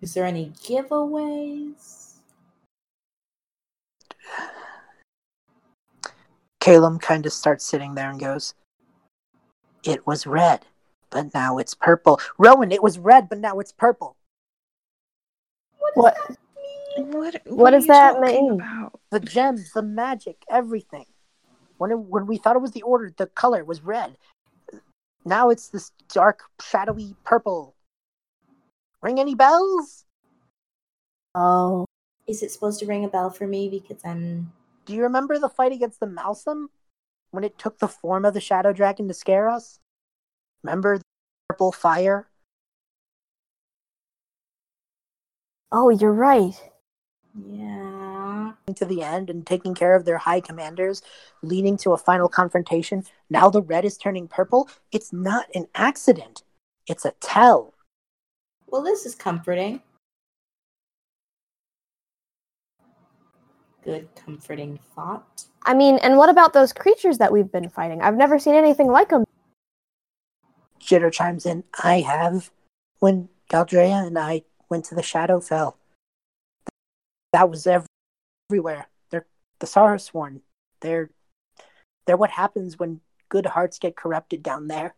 Is 0.00 0.14
there 0.14 0.24
any 0.24 0.50
giveaways? 0.62 2.14
Caleb 6.68 7.00
kind 7.00 7.24
of 7.24 7.32
starts 7.32 7.64
sitting 7.64 7.94
there 7.94 8.10
and 8.10 8.20
goes, 8.20 8.54
It 9.84 10.06
was 10.06 10.26
red, 10.26 10.66
but 11.10 11.32
now 11.32 11.56
it's 11.58 11.74
purple. 11.74 12.20
Rowan, 12.36 12.72
it 12.72 12.82
was 12.82 12.98
red, 12.98 13.28
but 13.30 13.38
now 13.38 13.58
it's 13.58 13.72
purple. 13.72 14.16
What? 15.94 16.16
What? 16.98 17.40
What 17.46 17.72
are 17.72 17.78
does 17.78 17.86
you 17.86 17.92
that 17.94 18.20
mean? 18.20 18.52
about? 18.54 19.00
The 19.10 19.20
gems, 19.20 19.72
the 19.72 19.82
magic, 19.82 20.44
everything. 20.50 21.06
When, 21.78 21.90
it, 21.90 21.98
when 21.98 22.26
we 22.26 22.36
thought 22.36 22.56
it 22.56 22.62
was 22.62 22.72
the 22.72 22.82
order, 22.82 23.12
the 23.16 23.26
color 23.28 23.64
was 23.64 23.82
red. 23.82 24.18
Now 25.24 25.48
it's 25.48 25.68
this 25.68 25.92
dark, 26.12 26.42
shadowy 26.60 27.14
purple. 27.24 27.74
Ring 29.00 29.18
any 29.18 29.34
bells? 29.34 30.04
Oh, 31.34 31.86
Is 32.26 32.42
it 32.42 32.50
supposed 32.50 32.80
to 32.80 32.86
ring 32.86 33.04
a 33.04 33.08
bell 33.08 33.30
for 33.30 33.46
me 33.46 33.68
because 33.70 34.04
I'm 34.04 34.52
Do 34.88 34.94
you 34.94 35.02
remember 35.02 35.38
the 35.38 35.50
fight 35.50 35.72
against 35.72 36.00
the 36.00 36.06
Malsum? 36.06 36.68
When 37.30 37.44
it 37.44 37.58
took 37.58 37.78
the 37.78 37.88
form 37.88 38.24
of 38.24 38.32
the 38.32 38.40
Shadow 38.40 38.72
Dragon 38.72 39.06
to 39.08 39.12
scare 39.12 39.50
us? 39.50 39.80
Remember 40.62 40.96
the 40.96 41.04
purple 41.50 41.72
fire? 41.72 42.26
oh, 45.70 45.90
you're 45.90 46.10
right. 46.10 46.54
yeah. 47.34 48.52
to 48.74 48.84
the 48.86 49.02
end 49.02 49.28
and 49.28 49.46
taking 49.46 49.74
care 49.74 49.94
of 49.94 50.06
their 50.06 50.16
high 50.16 50.40
commanders, 50.40 51.02
leading 51.42 51.76
to 51.76 51.92
a 51.92 51.98
final 51.98 52.30
confrontation. 52.30 53.04
Now 53.28 53.50
the 53.50 53.60
red 53.60 53.84
is 53.84 53.98
turning 53.98 54.26
purple. 54.26 54.70
It's 54.90 55.12
not 55.12 55.48
an 55.54 55.66
accident. 55.74 56.44
It's 56.86 57.04
a 57.04 57.12
tell. 57.20 57.74
Well, 58.66 58.80
this 58.82 59.04
is 59.04 59.14
comforting. 59.14 59.82
Good 63.88 64.14
comforting 64.16 64.78
thought. 64.94 65.46
I 65.64 65.72
mean, 65.72 65.96
and 66.02 66.18
what 66.18 66.28
about 66.28 66.52
those 66.52 66.74
creatures 66.74 67.16
that 67.16 67.32
we've 67.32 67.50
been 67.50 67.70
fighting? 67.70 68.02
I've 68.02 68.18
never 68.18 68.38
seen 68.38 68.54
anything 68.54 68.88
like 68.88 69.08
them. 69.08 69.24
Jitter 70.78 71.10
chimes 71.10 71.46
in. 71.46 71.64
I 71.82 72.00
have. 72.00 72.50
When 72.98 73.30
Galdrea 73.50 74.06
and 74.06 74.18
I 74.18 74.42
went 74.68 74.84
to 74.84 74.94
the 74.94 75.00
Shadowfell, 75.00 75.76
that 77.32 77.48
was 77.48 77.66
ev- 77.66 77.86
everywhere. 78.50 78.88
They're 79.08 79.24
the 79.58 79.66
Sarasworn. 79.66 80.42
They're 80.82 81.08
they're 82.04 82.18
what 82.18 82.32
happens 82.32 82.78
when 82.78 83.00
good 83.30 83.46
hearts 83.46 83.78
get 83.78 83.96
corrupted 83.96 84.42
down 84.42 84.68
there. 84.68 84.96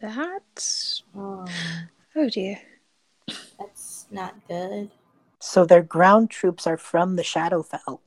That's. 0.00 1.02
Oh, 1.14 1.40
um, 1.40 1.48
Oh 2.16 2.30
dear. 2.30 2.58
that's 3.58 4.06
not 4.10 4.34
good. 4.48 4.90
So 5.46 5.66
their 5.66 5.82
ground 5.82 6.30
troops 6.30 6.66
are 6.66 6.78
from 6.78 7.16
the 7.16 7.22
Shadowfell. 7.22 8.00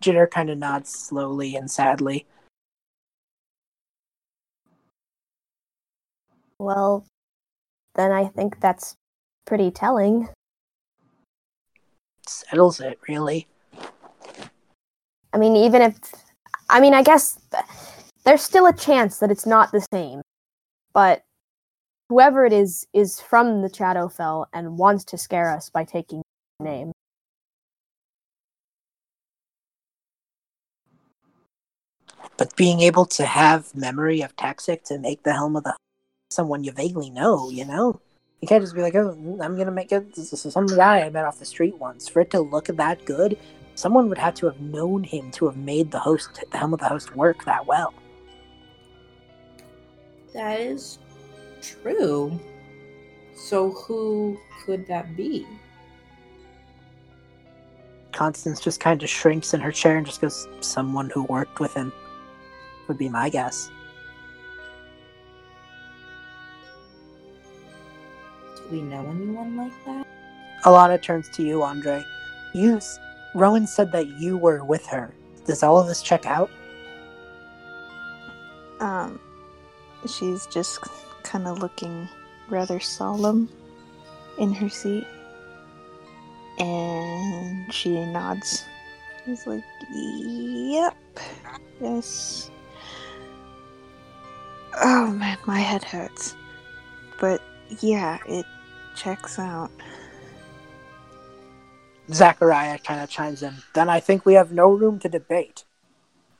Jitter 0.00 0.30
kind 0.30 0.48
of 0.48 0.56
nods 0.56 0.88
slowly 0.88 1.56
and 1.56 1.68
sadly. 1.68 2.26
Well, 6.60 7.04
then 7.96 8.12
I 8.12 8.28
think 8.28 8.60
that's 8.60 8.94
pretty 9.46 9.72
telling. 9.72 10.28
Settles 12.24 12.78
it, 12.78 13.00
really. 13.08 13.48
I 15.32 15.38
mean, 15.38 15.56
even 15.56 15.82
if. 15.82 15.98
I 16.68 16.78
mean, 16.78 16.94
I 16.94 17.02
guess 17.02 17.36
there's 18.24 18.42
still 18.42 18.66
a 18.66 18.72
chance 18.72 19.18
that 19.18 19.32
it's 19.32 19.44
not 19.44 19.72
the 19.72 19.84
same. 19.92 20.22
But 20.94 21.24
whoever 22.10 22.44
it 22.44 22.52
is 22.52 22.88
is 22.92 23.20
from 23.20 23.62
the 23.62 23.70
Shadowfell 23.70 24.46
and 24.52 24.76
wants 24.76 25.04
to 25.04 25.16
scare 25.16 25.48
us 25.48 25.70
by 25.70 25.84
taking 25.84 26.22
the 26.58 26.64
name. 26.64 26.92
But 32.36 32.56
being 32.56 32.80
able 32.80 33.06
to 33.06 33.24
have 33.24 33.72
memory 33.76 34.22
of 34.22 34.34
Texic 34.34 34.82
to 34.86 34.98
make 34.98 35.22
the 35.22 35.32
helm 35.32 35.54
of 35.54 35.62
the 35.62 35.76
someone 36.30 36.64
you 36.64 36.72
vaguely 36.72 37.10
know, 37.10 37.48
you 37.48 37.64
know? 37.64 38.00
You 38.40 38.48
can't 38.48 38.62
just 38.62 38.74
be 38.74 38.82
like, 38.82 38.96
oh, 38.96 39.14
mm, 39.16 39.40
I'm 39.40 39.56
gonna 39.56 39.70
make 39.70 39.92
it 39.92 40.12
this 40.16 40.32
is 40.32 40.52
some 40.52 40.66
guy 40.66 41.02
I 41.02 41.10
met 41.10 41.24
off 41.24 41.38
the 41.38 41.44
street 41.44 41.78
once. 41.78 42.08
For 42.08 42.22
it 42.22 42.30
to 42.32 42.40
look 42.40 42.66
that 42.66 43.04
good, 43.04 43.38
someone 43.76 44.08
would 44.08 44.18
have 44.18 44.34
to 44.34 44.46
have 44.46 44.60
known 44.60 45.04
him 45.04 45.30
to 45.32 45.46
have 45.46 45.56
made 45.56 45.92
the 45.92 46.00
host 46.00 46.42
the 46.50 46.58
helm 46.58 46.74
of 46.74 46.80
the 46.80 46.88
host 46.88 47.14
work 47.14 47.44
that 47.44 47.66
well. 47.66 47.94
That 50.32 50.58
is 50.58 50.98
true. 51.62 52.38
So 53.34 53.70
who 53.70 54.38
could 54.64 54.86
that 54.86 55.16
be? 55.16 55.46
Constance 58.12 58.60
just 58.60 58.80
kind 58.80 59.02
of 59.02 59.08
shrinks 59.08 59.54
in 59.54 59.60
her 59.60 59.72
chair 59.72 59.96
and 59.96 60.06
just 60.06 60.20
goes, 60.20 60.46
Someone 60.60 61.10
who 61.10 61.22
worked 61.24 61.60
with 61.60 61.72
him 61.74 61.92
would 62.86 62.98
be 62.98 63.08
my 63.08 63.30
guess. 63.30 63.70
Do 68.56 68.62
we 68.70 68.82
know 68.82 69.06
anyone 69.08 69.56
like 69.56 69.72
that? 69.86 70.06
Alana 70.64 71.00
turns 71.00 71.28
to 71.30 71.42
you, 71.42 71.62
Andre. 71.62 72.04
You, 72.52 72.80
Rowan 73.34 73.66
said 73.66 73.92
that 73.92 74.08
you 74.18 74.36
were 74.36 74.64
with 74.64 74.84
her. 74.86 75.14
Does 75.46 75.62
all 75.62 75.78
of 75.78 75.86
this 75.86 76.02
check 76.02 76.26
out? 76.26 76.50
Um, 78.80 79.20
she's 80.06 80.46
just 80.46 80.80
kind 81.30 81.46
of 81.46 81.60
looking 81.60 82.08
rather 82.48 82.80
solemn 82.80 83.48
in 84.38 84.52
her 84.52 84.68
seat. 84.68 85.06
And 86.58 87.72
she 87.72 88.04
nods. 88.04 88.64
She's 89.24 89.46
like, 89.46 89.62
yep, 89.92 90.96
yes. 91.80 92.50
Oh 94.82 95.06
man, 95.12 95.38
my 95.46 95.60
head 95.60 95.84
hurts. 95.84 96.34
But 97.20 97.40
yeah, 97.80 98.18
it 98.26 98.44
checks 98.96 99.38
out. 99.38 99.70
Zachariah 102.12 102.78
kind 102.78 103.00
of 103.00 103.08
chimes 103.08 103.42
in. 103.42 103.54
Then 103.74 103.88
I 103.88 104.00
think 104.00 104.26
we 104.26 104.34
have 104.34 104.50
no 104.50 104.70
room 104.72 104.98
to 105.00 105.08
debate. 105.08 105.64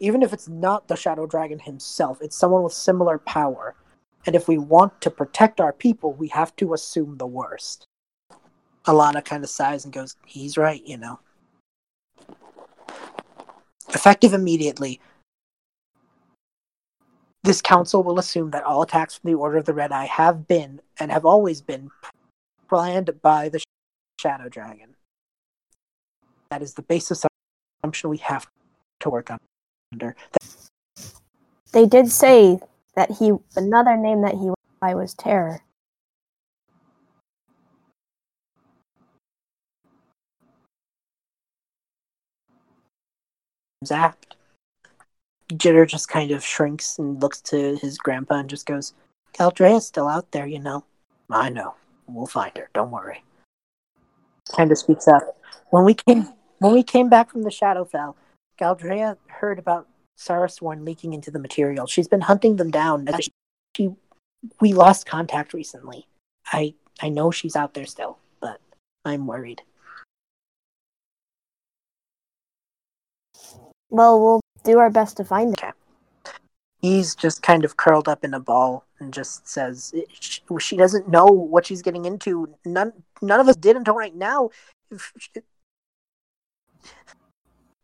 Even 0.00 0.22
if 0.22 0.32
it's 0.32 0.48
not 0.48 0.88
the 0.88 0.96
Shadow 0.96 1.26
Dragon 1.26 1.60
himself, 1.60 2.18
it's 2.20 2.36
someone 2.36 2.64
with 2.64 2.72
similar 2.72 3.18
power. 3.18 3.76
And 4.26 4.36
if 4.36 4.48
we 4.48 4.58
want 4.58 5.00
to 5.00 5.10
protect 5.10 5.60
our 5.60 5.72
people, 5.72 6.12
we 6.12 6.28
have 6.28 6.54
to 6.56 6.74
assume 6.74 7.16
the 7.16 7.26
worst. 7.26 7.86
Alana 8.86 9.24
kind 9.24 9.44
of 9.44 9.50
sighs 9.50 9.84
and 9.84 9.92
goes, 9.92 10.16
He's 10.26 10.56
right, 10.56 10.82
you 10.86 10.98
know. 10.98 11.20
Effective 13.88 14.32
immediately, 14.34 15.00
this 17.42 17.62
council 17.62 18.02
will 18.02 18.18
assume 18.18 18.50
that 18.50 18.64
all 18.64 18.82
attacks 18.82 19.16
from 19.16 19.30
the 19.30 19.36
Order 19.36 19.58
of 19.58 19.64
the 19.64 19.74
Red 19.74 19.92
Eye 19.92 20.06
have 20.06 20.46
been, 20.46 20.80
and 20.98 21.10
have 21.10 21.24
always 21.24 21.60
been, 21.60 21.90
planned 22.68 23.10
by 23.22 23.48
the 23.48 23.60
Shadow 24.20 24.48
Dragon. 24.48 24.94
That 26.50 26.62
is 26.62 26.74
the 26.74 26.82
basis 26.82 27.24
assumption 27.82 28.10
we 28.10 28.18
have 28.18 28.46
to 29.00 29.10
work 29.10 29.30
under. 29.92 30.14
They 31.72 31.86
did 31.86 32.10
say 32.10 32.60
that 32.94 33.10
he 33.12 33.32
another 33.56 33.96
name 33.96 34.22
that 34.22 34.34
he 34.34 34.46
went 34.46 34.56
by 34.80 34.94
was 34.94 35.14
Terror. 35.14 35.60
Zapped. 43.84 44.36
Jitter 45.52 45.86
just 45.88 46.08
kind 46.08 46.30
of 46.30 46.44
shrinks 46.44 46.98
and 46.98 47.20
looks 47.20 47.40
to 47.42 47.76
his 47.76 47.98
grandpa 47.98 48.36
and 48.36 48.50
just 48.50 48.66
goes, 48.66 48.94
Galdrea's 49.38 49.86
still 49.86 50.06
out 50.06 50.30
there, 50.32 50.46
you 50.46 50.58
know. 50.58 50.84
I 51.30 51.48
know. 51.48 51.74
We'll 52.06 52.26
find 52.26 52.56
her. 52.56 52.68
Don't 52.74 52.90
worry. 52.90 53.22
Kind 54.54 54.70
of 54.70 54.78
speaks 54.78 55.08
up. 55.08 55.36
When 55.70 55.84
we 55.84 55.94
came 55.94 56.28
when 56.58 56.72
we 56.72 56.82
came 56.82 57.08
back 57.08 57.30
from 57.30 57.42
the 57.42 57.50
Shadowfell, 57.50 58.14
Galdrea 58.60 59.16
heard 59.28 59.58
about 59.58 59.88
Sarasworn 60.20 60.84
leaking 60.84 61.14
into 61.14 61.30
the 61.30 61.38
material. 61.38 61.86
She's 61.86 62.08
been 62.08 62.20
hunting 62.22 62.56
them 62.56 62.70
down. 62.70 63.08
She, 63.20 63.32
she 63.76 63.90
we 64.60 64.74
lost 64.74 65.06
contact 65.06 65.54
recently. 65.54 66.06
I 66.52 66.74
I 67.02 67.08
know 67.08 67.30
she's 67.30 67.56
out 67.56 67.74
there 67.74 67.86
still, 67.86 68.18
but 68.40 68.60
I'm 69.04 69.26
worried. 69.26 69.62
Well, 73.90 74.20
we'll 74.20 74.40
do 74.64 74.78
our 74.78 74.90
best 74.90 75.16
to 75.18 75.24
find 75.24 75.54
it. 75.54 75.60
he's 76.82 77.14
just 77.14 77.42
kind 77.42 77.64
of 77.64 77.76
curled 77.76 78.08
up 78.08 78.24
in 78.24 78.34
a 78.34 78.40
ball 78.40 78.84
and 78.98 79.12
just 79.14 79.48
says 79.48 79.94
she, 80.20 80.42
she 80.58 80.76
doesn't 80.76 81.08
know 81.08 81.26
what 81.26 81.66
she's 81.66 81.82
getting 81.82 82.04
into. 82.04 82.54
None 82.64 82.92
none 83.22 83.40
of 83.40 83.48
us 83.48 83.56
did 83.56 83.76
until 83.76 83.94
right 83.94 84.14
now. 84.14 84.50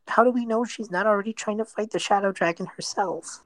If 0.07 0.12
she- 0.12 0.14
How 0.14 0.25
do 0.25 0.31
we 0.31 0.47
know 0.47 0.64
she's 0.64 0.90
not 0.90 1.07
already 1.07 1.33
trying 1.33 1.59
to 1.59 1.64
fight 1.64 1.90
the 1.90 1.99
shadow 1.99 2.33
dragon 2.33 2.66
herself? 2.66 3.42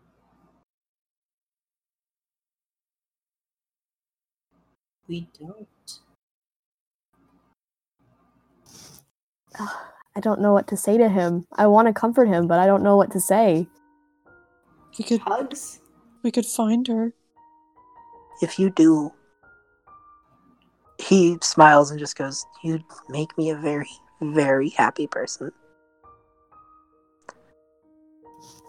We 5.08 5.28
don't. 5.38 5.68
I 10.16 10.20
don't 10.20 10.40
know 10.40 10.52
what 10.52 10.66
to 10.68 10.76
say 10.76 10.98
to 10.98 11.08
him. 11.08 11.46
I 11.52 11.66
want 11.66 11.88
to 11.88 11.94
comfort 11.94 12.26
him, 12.28 12.46
but 12.46 12.58
I 12.58 12.66
don't 12.66 12.82
know 12.82 12.96
what 12.96 13.10
to 13.12 13.20
say. 13.20 13.68
We 14.98 15.04
could 15.04 15.20
Hugs? 15.20 15.80
we 16.22 16.30
could 16.30 16.46
find 16.46 16.86
her. 16.88 17.12
If 18.42 18.58
you 18.58 18.70
do, 18.70 19.12
he 20.98 21.38
smiles 21.42 21.90
and 21.90 22.00
just 22.00 22.16
goes, 22.16 22.44
"You'd 22.62 22.84
make 23.08 23.36
me 23.38 23.50
a 23.50 23.56
very, 23.56 23.90
very 24.20 24.70
happy 24.70 25.06
person." 25.06 25.52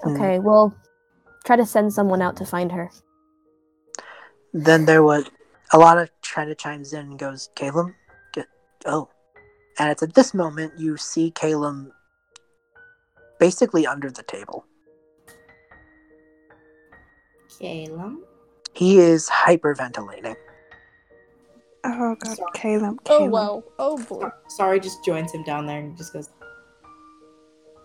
Hmm. 0.04 0.16
Okay, 0.16 0.40
we'll 0.40 0.74
try 1.46 1.56
to 1.56 1.66
send 1.66 1.94
someone 1.94 2.22
out 2.22 2.36
to 2.38 2.46
find 2.46 2.72
her. 2.72 2.90
Then 4.54 4.86
there 4.86 5.04
was 5.04 5.26
a 5.74 5.78
lot 5.78 5.98
of 5.98 6.10
chimes 6.22 6.94
in 6.94 7.00
and 7.00 7.20
goes, 7.20 7.50
Caleb, 7.56 7.92
get, 8.34 8.48
oh. 8.86 9.10
And 9.80 9.90
it's 9.90 10.04
at 10.04 10.14
this 10.14 10.34
moment 10.34 10.74
you 10.78 10.98
see 10.98 11.32
Caleb 11.32 11.92
basically 13.40 13.88
under 13.88 14.12
the 14.12 14.24
table. 14.24 14.66
Caleb? 17.60 18.16
He 18.74 18.98
is 19.00 19.30
hyperventilating. 19.30 20.36
Oh 21.84 22.16
god, 22.16 22.38
Sorry. 22.38 22.52
Caleb, 22.54 23.00
Oh 23.08 23.18
Caleb. 23.18 23.32
wow. 23.32 23.64
Oh 23.80 23.98
boy. 23.98 24.30
Sari, 24.50 24.80
just 24.80 25.04
joins 25.04 25.32
him 25.34 25.44
down 25.44 25.66
there 25.66 25.80
and 25.80 25.98
just 25.98 26.14
goes, 26.14 26.30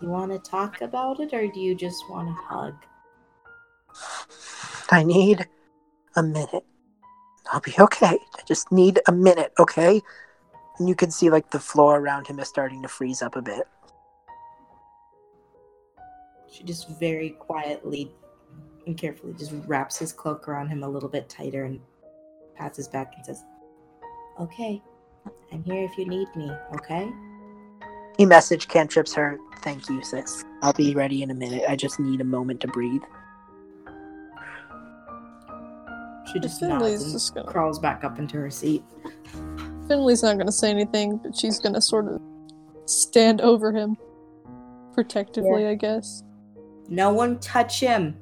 You 0.01 0.09
want 0.09 0.31
to 0.31 0.39
talk 0.39 0.81
about 0.81 1.19
it 1.19 1.33
or 1.33 1.47
do 1.47 1.59
you 1.59 1.73
just 1.73 2.09
want 2.09 2.27
to 2.27 2.33
hug? 2.33 2.75
I 4.91 5.03
need 5.03 5.47
a 6.15 6.23
minute. 6.23 6.65
I'll 7.51 7.61
be 7.61 7.73
okay. 7.79 8.19
I 8.35 8.41
just 8.47 8.71
need 8.71 8.99
a 9.07 9.11
minute, 9.11 9.53
okay? 9.57 10.01
And 10.77 10.87
you 10.87 10.95
can 10.95 11.09
see 11.09 11.29
like 11.29 11.49
the 11.49 11.59
floor 11.59 11.99
around 11.99 12.27
him 12.27 12.39
is 12.39 12.47
starting 12.47 12.81
to 12.83 12.87
freeze 12.87 13.21
up 13.21 13.35
a 13.35 13.41
bit. 13.41 13.67
She 16.51 16.63
just 16.63 16.89
very 16.99 17.31
quietly 17.31 18.11
and 18.85 18.97
carefully 18.97 19.33
just 19.33 19.53
wraps 19.65 19.97
his 19.97 20.13
cloak 20.13 20.47
around 20.47 20.69
him 20.69 20.83
a 20.83 20.89
little 20.89 21.09
bit 21.09 21.27
tighter 21.27 21.65
and 21.65 21.79
pats 22.55 22.77
his 22.77 22.87
back 22.87 23.13
and 23.15 23.25
says, 23.25 23.43
Okay, 24.39 24.81
I'm 25.51 25.63
here 25.63 25.83
if 25.83 25.97
you 25.97 26.05
need 26.05 26.27
me, 26.35 26.51
okay? 26.75 27.11
He 28.17 28.25
message 28.25 28.67
cantrips 28.67 29.13
her. 29.13 29.37
Thank 29.61 29.89
you, 29.89 30.03
sis. 30.03 30.43
I'll 30.61 30.73
be 30.73 30.93
ready 30.95 31.21
in 31.23 31.31
a 31.31 31.35
minute. 31.35 31.63
I 31.67 31.75
just 31.75 31.99
need 31.99 32.19
a 32.21 32.23
moment 32.25 32.61
to 32.61 32.67
breathe. 32.67 33.01
She 36.31 36.39
just 36.39 36.59
Finley's 36.59 36.99
nods 36.99 37.03
and 37.03 37.11
just 37.13 37.35
gonna- 37.35 37.47
crawls 37.47 37.79
back 37.79 38.03
up 38.03 38.19
into 38.19 38.37
her 38.37 38.49
seat. 38.49 38.83
Finley's 39.87 40.23
not 40.23 40.37
gonna 40.37 40.51
say 40.51 40.69
anything, 40.69 41.17
but 41.17 41.35
she's 41.35 41.59
gonna 41.59 41.81
sort 41.81 42.07
of 42.07 42.21
stand 42.85 43.39
over 43.41 43.71
him 43.71 43.97
protectively, 44.93 45.67
I 45.67 45.75
guess. 45.75 46.23
No 46.89 47.13
one 47.13 47.39
touch 47.39 47.79
him. 47.79 48.17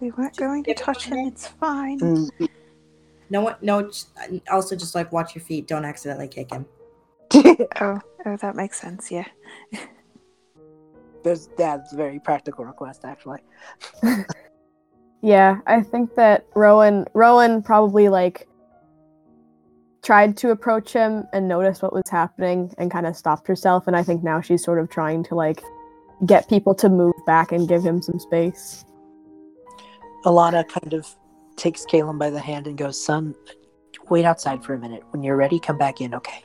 We 0.00 0.10
weren't 0.12 0.36
going 0.36 0.62
to 0.64 0.74
touch 0.74 1.06
him. 1.06 1.16
minute. 1.16 1.32
It's 1.32 1.46
fine. 1.48 1.98
Mm, 1.98 2.48
No 3.30 3.40
one. 3.42 3.56
No. 3.62 3.90
Also, 4.50 4.76
just 4.76 4.94
like 4.94 5.10
watch 5.12 5.34
your 5.34 5.44
feet. 5.44 5.66
Don't 5.66 5.84
accidentally 5.84 6.28
kick 6.28 6.52
him. 6.52 6.66
Oh, 7.80 8.00
oh, 8.26 8.36
that 8.38 8.56
makes 8.56 8.80
sense. 8.80 9.10
Yeah. 9.10 9.26
There's 11.22 11.48
that's 11.56 11.92
a 11.92 11.96
very 11.96 12.18
practical 12.20 12.64
request, 12.64 13.04
actually. 13.04 13.40
Yeah, 15.22 15.58
I 15.66 15.82
think 15.82 16.14
that 16.14 16.46
Rowan 16.54 17.06
Rowan 17.14 17.62
probably 17.62 18.08
like 18.08 18.48
tried 20.02 20.36
to 20.38 20.50
approach 20.50 20.92
him 20.92 21.24
and 21.32 21.48
noticed 21.48 21.82
what 21.82 21.92
was 21.92 22.08
happening 22.08 22.72
and 22.78 22.90
kind 22.90 23.04
of 23.04 23.16
stopped 23.16 23.48
herself 23.48 23.88
and 23.88 23.96
I 23.96 24.02
think 24.02 24.22
now 24.22 24.40
she's 24.40 24.62
sort 24.62 24.78
of 24.78 24.88
trying 24.88 25.24
to 25.24 25.34
like 25.34 25.60
get 26.24 26.48
people 26.48 26.74
to 26.76 26.88
move 26.88 27.14
back 27.26 27.50
and 27.50 27.68
give 27.68 27.82
him 27.82 28.00
some 28.00 28.18
space. 28.20 28.84
Alana 30.24 30.66
kind 30.68 30.94
of 30.94 31.06
takes 31.56 31.84
Caleb 31.84 32.18
by 32.18 32.30
the 32.30 32.40
hand 32.40 32.66
and 32.66 32.78
goes, 32.78 33.02
Son, 33.02 33.34
wait 34.08 34.24
outside 34.24 34.64
for 34.64 34.74
a 34.74 34.78
minute. 34.78 35.02
When 35.10 35.22
you're 35.22 35.36
ready, 35.36 35.58
come 35.58 35.78
back 35.78 36.00
in, 36.00 36.14
okay? 36.14 36.44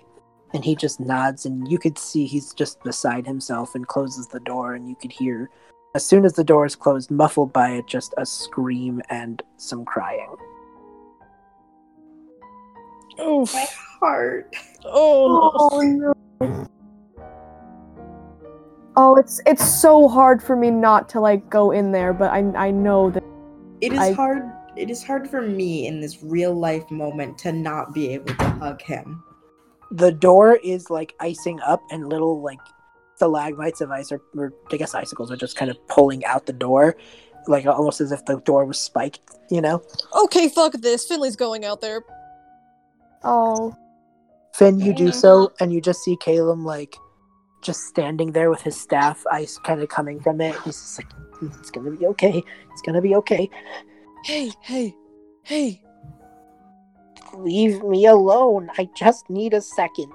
And 0.53 0.63
he 0.63 0.75
just 0.75 0.99
nods, 0.99 1.45
and 1.45 1.67
you 1.67 1.79
could 1.79 1.97
see 1.97 2.25
he's 2.25 2.53
just 2.53 2.81
beside 2.83 3.25
himself 3.25 3.73
and 3.73 3.87
closes 3.87 4.27
the 4.27 4.39
door, 4.41 4.75
and 4.75 4.87
you 4.87 4.95
could 4.95 5.11
hear, 5.11 5.49
as 5.95 6.05
soon 6.05 6.25
as 6.25 6.33
the 6.33 6.43
door 6.43 6.65
is 6.65 6.75
closed, 6.75 7.09
muffled 7.09 7.51
by 7.51 7.71
it, 7.71 7.87
just 7.87 8.13
a 8.17 8.25
scream 8.25 9.01
and 9.09 9.41
some 9.57 9.83
crying. 9.83 10.29
Oh, 13.19 13.47
My 13.53 13.65
heart. 13.99 14.55
oh, 14.85 15.81
no. 15.83 16.13
no. 16.41 16.67
Oh, 18.95 19.15
it's 19.15 19.41
it's 19.47 19.65
so 19.81 20.07
hard 20.07 20.41
for 20.43 20.55
me 20.55 20.69
not 20.69 21.09
to 21.09 21.19
like 21.19 21.49
go 21.49 21.71
in 21.71 21.91
there, 21.91 22.13
but 22.13 22.29
I 22.31 22.39
I 22.55 22.69
know 22.71 23.09
that 23.09 23.23
It 23.81 23.91
is 23.93 23.99
I- 23.99 24.11
hard. 24.13 24.43
It 24.75 24.89
is 24.89 25.03
hard 25.03 25.29
for 25.29 25.41
me 25.41 25.85
in 25.87 25.99
this 26.01 26.23
real 26.23 26.53
life 26.53 26.89
moment 26.89 27.37
to 27.39 27.51
not 27.51 27.93
be 27.93 28.09
able 28.09 28.33
to 28.35 28.43
hug 28.49 28.81
him. 28.81 29.23
The 29.93 30.11
door 30.11 30.57
is 30.63 30.89
like 30.89 31.13
icing 31.19 31.59
up, 31.61 31.81
and 31.91 32.09
little 32.09 32.41
like 32.41 32.59
stalagmites 33.15 33.79
of 33.81 33.91
ice, 33.91 34.11
or, 34.11 34.21
or 34.35 34.51
I 34.71 34.77
guess 34.77 34.93
icicles, 34.95 35.31
are 35.31 35.37
just 35.37 35.55
kind 35.55 35.71
of 35.71 35.77
pulling 35.87 36.25
out 36.25 36.45
the 36.45 36.53
door, 36.53 36.95
like 37.47 37.65
almost 37.65 38.01
as 38.01 38.11
if 38.11 38.25
the 38.25 38.39
door 38.41 38.65
was 38.65 38.79
spiked, 38.79 39.21
you 39.49 39.61
know? 39.61 39.81
Okay, 40.23 40.49
fuck 40.49 40.73
this. 40.73 41.05
Finley's 41.05 41.35
going 41.35 41.63
out 41.63 41.79
there. 41.81 42.01
oh 43.23 43.75
Finn, 44.53 44.79
you 44.79 44.93
do 44.93 45.11
so, 45.11 45.51
and 45.59 45.73
you 45.73 45.81
just 45.81 46.03
see 46.03 46.15
Caleb 46.17 46.59
like 46.59 46.95
just 47.63 47.81
standing 47.85 48.33
there 48.33 48.51
with 48.51 48.61
his 48.61 48.79
staff, 48.79 49.23
ice 49.31 49.57
kind 49.57 49.81
of 49.81 49.89
coming 49.89 50.19
from 50.19 50.41
it. 50.41 50.55
He's 50.63 50.79
just 50.79 50.99
like, 50.99 51.09
"Mm, 51.39 51.59
"It's 51.59 51.71
gonna 51.71 51.91
be 51.91 52.05
okay. 52.07 52.43
It's 52.71 52.81
gonna 52.83 53.01
be 53.01 53.15
okay. 53.15 53.49
Hey, 54.25 54.51
hey, 54.61 54.95
hey. 55.43 55.81
Leave 57.33 57.83
me 57.83 58.05
alone. 58.05 58.69
I 58.77 58.89
just 58.95 59.29
need 59.29 59.53
a 59.53 59.61
second. 59.61 60.11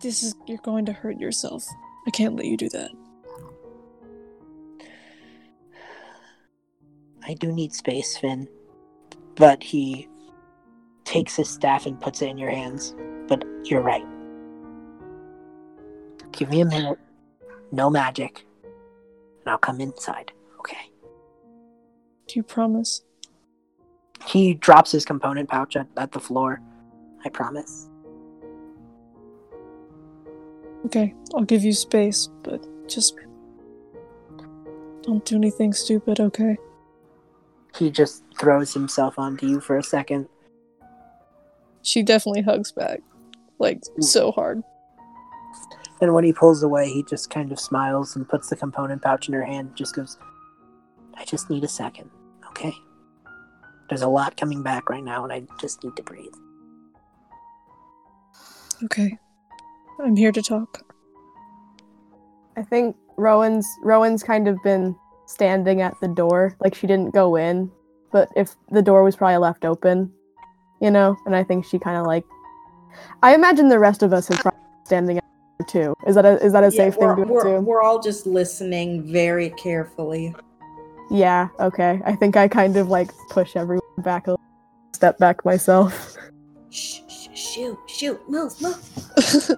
This 0.00 0.22
is. 0.22 0.34
You're 0.46 0.58
going 0.58 0.86
to 0.86 0.92
hurt 0.92 1.18
yourself. 1.18 1.66
I 2.06 2.10
can't 2.10 2.36
let 2.36 2.46
you 2.46 2.56
do 2.56 2.68
that. 2.68 2.90
I 7.24 7.34
do 7.34 7.50
need 7.52 7.72
space, 7.72 8.16
Finn." 8.16 8.48
But 9.34 9.62
he 9.62 10.08
takes 11.04 11.36
his 11.36 11.48
staff 11.48 11.84
and 11.86 12.00
puts 12.00 12.22
it 12.22 12.28
in 12.28 12.38
your 12.38 12.50
hands. 12.50 12.94
But 13.26 13.44
you're 13.64 13.82
right. 13.82 14.06
Give 16.32 16.48
me 16.48 16.60
a 16.60 16.64
minute. 16.64 16.98
No 17.72 17.90
magic, 17.90 18.46
and 18.62 19.48
I'll 19.48 19.58
come 19.58 19.80
inside. 19.80 20.32
Okay. 20.60 20.90
Do 22.28 22.34
you 22.38 22.42
promise? 22.44 23.02
He 24.24 24.54
drops 24.54 24.92
his 24.92 25.04
component 25.04 25.48
pouch 25.48 25.76
at, 25.76 25.86
at 25.96 26.12
the 26.12 26.20
floor. 26.20 26.60
I 27.24 27.28
promise. 27.28 27.88
Okay, 30.86 31.14
I'll 31.34 31.42
give 31.42 31.64
you 31.64 31.72
space, 31.72 32.28
but 32.42 32.64
just. 32.88 33.16
Don't 35.02 35.24
do 35.24 35.36
anything 35.36 35.72
stupid, 35.72 36.20
okay? 36.20 36.56
He 37.76 37.90
just 37.90 38.24
throws 38.38 38.72
himself 38.72 39.18
onto 39.18 39.46
you 39.46 39.60
for 39.60 39.76
a 39.76 39.82
second. 39.82 40.28
She 41.82 42.02
definitely 42.02 42.42
hugs 42.42 42.72
back. 42.72 43.00
Like, 43.58 43.80
mm. 43.80 44.02
so 44.02 44.32
hard. 44.32 44.62
And 46.00 46.14
when 46.14 46.24
he 46.24 46.32
pulls 46.32 46.62
away, 46.62 46.88
he 46.90 47.02
just 47.04 47.30
kind 47.30 47.52
of 47.52 47.60
smiles 47.60 48.16
and 48.16 48.28
puts 48.28 48.48
the 48.48 48.56
component 48.56 49.02
pouch 49.02 49.28
in 49.28 49.34
her 49.34 49.44
hand. 49.44 49.74
Just 49.74 49.94
goes, 49.94 50.18
I 51.14 51.24
just 51.24 51.48
need 51.48 51.64
a 51.64 51.68
second, 51.68 52.10
okay? 52.48 52.74
There's 53.88 54.02
a 54.02 54.08
lot 54.08 54.36
coming 54.36 54.62
back 54.62 54.90
right 54.90 55.04
now, 55.04 55.24
and 55.24 55.32
I 55.32 55.42
just 55.60 55.82
need 55.84 55.96
to 55.96 56.02
breathe. 56.02 56.34
Okay. 58.84 59.16
I'm 60.02 60.16
here 60.16 60.32
to 60.32 60.42
talk. 60.42 60.82
I 62.56 62.62
think 62.62 62.96
Rowan's 63.16 63.66
Rowan's 63.82 64.22
kind 64.22 64.48
of 64.48 64.62
been 64.62 64.94
standing 65.26 65.80
at 65.80 65.94
the 66.00 66.08
door, 66.08 66.56
like 66.60 66.74
she 66.74 66.86
didn't 66.86 67.14
go 67.14 67.36
in, 67.36 67.70
but 68.12 68.28
if 68.36 68.54
the 68.70 68.82
door 68.82 69.02
was 69.02 69.16
probably 69.16 69.38
left 69.38 69.64
open, 69.64 70.12
you 70.80 70.90
know, 70.90 71.16
and 71.26 71.34
I 71.34 71.42
think 71.44 71.64
she 71.64 71.78
kind 71.78 71.96
of 71.96 72.06
like. 72.06 72.24
I 73.22 73.34
imagine 73.34 73.68
the 73.68 73.78
rest 73.78 74.02
of 74.02 74.12
us 74.12 74.30
are 74.30 74.36
probably 74.36 74.60
standing 74.84 75.18
at 75.18 75.24
the 75.58 75.64
door 75.64 75.94
too. 75.94 75.94
Is 76.06 76.14
that 76.14 76.24
a 76.26 76.42
is 76.44 76.52
that 76.52 76.62
a 76.64 76.66
Yeah, 76.66 76.70
safe 76.90 76.94
thing 76.94 77.16
to 77.16 77.22
we're, 77.22 77.38
assume? 77.38 77.64
we're 77.64 77.82
all 77.82 78.00
just 78.00 78.26
listening 78.26 79.10
very 79.10 79.50
carefully. 79.50 80.34
Yeah. 81.10 81.48
Okay. 81.60 82.00
I 82.04 82.14
think 82.14 82.36
I 82.36 82.48
kind 82.48 82.76
of 82.76 82.88
like 82.88 83.10
push 83.30 83.56
everyone 83.56 83.82
back 83.98 84.26
a 84.26 84.32
little, 84.32 84.44
step 84.92 85.18
back 85.18 85.44
myself. 85.44 86.16
Shh, 86.70 87.00
shh, 87.08 87.28
shoot, 87.34 87.78
shoot, 87.86 88.20
move, 88.28 88.60
move. 88.60 89.50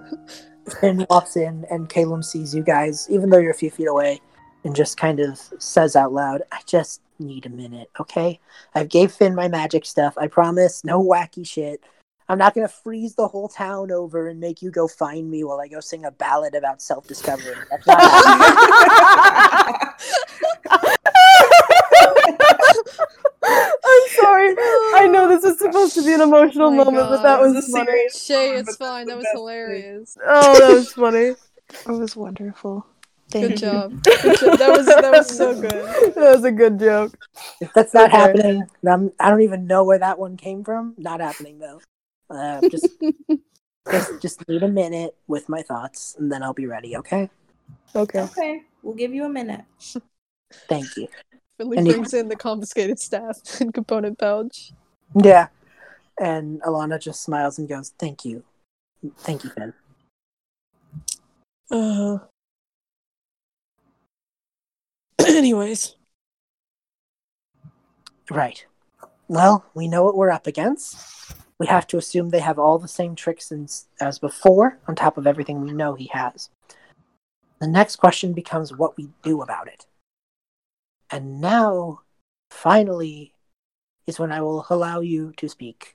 Finn 0.80 1.06
walks 1.08 1.36
in, 1.36 1.64
and 1.70 1.88
Caleb 1.88 2.24
sees 2.24 2.54
you 2.54 2.62
guys, 2.62 3.06
even 3.10 3.30
though 3.30 3.38
you're 3.38 3.52
a 3.52 3.54
few 3.54 3.70
feet 3.70 3.88
away, 3.88 4.20
and 4.64 4.76
just 4.76 4.96
kind 4.96 5.20
of 5.20 5.38
says 5.58 5.96
out 5.96 6.12
loud, 6.12 6.42
I 6.52 6.60
just 6.66 7.00
need 7.18 7.46
a 7.46 7.50
minute, 7.50 7.90
okay? 7.98 8.38
I 8.74 8.84
gave 8.84 9.12
Finn 9.12 9.34
my 9.34 9.48
magic 9.48 9.86
stuff. 9.86 10.14
I 10.18 10.26
promise, 10.26 10.84
no 10.84 11.02
wacky 11.02 11.46
shit. 11.46 11.82
I'm 12.28 12.38
not 12.38 12.54
gonna 12.54 12.68
freeze 12.68 13.14
the 13.14 13.26
whole 13.26 13.48
town 13.48 13.90
over 13.90 14.28
and 14.28 14.38
make 14.38 14.60
you 14.60 14.70
go 14.70 14.86
find 14.86 15.30
me 15.30 15.44
while 15.44 15.60
I 15.60 15.68
go 15.68 15.80
sing 15.80 16.04
a 16.04 16.10
ballad 16.10 16.54
about 16.54 16.82
self-discovery. 16.82 17.54
That's 17.70 17.86
not 17.86 18.00
happening. 18.00 19.88
I'm 23.44 24.08
sorry. 24.10 24.54
I 24.94 25.08
know 25.10 25.28
this 25.28 25.44
is 25.44 25.58
supposed 25.58 25.94
to 25.94 26.02
be 26.02 26.12
an 26.12 26.20
emotional 26.20 26.68
Oh 26.68 26.70
my 26.70 26.84
moment, 26.84 27.08
but 27.08 27.22
that 27.22 27.40
This 27.40 27.54
was 27.54 27.64
is 27.64 27.72
funny. 27.72 27.86
serious. 27.86 28.24
Shay, 28.24 28.54
it's 28.56 28.76
fine. 28.76 29.06
That 29.06 29.16
was 29.16 29.26
hilarious. 29.32 30.16
Oh, 30.26 30.58
that 30.58 30.74
was 30.74 30.92
funny. 30.92 31.26
It 31.28 31.38
was 31.86 32.16
wonderful. 32.16 32.86
Thank 33.30 33.48
Good 33.48 33.62
you. 33.62 33.68
job. 33.68 34.02
Good 34.22 34.38
job. 34.38 34.58
That 34.58 34.76
was 34.76 34.86
that 34.86 35.12
was 35.12 35.36
so 35.36 35.54
good. 35.60 36.14
That 36.14 36.34
was 36.36 36.44
a 36.44 36.52
good 36.52 36.78
joke. 36.78 37.18
If 37.60 37.72
that's 37.72 37.92
not 37.94 38.08
Okay. 38.08 38.16
happening, 38.16 38.62
I'm, 38.88 39.12
I 39.20 39.30
don't 39.30 39.42
even 39.42 39.66
know 39.66 39.84
where 39.84 39.98
that 39.98 40.18
one 40.18 40.36
came 40.36 40.64
from. 40.64 40.94
Not 40.96 41.20
happening 41.20 41.58
though. 41.58 41.80
Uh, 42.30 42.62
just, 42.68 42.90
just, 43.90 44.20
just 44.20 44.48
need 44.48 44.62
a 44.62 44.68
minute 44.68 45.16
with 45.26 45.48
my 45.48 45.62
thoughts, 45.62 46.14
and 46.18 46.30
then 46.30 46.42
I'll 46.42 46.54
be 46.54 46.66
ready. 46.66 46.96
Okay? 46.96 47.30
Okay. 47.94 48.20
Okay, 48.20 48.62
we'll 48.82 48.94
give 48.94 49.12
you 49.14 49.24
a 49.24 49.28
minute. 49.28 49.64
Thank 50.68 50.96
you. 50.96 51.08
Finley 51.58 51.76
And 51.78 51.86
he- 51.86 51.92
brings 51.92 52.14
in 52.14 52.28
the 52.28 52.36
confiscated 52.36 52.98
staff 52.98 53.38
and 53.60 53.74
component 53.74 54.18
pouch. 54.18 54.72
Yeah. 55.14 55.48
And 56.20 56.60
Alana 56.62 57.00
just 57.00 57.22
smiles 57.22 57.58
and 57.58 57.68
goes, 57.68 57.92
"Thank 57.98 58.24
you, 58.24 58.42
thank 59.18 59.44
you, 59.44 59.50
Finn." 59.50 59.72
Uh. 61.70 62.18
Anyways, 65.26 65.94
Right. 68.30 68.66
Well, 69.28 69.64
we 69.74 69.88
know 69.88 70.02
what 70.04 70.16
we're 70.16 70.30
up 70.30 70.46
against. 70.46 71.34
We 71.58 71.66
have 71.66 71.86
to 71.88 71.98
assume 71.98 72.28
they 72.28 72.40
have 72.40 72.58
all 72.58 72.78
the 72.78 72.88
same 72.88 73.14
tricks 73.14 73.52
as 74.00 74.18
before, 74.18 74.78
on 74.86 74.94
top 74.94 75.16
of 75.18 75.26
everything 75.26 75.60
we 75.62 75.72
know 75.72 75.94
he 75.94 76.10
has. 76.12 76.50
The 77.58 77.66
next 77.66 77.96
question 77.96 78.32
becomes 78.32 78.72
what 78.76 78.96
we 78.96 79.08
do 79.22 79.42
about 79.42 79.66
it. 79.68 79.86
And 81.10 81.40
now, 81.40 82.00
finally, 82.50 83.34
is 84.06 84.18
when 84.18 84.32
I 84.32 84.40
will 84.40 84.66
allow 84.70 85.00
you 85.00 85.32
to 85.36 85.48
speak. 85.48 85.94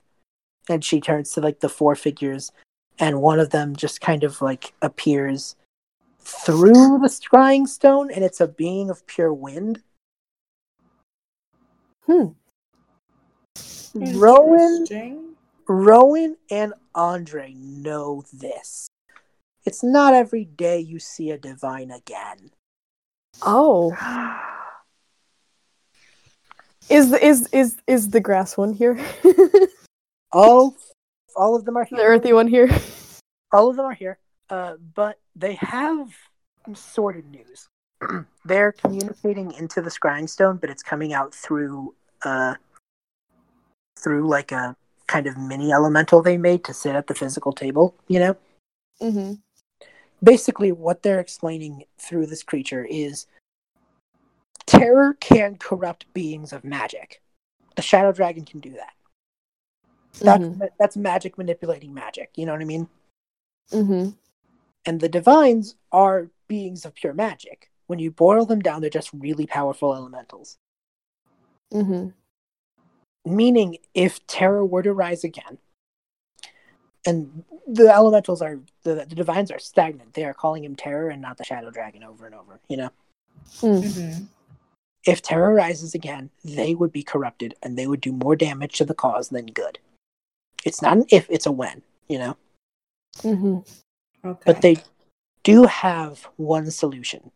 And 0.68 0.84
she 0.84 1.00
turns 1.00 1.32
to 1.32 1.40
like 1.40 1.60
the 1.60 1.68
four 1.68 1.94
figures, 1.94 2.52
and 2.98 3.20
one 3.20 3.38
of 3.38 3.50
them 3.50 3.76
just 3.76 4.00
kind 4.00 4.24
of 4.24 4.40
like 4.40 4.72
appears 4.80 5.56
through 6.20 6.98
the 7.00 7.08
scrying 7.08 7.68
stone, 7.68 8.10
and 8.10 8.24
it's 8.24 8.40
a 8.40 8.48
being 8.48 8.88
of 8.88 9.06
pure 9.06 9.32
wind. 9.32 9.82
Hmm. 12.06 12.28
Rowan, 13.94 14.86
Rowan, 15.68 16.36
and 16.50 16.74
Andre 16.94 17.54
know 17.54 18.24
this. 18.32 18.88
It's 19.64 19.82
not 19.82 20.14
every 20.14 20.44
day 20.44 20.80
you 20.80 20.98
see 20.98 21.30
a 21.30 21.38
divine 21.38 21.90
again. 21.90 22.50
Oh, 23.42 23.92
is 26.88 27.10
the 27.10 27.24
is 27.24 27.48
is 27.52 27.76
is 27.86 28.10
the 28.10 28.20
grass 28.20 28.56
one 28.56 28.72
here? 28.72 28.98
All, 30.32 30.74
all 31.36 31.54
of 31.54 31.64
them 31.64 31.76
are 31.76 31.84
here. 31.84 31.98
The 31.98 32.04
earthy 32.04 32.32
one 32.32 32.48
here? 32.48 32.68
all 33.52 33.70
of 33.70 33.76
them 33.76 33.86
are 33.86 33.94
here, 33.94 34.18
uh, 34.50 34.74
but 34.94 35.20
they 35.36 35.54
have 35.54 36.08
some 36.64 36.74
sorted 36.74 37.24
news. 37.30 37.68
They're 38.44 38.72
communicating 38.72 39.52
into 39.52 39.80
the 39.80 39.90
scrying 39.90 40.28
stone, 40.28 40.56
but 40.56 40.70
it's 40.70 40.82
coming 40.82 41.12
out 41.12 41.32
through 41.32 41.94
uh, 42.24 42.54
through 43.96 44.26
like 44.28 44.50
a 44.50 44.74
kind 45.06 45.28
of 45.28 45.38
mini 45.38 45.72
elemental 45.72 46.20
they 46.20 46.36
made 46.36 46.64
to 46.64 46.74
sit 46.74 46.96
at 46.96 47.06
the 47.06 47.14
physical 47.14 47.52
table. 47.52 47.94
You 48.08 48.18
know, 48.18 48.36
Mm-hmm. 49.00 49.34
basically 50.22 50.72
what 50.72 51.02
they're 51.02 51.20
explaining 51.20 51.84
through 51.98 52.26
this 52.26 52.42
creature 52.42 52.84
is 52.84 53.26
terror 54.78 55.14
can 55.20 55.56
corrupt 55.56 56.12
beings 56.14 56.52
of 56.52 56.64
magic. 56.64 57.20
The 57.76 57.82
shadow 57.82 58.12
dragon 58.12 58.44
can 58.44 58.60
do 58.60 58.70
that. 58.72 58.92
That's 60.20 60.44
that's 60.78 60.96
magic 60.96 61.36
manipulating 61.38 61.92
magic. 61.92 62.30
You 62.36 62.46
know 62.46 62.52
what 62.52 62.60
I 62.60 62.64
mean? 62.66 62.88
Mm-hmm. 63.72 64.10
and 64.84 65.00
the 65.00 65.08
divines 65.08 65.74
are 65.90 66.28
beings 66.48 66.84
of 66.84 66.94
pure 66.94 67.14
magic. 67.14 67.70
When 67.86 67.98
you 67.98 68.10
boil 68.10 68.44
them 68.44 68.60
down, 68.60 68.82
they're 68.82 68.90
just 68.90 69.10
really 69.14 69.46
powerful 69.46 69.94
elementals. 69.94 70.58
Mm-hmm. 71.72 72.10
Meaning, 73.34 73.78
if 73.94 74.24
terror 74.26 74.64
were 74.66 74.82
to 74.82 74.92
rise 74.92 75.24
again, 75.24 75.56
and 77.06 77.44
the 77.66 77.88
elementals 77.88 78.42
are 78.42 78.60
the, 78.82 79.06
the 79.08 79.14
divines 79.14 79.50
are 79.50 79.58
stagnant, 79.58 80.12
they 80.12 80.24
are 80.24 80.34
calling 80.34 80.62
him 80.62 80.76
terror 80.76 81.08
and 81.08 81.22
not 81.22 81.38
the 81.38 81.44
shadow 81.44 81.70
dragon 81.70 82.04
over 82.04 82.26
and 82.26 82.34
over. 82.34 82.60
You 82.68 82.76
know, 82.76 82.90
Mhm. 83.60 84.26
If 85.06 85.22
terror 85.22 85.54
rises 85.54 85.94
again, 85.94 86.30
they 86.44 86.74
would 86.74 86.92
be 86.92 87.02
corrupted 87.02 87.54
and 87.62 87.76
they 87.76 87.86
would 87.86 88.00
do 88.00 88.12
more 88.12 88.36
damage 88.36 88.74
to 88.78 88.84
the 88.84 88.94
cause 88.94 89.28
than 89.28 89.46
good. 89.46 89.78
It's 90.64 90.80
not 90.80 90.96
an 90.96 91.04
if, 91.10 91.28
it's 91.30 91.46
a 91.46 91.52
when. 91.52 91.82
You 92.08 92.18
know, 92.18 92.36
Mm-hmm. 93.18 94.28
Okay. 94.28 94.42
but 94.44 94.60
they 94.60 94.76
do 95.42 95.64
have 95.64 96.28
one 96.36 96.70
solution. 96.70 97.30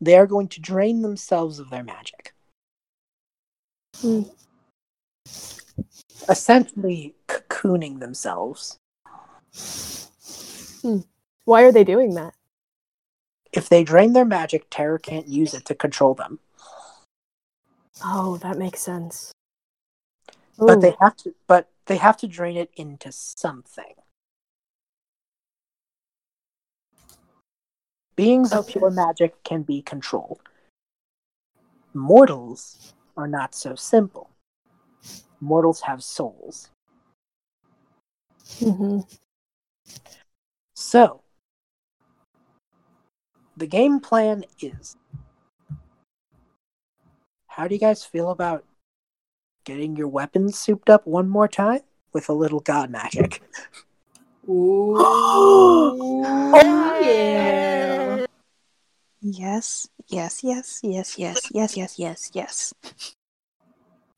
They 0.00 0.16
are 0.16 0.26
going 0.26 0.48
to 0.48 0.60
drain 0.60 1.02
themselves 1.02 1.58
of 1.58 1.70
their 1.70 1.82
magic. 1.82 2.34
Hmm. 3.98 4.22
Essentially, 6.28 7.14
cocooning 7.28 8.00
themselves. 8.00 8.78
Why 11.44 11.62
are 11.62 11.72
they 11.72 11.84
doing 11.84 12.14
that? 12.14 12.34
If 13.52 13.68
they 13.68 13.84
drain 13.84 14.12
their 14.12 14.24
magic, 14.24 14.66
terror 14.70 14.98
can't 14.98 15.28
use 15.28 15.54
it 15.54 15.64
to 15.66 15.74
control 15.74 16.14
them. 16.14 16.40
Oh, 18.04 18.36
that 18.38 18.58
makes 18.58 18.80
sense. 18.80 19.32
But 20.58 20.80
they 20.80 20.94
have 21.00 21.16
to. 21.18 21.34
But 21.46 21.68
they 21.86 21.96
have 21.96 22.16
to 22.18 22.26
drain 22.26 22.56
it 22.56 22.70
into 22.76 23.12
something. 23.12 23.94
Beings 28.16 28.52
of 28.52 28.66
pure 28.66 28.90
magic 28.90 29.42
can 29.44 29.62
be 29.62 29.82
controlled. 29.82 30.40
Mortals 31.92 32.94
are 33.16 33.28
not 33.28 33.54
so 33.54 33.74
simple. 33.74 34.30
Mortals 35.40 35.82
have 35.82 36.02
souls. 36.02 36.70
Mhm. 38.60 39.06
So, 40.74 41.22
the 43.56 43.66
game 43.66 44.00
plan 44.00 44.44
is 44.60 44.96
how 47.46 47.66
do 47.66 47.74
you 47.74 47.80
guys 47.80 48.04
feel 48.04 48.30
about 48.30 48.64
getting 49.64 49.96
your 49.96 50.08
weapons 50.08 50.58
souped 50.58 50.90
up 50.90 51.06
one 51.06 51.28
more 51.28 51.48
time 51.48 51.80
with 52.12 52.28
a 52.28 52.32
little 52.32 52.60
god 52.60 52.90
magic? 52.90 53.42
Ooh. 54.48 54.96
Oh, 56.58 57.00
yeah. 57.02 58.26
Yes, 59.20 59.88
yes, 60.08 60.42
yes, 60.42 60.80
yes, 60.82 61.18
yes, 61.18 61.50
yes, 61.52 61.76
yes, 61.76 61.98
yes, 61.98 62.30
yes. 62.32 62.74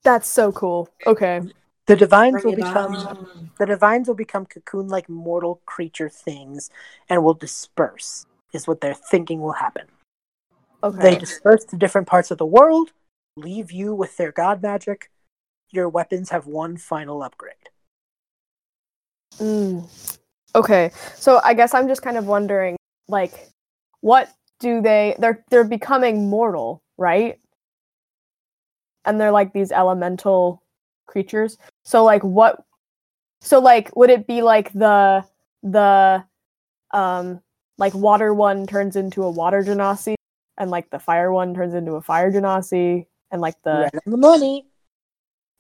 That's 0.05 0.29
so 0.29 0.53
cool. 0.53 0.89
Okay. 1.07 1.41
The 1.87 1.97
divines 1.97 2.45
will 2.45 2.53
Bring 2.53 2.61
it 2.61 2.67
become 2.67 2.93
on. 2.97 3.51
the 3.59 3.67
divines 3.67 4.07
will 4.09 4.15
become 4.15 4.47
cocoon 4.47 4.89
like 4.89 5.09
mortal 5.09 5.61
creature 5.67 6.09
things 6.09 6.71
and 7.09 7.25
will 7.25 7.35
disperse 7.35 8.27
is 8.53 8.67
what 8.67 8.81
they're 8.81 8.95
thinking 8.95 9.41
will 9.41 9.53
happen. 9.53 9.87
Okay. 10.83 10.99
They 10.99 11.17
disperse 11.17 11.65
to 11.67 11.77
different 11.77 12.07
parts 12.07 12.31
of 12.31 12.39
the 12.39 12.47
world, 12.47 12.93
leave 13.37 13.73
you 13.73 13.95
with 13.95 14.17
their 14.17 14.33
god 14.33 14.63
magic. 14.63 15.11
Your 15.71 15.89
weapons 15.89 16.31
have 16.31 16.47
one 16.47 16.77
final 16.77 17.23
upgrade. 17.23 17.55
Mm. 19.39 20.19
Okay. 20.55 20.91
So 21.15 21.41
I 21.45 21.55
guess 21.55 21.75
I'm 21.75 21.89
just 21.89 22.03
kind 22.03 22.17
of 22.17 22.27
wondering, 22.27 22.77
like, 23.09 23.51
what 24.01 24.33
do 24.61 24.81
they? 24.81 25.17
They're 25.19 25.45
they're 25.51 25.65
becoming 25.65 26.29
mortal, 26.29 26.83
right? 26.97 27.39
And 29.05 29.21
they're 29.21 29.33
like 29.33 29.53
these 29.53 29.73
elemental 29.73 30.63
creatures. 31.07 31.59
So 31.85 32.05
like, 32.05 32.23
what? 32.23 32.63
So 33.41 33.59
like, 33.59 33.95
would 33.97 34.11
it 34.11 34.27
be 34.27 34.43
like 34.43 34.73
the 34.73 35.25
the 35.63 36.25
um 36.93 37.41
like 37.79 37.95
water 37.95 38.35
one 38.35 38.67
turns 38.67 38.97
into 38.97 39.23
a 39.23 39.31
water 39.31 39.63
genasi, 39.63 40.15
and 40.59 40.71
like 40.71 40.91
the 40.91 40.99
fire 40.99 41.33
one 41.33 41.55
turns 41.55 41.75
into 41.75 41.95
a 41.95 42.03
fire 42.03 42.31
genasi, 42.31 43.07
and 43.31 43.41
like 43.41 43.61
the 43.63 43.91
right 43.93 44.05
the 44.05 44.17
money. 44.17 44.67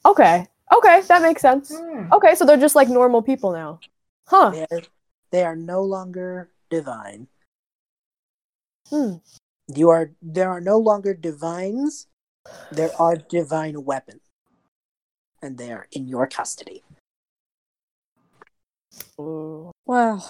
okay, 0.04 0.46
okay, 0.74 1.00
that 1.02 1.22
makes 1.22 1.42
sense. 1.42 1.74
Hmm. 1.74 2.12
Okay, 2.12 2.34
so 2.34 2.44
they're 2.44 2.56
just 2.56 2.76
like 2.76 2.88
normal 2.88 3.22
people 3.22 3.52
now, 3.52 3.80
huh? 4.26 4.50
They 4.50 4.66
are, 4.70 4.82
they 5.30 5.44
are 5.44 5.56
no 5.56 5.82
longer 5.82 6.50
divine. 6.70 7.28
Hmm. 8.90 9.16
You 9.74 9.90
are 9.90 10.12
there 10.22 10.50
are 10.50 10.60
no 10.60 10.78
longer 10.78 11.14
divines. 11.14 12.06
There 12.72 12.90
are 12.98 13.16
divine 13.16 13.84
weapons. 13.84 14.22
And 15.42 15.58
they 15.58 15.70
are 15.70 15.86
in 15.92 16.08
your 16.08 16.26
custody. 16.26 16.82
Ooh. 19.20 19.70
Wow. 19.86 20.22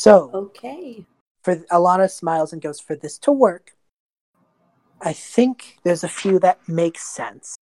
So 0.00 0.30
Okay. 0.32 1.04
for 1.44 1.56
Alana 1.70 2.10
smiles 2.10 2.54
and 2.54 2.62
goes, 2.62 2.80
For 2.80 2.96
this 2.96 3.18
to 3.18 3.30
work, 3.30 3.76
I 5.02 5.12
think 5.12 5.76
there's 5.82 6.02
a 6.02 6.08
few 6.08 6.38
that 6.38 6.66
make 6.66 6.98
sense. 6.98 7.54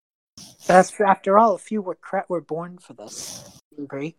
That's 0.68 1.00
after 1.00 1.36
all, 1.36 1.56
a 1.56 1.58
few 1.58 1.82
were 1.82 1.96
cra- 1.96 2.26
were 2.28 2.40
born 2.40 2.78
for 2.78 2.92
this. 2.92 3.42
Agree? 3.76 4.14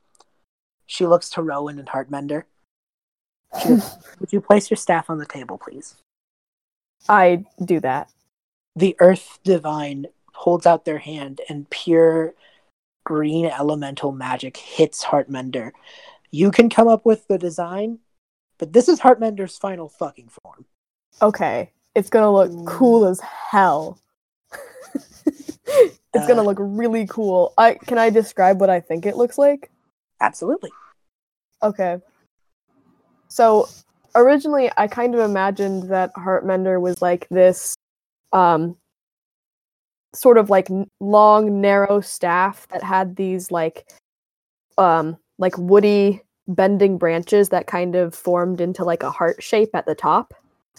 She 0.86 1.07
looks 1.07 1.30
to 1.30 1.41
Rowan 1.41 1.80
and 1.80 1.88
Heartmender. 1.88 2.43
Goes, 3.53 3.95
Would 4.20 4.34
you 4.34 4.41
place 4.41 4.70
your 4.70 4.76
staff 4.76 5.09
on 5.09 5.17
the 5.17 5.26
table, 5.26 5.57
please? 5.57 5.95
I 7.07 7.45
do 7.63 7.80
that. 7.80 8.11
The 8.76 8.97
Earth 8.99 9.39
Divine 9.45 10.07
holds 10.34 10.65
out 10.65 10.84
their 10.84 10.97
hand, 10.97 11.39
and 11.47 11.70
pure 11.70 12.34
green 13.05 13.45
elemental 13.45 14.11
magic 14.11 14.57
hits 14.57 15.05
Heartmender. 15.05 15.72
You 16.32 16.51
can 16.51 16.70
come 16.70 16.89
up 16.89 17.05
with 17.05 17.26
the 17.28 17.38
design, 17.38 17.99
but 18.60 18.74
this 18.74 18.88
is 18.88 18.99
Heartmender's 18.99 19.57
final 19.57 19.89
fucking 19.89 20.30
form. 20.30 20.66
Okay. 21.22 21.72
It's 21.95 22.10
gonna 22.10 22.32
look 22.32 22.68
cool 22.68 23.05
as 23.05 23.20
hell. 23.20 23.99
it's 25.26 26.28
gonna 26.28 26.41
Uh, 26.41 26.45
look 26.45 26.57
really 26.60 27.07
cool. 27.07 27.53
I 27.57 27.74
can 27.74 27.97
I 27.97 28.10
describe 28.12 28.60
what 28.60 28.70
I 28.70 28.80
think 28.80 29.05
it 29.05 29.18
looks 29.18 29.38
like? 29.38 29.72
Absolutely. 30.22 30.72
Okay. 31.64 31.97
So 33.30 33.68
originally 34.16 34.70
I 34.78 34.88
kind 34.88 35.16
of 35.16 35.22
imagined 35.22 35.89
that 35.89 36.14
Heartmender 36.14 36.80
was 36.80 37.01
like 37.01 37.28
this 37.30 37.76
um 38.34 38.78
sort 40.14 40.38
of 40.38 40.49
like 40.49 40.68
long 40.99 41.62
narrow 41.62 42.01
staff 42.01 42.68
that 42.70 42.84
had 42.84 43.16
these 43.16 43.51
like 43.51 43.88
um 44.78 45.18
like 45.38 45.57
woody 45.57 46.22
bending 46.50 46.97
branches 46.97 47.50
that 47.50 47.68
kind 47.68 47.95
of 47.95 48.14
formed 48.14 48.60
into 48.60 48.84
like 48.84 49.04
a 49.04 49.12
heart 49.12 49.41
shape 49.41 49.70
at 49.74 49.86
the 49.86 49.95
top, 49.95 50.34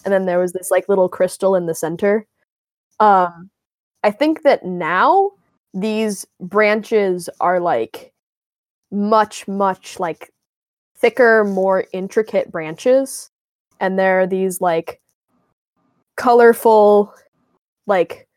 and 0.04 0.12
then 0.12 0.26
there 0.26 0.38
was 0.38 0.52
this 0.52 0.70
like 0.70 0.88
little 0.88 1.08
crystal 1.08 1.54
in 1.54 1.66
the 1.66 1.74
center. 1.74 2.26
Um, 2.98 3.48
I 4.02 4.10
think 4.10 4.42
that 4.42 4.64
now 4.64 5.30
these 5.72 6.26
branches 6.40 7.30
are 7.40 7.60
like 7.60 8.12
much, 8.90 9.46
much 9.46 9.98
like 9.98 10.32
thicker, 10.96 11.44
more 11.44 11.86
intricate 11.92 12.50
branches, 12.50 13.30
and 13.78 13.98
there 13.98 14.20
are 14.20 14.26
these 14.26 14.60
like 14.60 15.00
colorful, 16.16 17.14
like 17.86 18.28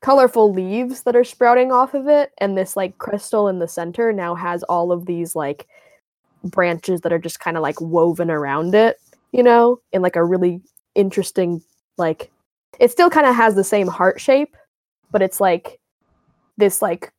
colorful 0.00 0.52
leaves 0.52 1.02
that 1.04 1.16
are 1.16 1.24
sprouting 1.24 1.72
off 1.72 1.94
of 1.94 2.06
it. 2.06 2.32
And 2.38 2.56
this 2.56 2.76
like 2.76 2.98
crystal 2.98 3.48
in 3.48 3.58
the 3.58 3.68
center 3.68 4.12
now 4.12 4.34
has 4.34 4.62
all 4.64 4.92
of 4.92 5.06
these 5.06 5.34
like 5.34 5.66
branches 6.44 7.00
that 7.02 7.12
are 7.12 7.18
just 7.18 7.40
kind 7.40 7.56
of 7.56 7.62
like 7.62 7.80
woven 7.80 8.30
around 8.30 8.74
it 8.74 8.96
you 9.32 9.42
know 9.42 9.80
in 9.92 10.02
like 10.02 10.16
a 10.16 10.24
really 10.24 10.60
interesting 10.94 11.62
like 11.96 12.30
it 12.78 12.90
still 12.90 13.10
kind 13.10 13.26
of 13.26 13.34
has 13.34 13.54
the 13.54 13.64
same 13.64 13.86
heart 13.88 14.20
shape 14.20 14.56
but 15.10 15.20
it's 15.22 15.40
like 15.40 15.78
this 16.56 16.80
like 16.80 17.12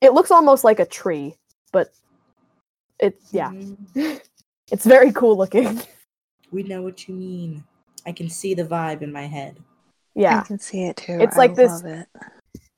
it 0.00 0.12
looks 0.12 0.30
almost 0.30 0.62
like 0.64 0.78
a 0.80 0.86
tree 0.86 1.34
but 1.72 1.92
it 3.00 3.18
yeah 3.32 3.50
Mhm. 3.50 4.20
it's 4.70 4.86
very 4.86 5.12
cool 5.12 5.36
looking 5.36 5.80
We 6.52 6.62
know 6.62 6.80
what 6.80 7.08
you 7.08 7.14
mean. 7.14 7.64
I 8.06 8.12
can 8.12 8.30
see 8.30 8.54
the 8.54 8.62
vibe 8.64 9.02
in 9.02 9.12
my 9.12 9.26
head. 9.26 9.56
yeah 10.14 10.38
I 10.40 10.42
can 10.46 10.60
see 10.60 10.84
it 10.84 10.96
too. 10.96 11.18
It's 11.20 11.34
I 11.36 11.38
like 11.40 11.54
this- 11.56 11.82
love 11.82 11.84
it. 11.86 12.06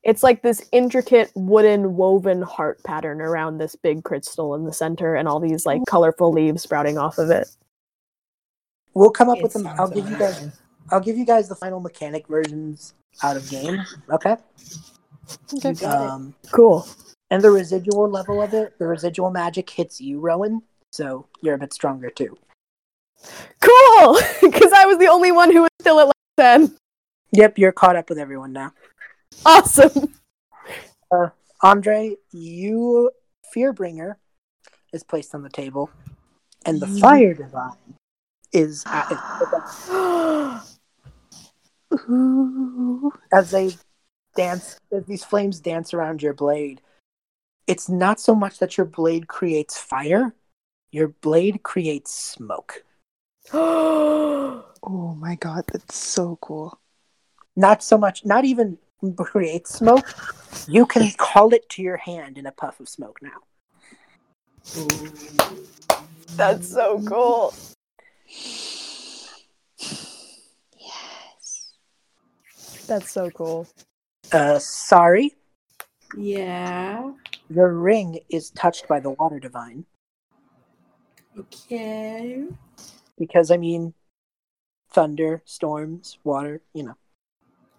It's 0.09 0.22
like 0.22 0.42
this 0.42 0.66
intricate 0.72 1.30
wooden 1.34 1.96
woven 1.96 2.42
heart 2.42 2.82
pattern 2.82 3.20
around 3.20 3.59
this 3.59 3.76
big 3.76 4.02
crystal 4.04 4.54
in 4.54 4.64
the 4.64 4.72
center 4.72 5.14
and 5.14 5.28
all 5.28 5.38
these 5.38 5.66
like 5.66 5.82
colorful 5.86 6.32
leaves 6.32 6.62
sprouting 6.62 6.98
off 6.98 7.18
of 7.18 7.30
it 7.30 7.48
We'll 8.94 9.11
come 9.11 9.28
up 9.28 9.38
It 9.38 9.44
with 9.44 9.52
them. 9.52 9.64
I'll 9.66 9.76
sounds 9.76 9.94
give 9.94 10.11
you 10.11 10.18
guys. 10.18 10.61
I'll 10.90 11.00
give 11.00 11.16
you 11.16 11.24
guys 11.24 11.48
the 11.48 11.54
final 11.54 11.78
mechanic 11.78 12.26
versions 12.26 12.94
out 13.22 13.36
of 13.36 13.48
game. 13.48 13.80
Okay. 14.11 14.36
Okay. 15.54 15.68
You 15.68 15.74
got 15.74 15.74
it. 15.74 15.84
Um, 15.84 16.34
cool 16.50 16.88
and 17.30 17.42
the 17.42 17.50
residual 17.50 18.11
level 18.11 18.42
of 18.42 18.54
it, 18.54 18.78
the 18.78 18.86
residual 18.86 19.30
magic 19.30 19.68
hits 19.70 20.00
you, 20.00 20.18
Rowan. 20.18 20.62
So 20.90 21.28
you're 21.42 21.54
a 21.54 21.59
bit 21.59 21.72
stronger 21.72 22.11
too. 22.11 22.36
cool 23.61 24.18
because 24.42 24.72
i 24.72 24.86
was 24.86 24.96
the 24.98 25.09
only 25.09 25.32
one 25.32 25.52
who 25.52 25.62
was 25.62 25.70
still 25.80 25.98
at 25.98 26.06
level 26.06 26.12
10 26.38 26.76
Yep, 27.32 27.59
you're 27.59 27.72
caught 27.72 27.96
up 27.96 28.09
with 28.09 28.18
everyone 28.18 28.52
now. 28.52 28.72
Awesome 29.45 30.14
uh, 31.11 31.29
Andre, 31.62 32.16
you 32.31 33.11
Fearbringer 33.55 34.16
is 34.93 35.03
placed 35.03 35.35
on 35.35 35.43
the 35.43 35.49
table, 35.49 35.91
and 36.64 36.81
the. 36.81 36.87
Fire 36.87 37.35
Divine 37.35 37.72
is 38.53 38.85
as 43.33 43.51
they 43.51 43.70
dance 44.37 44.79
as 44.93 45.05
these 45.07 45.24
flames 45.24 45.61
dance 45.61 45.93
around 45.93 46.22
your 46.22 46.35
blade. 46.35 46.81
It's 47.66 47.89
not 47.89 48.20
so 48.20 48.35
much 48.35 48.59
that 48.59 48.76
your 48.76 48.87
blade 48.87 49.29
creates 49.29 49.79
fire; 49.79 50.35
your 50.91 51.09
blade 51.09 51.62
creates 51.62 52.12
smoke. 52.12 52.85
Oh 54.81 55.16
my 55.18 55.35
god, 55.35 55.64
that's 55.70 55.97
so 55.97 56.39
cool. 56.41 56.79
Not 57.57 57.83
so 57.83 57.99
much, 57.99 58.24
not 58.24 58.45
even 58.45 58.79
creates 59.16 59.74
smoke. 59.74 60.07
You 60.68 60.86
can 60.86 61.11
call 61.16 61.53
it 61.55 61.68
to 61.70 61.82
your 61.82 61.96
hand 61.96 62.36
in 62.38 62.46
a 62.46 62.53
puff 62.53 62.80
of 62.80 62.88
smoke 62.88 63.20
now. 63.22 63.40
that's 66.36 66.70
so 66.70 67.03
cool 67.09 67.53
Yes. 70.78 71.72
that's 72.86 73.11
so 73.11 73.30
cool 73.30 73.66
Uh, 74.30 74.59
sorry, 74.59 75.34
Yeah. 76.16 77.12
your 77.49 77.72
ring 77.72 78.20
is 78.28 78.51
touched 78.51 78.86
by 78.88 79.01
the 79.01 79.11
Water 79.11 79.40
Divine. 79.40 79.86
Okay. 81.38 82.46
because 83.16 83.51
I 83.51 83.57
mean, 83.57 83.94
thunder, 84.90 85.40
storms, 85.46 86.18
water. 86.24 86.61
You 86.74 86.82
know, 86.84 86.96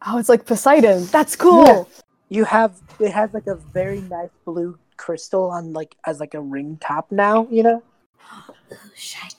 oh 0.05 0.17
it's 0.17 0.29
like 0.29 0.45
poseidon 0.45 1.05
that's 1.07 1.35
cool 1.35 1.65
Yeah. 1.65 1.83
you 2.29 2.45
have 2.45 2.79
it 2.99 3.11
has 3.11 3.33
like 3.33 3.47
a 3.47 3.55
very 3.55 4.01
nice 4.01 4.29
blue 4.45 4.77
crystal 4.99 5.49
on 5.49 5.73
like 5.73 5.95
as 6.05 6.19
like 6.19 6.35
a 6.35 6.41
ring 6.41 6.77
top 6.79 7.11
now. 7.11 7.47
You 7.49 7.63
know, 7.63 7.83
Ooh, 8.49 8.53
shiny. 8.95 9.33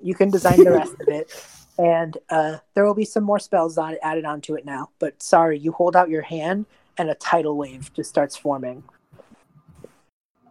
you 0.00 0.14
can 0.14 0.30
design 0.30 0.64
the 0.64 0.72
rest 0.72 0.94
of 1.00 1.08
it, 1.08 1.30
and 1.78 2.16
uh, 2.30 2.56
there 2.74 2.84
will 2.84 2.94
be 2.94 3.04
some 3.04 3.22
more 3.22 3.38
spells 3.38 3.78
on 3.78 3.96
added 4.02 4.24
onto 4.24 4.54
it 4.54 4.64
now. 4.64 4.88
But 4.98 5.22
sorry, 5.22 5.58
you 5.58 5.70
hold 5.72 5.94
out 5.94 6.08
your 6.08 6.22
hand, 6.22 6.66
and 6.96 7.10
a 7.10 7.14
tidal 7.14 7.56
wave 7.56 7.92
just 7.94 8.10
starts 8.10 8.36
forming. 8.36 8.82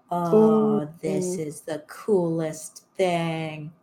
Oh, 0.10 0.82
Ooh. 0.82 0.90
this 1.02 1.38
is 1.38 1.62
the 1.62 1.84
coolest 1.88 2.84
thing. 2.96 3.74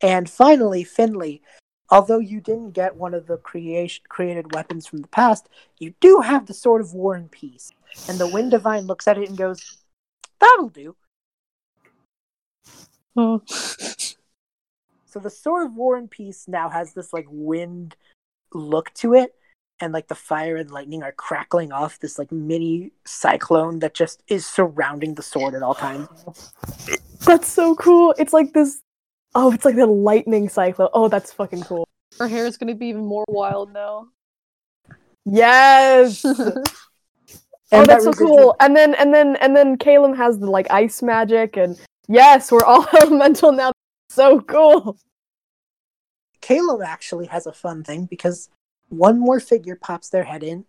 And 0.00 0.30
finally, 0.30 0.84
Finley. 0.84 1.42
Although 1.90 2.18
you 2.18 2.40
didn't 2.40 2.72
get 2.72 2.96
one 2.96 3.14
of 3.14 3.26
the 3.26 3.36
creation 3.36 4.04
created 4.08 4.54
weapons 4.54 4.86
from 4.86 4.98
the 4.98 5.08
past, 5.08 5.48
you 5.78 5.94
do 6.00 6.20
have 6.20 6.46
the 6.46 6.54
Sword 6.54 6.80
of 6.80 6.94
War 6.94 7.14
and 7.14 7.30
Peace. 7.30 7.70
And 8.08 8.18
the 8.18 8.26
Wind 8.26 8.50
Divine 8.50 8.86
looks 8.86 9.06
at 9.06 9.18
it 9.18 9.28
and 9.28 9.38
goes, 9.38 9.78
"That'll 10.40 10.68
do." 10.68 10.96
Oh. 13.16 13.42
So 13.46 15.20
the 15.20 15.30
Sword 15.30 15.66
of 15.66 15.74
War 15.74 15.96
and 15.96 16.10
Peace 16.10 16.46
now 16.48 16.68
has 16.68 16.92
this 16.92 17.12
like 17.12 17.26
wind 17.30 17.96
look 18.52 18.92
to 18.94 19.14
it, 19.14 19.34
and 19.80 19.92
like 19.92 20.08
the 20.08 20.14
fire 20.14 20.56
and 20.56 20.70
lightning 20.70 21.02
are 21.02 21.12
crackling 21.12 21.72
off 21.72 21.98
this 22.00 22.18
like 22.18 22.32
mini 22.32 22.92
cyclone 23.04 23.78
that 23.80 23.94
just 23.94 24.22
is 24.28 24.46
surrounding 24.46 25.14
the 25.14 25.22
sword 25.22 25.54
at 25.54 25.62
all 25.62 25.74
times. 25.74 26.08
that's 27.24 27.48
so 27.48 27.74
cool 27.74 28.14
it's 28.18 28.32
like 28.32 28.52
this 28.52 28.80
oh 29.36 29.52
it's 29.52 29.64
like 29.64 29.76
the 29.76 29.86
lightning 29.86 30.48
cycle 30.48 30.88
oh 30.94 31.08
that's 31.08 31.32
fucking 31.32 31.62
cool 31.62 31.86
Her 32.18 32.26
hair 32.28 32.46
is 32.46 32.56
gonna 32.56 32.74
be 32.74 32.86
even 32.88 33.04
more 33.04 33.24
wild 33.28 33.72
now. 33.72 34.08
yes 35.24 36.24
oh, 36.24 36.62
And 37.72 37.82
oh, 37.82 37.84
that 37.84 37.86
that's 37.86 38.04
so 38.04 38.10
residual- 38.10 38.36
cool. 38.36 38.56
And 38.60 38.76
then 38.76 38.94
and 38.94 39.12
then 39.12 39.36
and 39.42 39.54
then 39.56 39.76
Caleb 39.76 40.16
has 40.16 40.38
the 40.38 40.48
like 40.48 40.70
ice 40.70 41.02
magic, 41.02 41.56
and 41.56 41.76
yes, 42.06 42.52
we're 42.52 42.62
all 42.64 42.86
elemental 43.02 43.50
now. 43.50 43.72
So 44.08 44.40
cool. 44.40 44.96
Caleb 46.40 46.80
actually 46.82 47.26
has 47.26 47.44
a 47.46 47.52
fun 47.52 47.82
thing 47.82 48.06
because 48.06 48.48
one 48.88 49.18
more 49.18 49.40
figure 49.40 49.74
pops 49.74 50.10
their 50.10 50.22
head 50.22 50.44
in, 50.44 50.64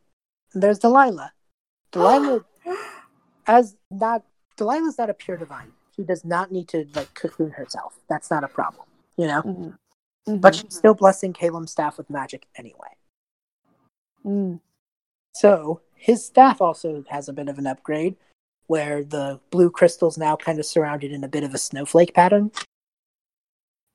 and 0.53 0.63
there's 0.63 0.79
Delilah. 0.79 1.33
Delilah, 1.91 2.43
as 3.45 3.75
not 3.91 4.23
Delilah's 4.57 4.97
not 4.97 5.11
a 5.11 5.13
pure 5.13 5.37
divine. 5.37 5.71
She 5.97 6.05
does 6.05 6.23
not 6.23 6.51
need 6.51 6.67
to 6.69 6.85
like 6.95 7.13
cocoon 7.15 7.51
herself. 7.51 7.99
That's 8.07 8.29
not 8.29 8.43
a 8.43 8.47
problem, 8.47 8.85
you 9.17 9.27
know. 9.27 9.41
Mm-hmm. 9.41 10.37
But 10.37 10.55
she's 10.55 10.75
still 10.75 10.93
blessing 10.93 11.33
Caleb's 11.33 11.71
staff 11.71 11.97
with 11.97 12.09
magic 12.09 12.47
anyway. 12.55 12.95
Mm. 14.25 14.59
So 15.33 15.81
his 15.95 16.25
staff 16.25 16.61
also 16.61 17.03
has 17.09 17.29
a 17.29 17.33
bit 17.33 17.47
of 17.47 17.57
an 17.57 17.65
upgrade, 17.65 18.15
where 18.67 19.03
the 19.03 19.39
blue 19.49 19.69
crystals 19.69 20.17
now 20.17 20.35
kind 20.35 20.59
of 20.59 20.65
surrounded 20.65 21.11
in 21.11 21.23
a 21.23 21.27
bit 21.27 21.43
of 21.43 21.53
a 21.53 21.57
snowflake 21.57 22.13
pattern, 22.13 22.51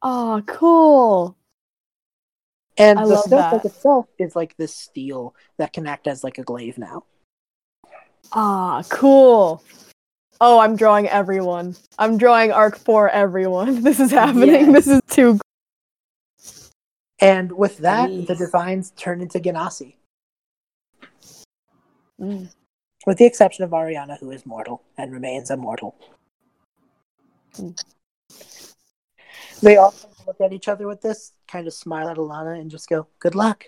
oh, 0.00 0.42
cool. 0.46 1.36
and 2.76 2.98
I 2.98 3.06
the 3.06 3.22
snowflake 3.22 3.64
itself 3.66 4.06
is 4.18 4.34
like 4.34 4.56
this 4.56 4.74
steel 4.74 5.34
that 5.58 5.72
can 5.72 5.86
act 5.86 6.06
as 6.06 6.24
like 6.24 6.38
a 6.38 6.42
glaive 6.42 6.78
now. 6.78 7.04
Ah, 8.32 8.82
cool. 8.88 9.62
Oh, 10.44 10.58
I'm 10.58 10.74
drawing 10.74 11.08
everyone. 11.08 11.76
I'm 12.00 12.18
drawing 12.18 12.50
arc 12.50 12.76
for 12.76 13.08
everyone. 13.08 13.80
This 13.88 14.00
is 14.00 14.10
happening. 14.10 14.72
Yes. 14.72 14.72
This 14.72 14.86
is 14.88 15.00
too. 15.08 15.38
And 17.20 17.52
with 17.52 17.78
that, 17.78 18.08
the 18.10 18.26
Please. 18.26 18.38
divines 18.38 18.90
turn 18.96 19.20
into 19.20 19.38
genasi, 19.38 19.94
Mm. 22.20 22.48
with 23.06 23.18
the 23.18 23.24
exception 23.24 23.62
of 23.64 23.70
Ariana, 23.70 24.18
who 24.18 24.32
is 24.32 24.44
mortal 24.44 24.82
and 24.98 25.12
remains 25.12 25.48
immortal. 25.48 25.94
Hmm. 27.56 27.70
They 29.62 29.76
all 29.76 29.94
look 30.26 30.40
at 30.40 30.52
each 30.52 30.66
other 30.66 30.88
with 30.88 31.02
this, 31.02 31.32
kind 31.46 31.68
of 31.68 31.72
smile 31.72 32.08
at 32.08 32.16
Alana, 32.16 32.60
and 32.60 32.68
just 32.68 32.88
go, 32.88 33.06
"Good 33.20 33.36
luck. 33.36 33.66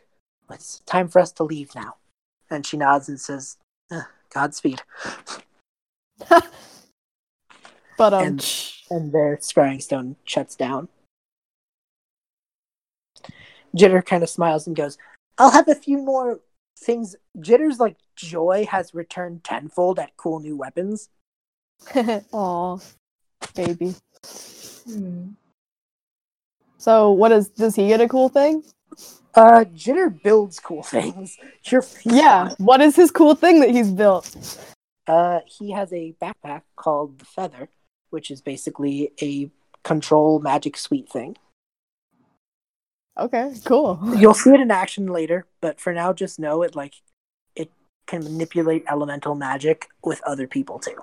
It's 0.51 0.81
time 0.87 1.07
for 1.07 1.21
us 1.21 1.31
to 1.33 1.45
leave 1.45 1.73
now." 1.77 1.99
And 2.51 2.67
she 2.67 2.77
nods 2.77 3.09
and 3.09 3.21
says, 3.21 3.59
"Eh, 3.93 4.03
"Godspeed." 4.31 4.83
But 7.97 8.13
um, 8.13 8.25
And- 8.25 8.71
and 8.91 9.13
their 9.13 9.37
scrying 9.37 9.81
stone 9.81 10.17
shuts 10.25 10.57
down. 10.57 10.89
Jitter 13.77 14.05
kind 14.05 14.23
of 14.23 14.29
smiles 14.29 14.67
and 14.67 14.77
goes, 14.77 14.99
I'll 15.39 15.51
have 15.51 15.69
a 15.69 15.75
few 15.75 15.99
more 15.99 16.41
things. 16.79 17.17
Jitter's 17.39 17.79
like 17.81 17.97
joy 18.17 18.67
has 18.71 18.95
returned 18.95 19.43
tenfold 19.45 19.99
at 19.99 20.17
cool 20.17 20.41
new 20.41 20.57
weapons. 20.57 21.09
Aw, 22.33 22.79
baby. 23.55 23.95
Hmm. 24.87 25.29
So 26.79 27.11
what 27.13 27.33
is 27.33 27.49
does 27.49 27.75
he 27.75 27.89
get 27.89 28.01
a 28.01 28.09
cool 28.09 28.29
thing? 28.29 28.65
Uh, 29.35 29.65
Jitter 29.75 30.11
builds 30.23 30.61
cool 30.61 30.83
things. 30.97 31.37
Your 31.65 31.85
Yeah. 32.05 32.51
What 32.59 32.81
is 32.81 32.95
his 32.97 33.11
cool 33.11 33.35
thing 33.35 33.61
that 33.61 33.71
he's 33.71 33.91
built? 33.91 34.37
Uh, 35.07 35.41
he 35.47 35.73
has 35.73 35.93
a 35.93 36.15
backpack 36.21 36.63
called 36.77 37.19
the 37.19 37.25
Feather, 37.25 37.69
which 38.11 38.31
is 38.31 38.41
basically 38.41 39.13
a 39.21 39.51
control 39.83 40.41
magic 40.41 40.77
suite 40.77 41.09
thing. 41.09 41.37
Okay, 43.19 43.53
cool. 43.65 44.01
You'll 44.17 44.35
see 44.35 44.51
it 44.51 44.61
in 44.61 44.71
action 44.71 45.07
later, 45.07 45.47
but 45.61 45.81
for 45.81 45.93
now, 45.93 46.13
just 46.13 46.41
know 46.41 46.63
it 46.63 46.75
like 46.75 46.95
it 47.55 47.71
can 48.07 48.25
manipulate 48.25 48.85
elemental 48.89 49.35
magic 49.35 49.89
with 50.03 50.21
other 50.25 50.49
people 50.49 50.79
too. 50.79 50.97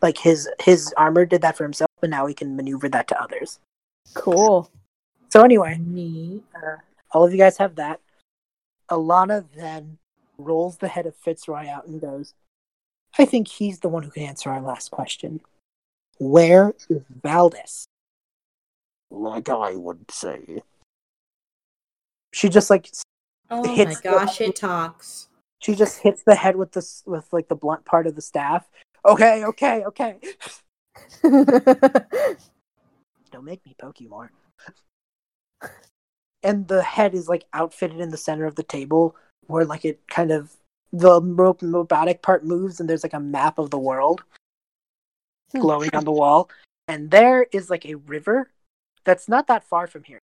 Like 0.00 0.16
his 0.16 0.48
his 0.62 0.94
armor 0.96 1.26
did 1.26 1.42
that 1.42 1.56
for 1.56 1.64
himself, 1.64 1.90
but 2.00 2.10
now 2.10 2.26
he 2.26 2.34
can 2.34 2.56
maneuver 2.56 2.88
that 2.88 3.08
to 3.08 3.20
others. 3.20 3.58
Cool. 4.14 4.70
So 5.28 5.42
anyway, 5.42 5.78
uh, 6.54 6.76
all 7.10 7.24
of 7.24 7.32
you 7.32 7.38
guys 7.38 7.58
have 7.58 7.74
that. 7.74 8.00
Alana 8.90 9.44
then 9.54 9.98
rolls 10.38 10.78
the 10.78 10.88
head 10.88 11.04
of 11.04 11.14
Fitzroy 11.16 11.68
out 11.68 11.86
and 11.86 12.00
goes, 12.00 12.32
I 13.16 13.24
think 13.24 13.48
he's 13.48 13.80
the 13.80 13.88
one 13.88 14.02
who 14.02 14.10
can 14.10 14.24
answer 14.24 14.50
our 14.50 14.60
last 14.60 14.90
question. 14.90 15.40
Where 16.18 16.74
is 16.90 17.02
Valdis? 17.22 17.84
Like 19.10 19.48
I 19.48 19.74
would 19.76 20.10
say. 20.10 20.62
She 22.32 22.48
just 22.48 22.68
like 22.70 22.90
Oh 23.50 23.62
my 23.64 23.72
hits 23.74 24.00
the- 24.00 24.10
gosh, 24.10 24.40
it 24.40 24.56
talks. 24.56 25.28
she 25.60 25.74
just 25.74 26.00
hits 26.00 26.22
the 26.24 26.34
head 26.34 26.56
with 26.56 26.72
this 26.72 27.02
with 27.06 27.32
like 27.32 27.48
the 27.48 27.54
blunt 27.56 27.84
part 27.84 28.06
of 28.06 28.14
the 28.16 28.22
staff. 28.22 28.68
Okay, 29.06 29.44
okay, 29.44 29.84
okay. 29.84 30.18
Don't 33.30 33.44
make 33.44 33.64
me 33.64 33.74
poke 33.80 34.00
you 34.00 34.08
more. 34.08 34.30
And 36.42 36.68
the 36.68 36.82
head 36.82 37.14
is 37.14 37.28
like 37.28 37.44
outfitted 37.52 38.00
in 38.00 38.10
the 38.10 38.16
center 38.16 38.44
of 38.46 38.54
the 38.56 38.62
table, 38.62 39.16
where 39.46 39.64
like 39.64 39.84
it 39.84 40.00
kind 40.08 40.30
of 40.30 40.56
the 40.92 41.20
ro- 41.20 41.56
robotic 41.60 42.22
part 42.22 42.44
moves, 42.44 42.80
and 42.80 42.88
there's 42.88 43.02
like 43.02 43.14
a 43.14 43.20
map 43.20 43.58
of 43.58 43.70
the 43.70 43.78
world 43.78 44.22
Hmm. 45.52 45.60
glowing 45.60 45.94
on 45.94 46.04
the 46.04 46.12
wall. 46.12 46.50
And 46.88 47.10
there 47.10 47.44
is 47.52 47.70
like 47.70 47.86
a 47.86 47.94
river 47.94 48.50
that's 49.04 49.28
not 49.28 49.46
that 49.46 49.64
far 49.64 49.86
from 49.86 50.04
here. 50.04 50.18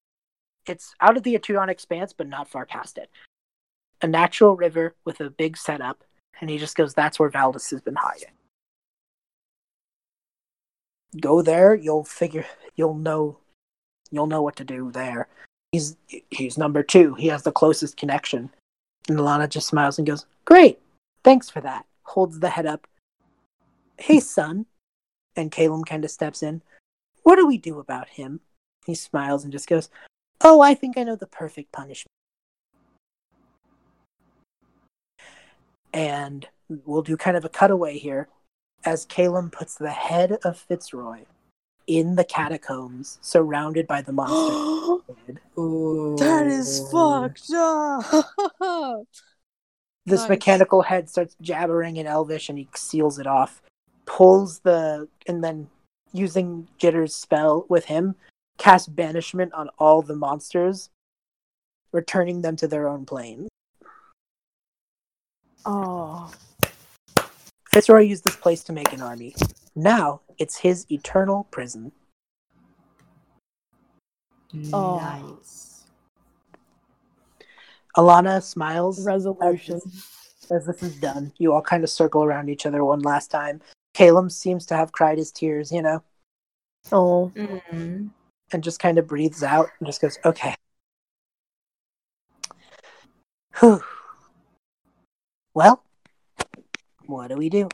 It's 0.68 0.96
out 1.00 1.18
of 1.18 1.24
the 1.24 1.38
Atuan 1.38 1.70
expanse, 1.70 2.14
but 2.14 2.28
not 2.28 2.50
far 2.50 2.66
past 2.66 2.98
it. 2.98 3.10
A 4.02 4.08
natural 4.08 4.56
river 4.56 4.96
with 5.06 5.22
a 5.22 5.30
big 5.30 5.58
setup, 5.58 6.04
and 6.42 6.50
he 6.50 6.58
just 6.58 6.76
goes, 6.76 6.94
"That's 6.94 7.20
where 7.20 7.30
Valdis 7.30 7.70
has 7.72 7.82
been 7.82 7.96
hiding." 7.96 8.32
Go 11.20 11.42
there, 11.42 11.76
you'll 11.76 12.04
figure, 12.04 12.46
you'll 12.76 12.96
know, 12.96 13.38
you'll 14.12 14.28
know 14.28 14.42
what 14.42 14.56
to 14.58 14.64
do 14.64 14.92
there. 14.92 15.28
He's 15.72 15.98
he's 16.30 16.58
number 16.58 16.84
two. 16.84 17.16
He 17.16 17.28
has 17.28 17.44
the 17.44 17.52
closest 17.52 17.96
connection. 17.96 18.52
And 19.08 19.20
Alana 19.20 19.48
just 19.48 19.68
smiles 19.68 19.98
and 19.98 20.08
goes, 20.08 20.26
"Great, 20.46 20.80
thanks 21.24 21.50
for 21.50 21.62
that." 21.62 21.86
Holds 22.04 22.40
the 22.40 22.50
head 22.50 22.66
up. 22.66 22.88
Hey, 23.98 24.20
son. 24.20 24.66
And 25.36 25.52
Caleb 25.52 25.86
kind 25.86 26.06
of 26.06 26.12
steps 26.12 26.42
in. 26.42 26.62
What 27.24 27.36
do 27.36 27.48
we 27.48 27.58
do 27.58 27.80
about 27.80 28.10
him? 28.10 28.42
He 28.86 28.96
smiles 28.96 29.44
and 29.44 29.52
just 29.52 29.68
goes, 29.68 29.90
Oh, 30.42 30.62
I 30.62 30.74
think 30.74 30.98
I 30.98 31.04
know 31.04 31.16
the 31.16 31.28
perfect 31.28 31.72
punishment. 31.72 32.12
And 35.94 36.48
we'll 36.70 37.02
do 37.02 37.18
kind 37.18 37.38
of 37.38 37.46
a 37.46 37.50
cutaway 37.50 37.98
here 37.98 38.28
as 38.84 39.06
Caleb 39.06 39.52
puts 39.52 39.76
the 39.76 39.92
head 39.92 40.38
of 40.44 40.58
Fitzroy 40.58 41.24
in 41.88 42.16
the 42.16 42.24
catacombs 42.24 43.18
surrounded 43.22 43.88
by 43.88 44.02
the 44.02 44.12
monster. 44.12 45.02
That 45.58 46.48
is 46.48 46.88
fucked 46.92 47.52
up. 47.54 48.04
this 50.06 50.22
Nice. 50.22 50.30
mechanical 50.30 50.82
head 50.84 51.10
starts 51.10 51.36
jabbering 51.42 51.98
in 51.98 52.06
Elvish 52.08 52.50
and 52.50 52.58
he 52.58 52.68
seals 52.76 53.20
it 53.20 53.28
off. 53.28 53.62
Pulls 54.06 54.60
the 54.60 55.08
and 55.28 55.44
then 55.44 55.70
using 56.14 56.68
Jitter's 56.78 57.16
spell 57.16 57.66
with 57.70 57.86
him, 57.86 58.16
casts 58.58 58.88
banishment 58.88 59.54
on 59.54 59.70
all 59.80 60.02
the 60.02 60.16
monsters, 60.16 60.90
returning 61.92 62.42
them 62.42 62.56
to 62.58 62.68
their 62.68 62.88
own 62.88 63.06
plane. 63.06 63.48
oh. 65.66 66.32
Fitzroy 67.72 68.02
used 68.02 68.24
this 68.24 68.36
place 68.38 68.64
to 68.64 68.74
make 68.74 68.94
an 68.94 69.02
army. 69.02 69.36
Now 69.76 70.22
it's 70.38 70.58
his 70.58 70.86
eternal 70.92 71.48
prison. 71.52 71.92
Oh. 74.74 74.98
Nice. 75.00 75.84
Alana 77.98 78.42
smiles 78.44 79.06
Resolution. 79.06 79.82
as 80.52 80.66
this 80.66 80.84
is 80.84 80.96
done. 80.98 81.32
You 81.38 81.54
all 81.54 81.62
kind 81.62 81.84
of 81.84 81.90
circle 81.90 82.24
around 82.24 82.50
each 82.50 82.66
other 82.66 82.84
one 82.84 83.00
last 83.02 83.32
time. 83.32 83.62
Caleb 83.94 84.32
seems 84.32 84.66
to 84.68 84.76
have 84.76 84.92
cried 84.92 85.18
his 85.18 85.32
tears, 85.32 85.72
you 85.72 85.82
know, 85.82 86.04
Oh. 86.92 87.32
Mm. 87.36 88.12
and 88.52 88.64
just 88.64 88.80
kind 88.80 88.98
of 88.98 89.08
breathes 89.08 89.42
out 89.44 89.70
and 89.80 89.88
just 89.88 90.02
goes, 90.02 90.20
okay. 90.26 90.56
Whew. 93.60 93.82
Well, 95.54 95.82
what 97.06 97.30
do 97.30 97.36
we 97.38 97.50
do? 97.50 97.70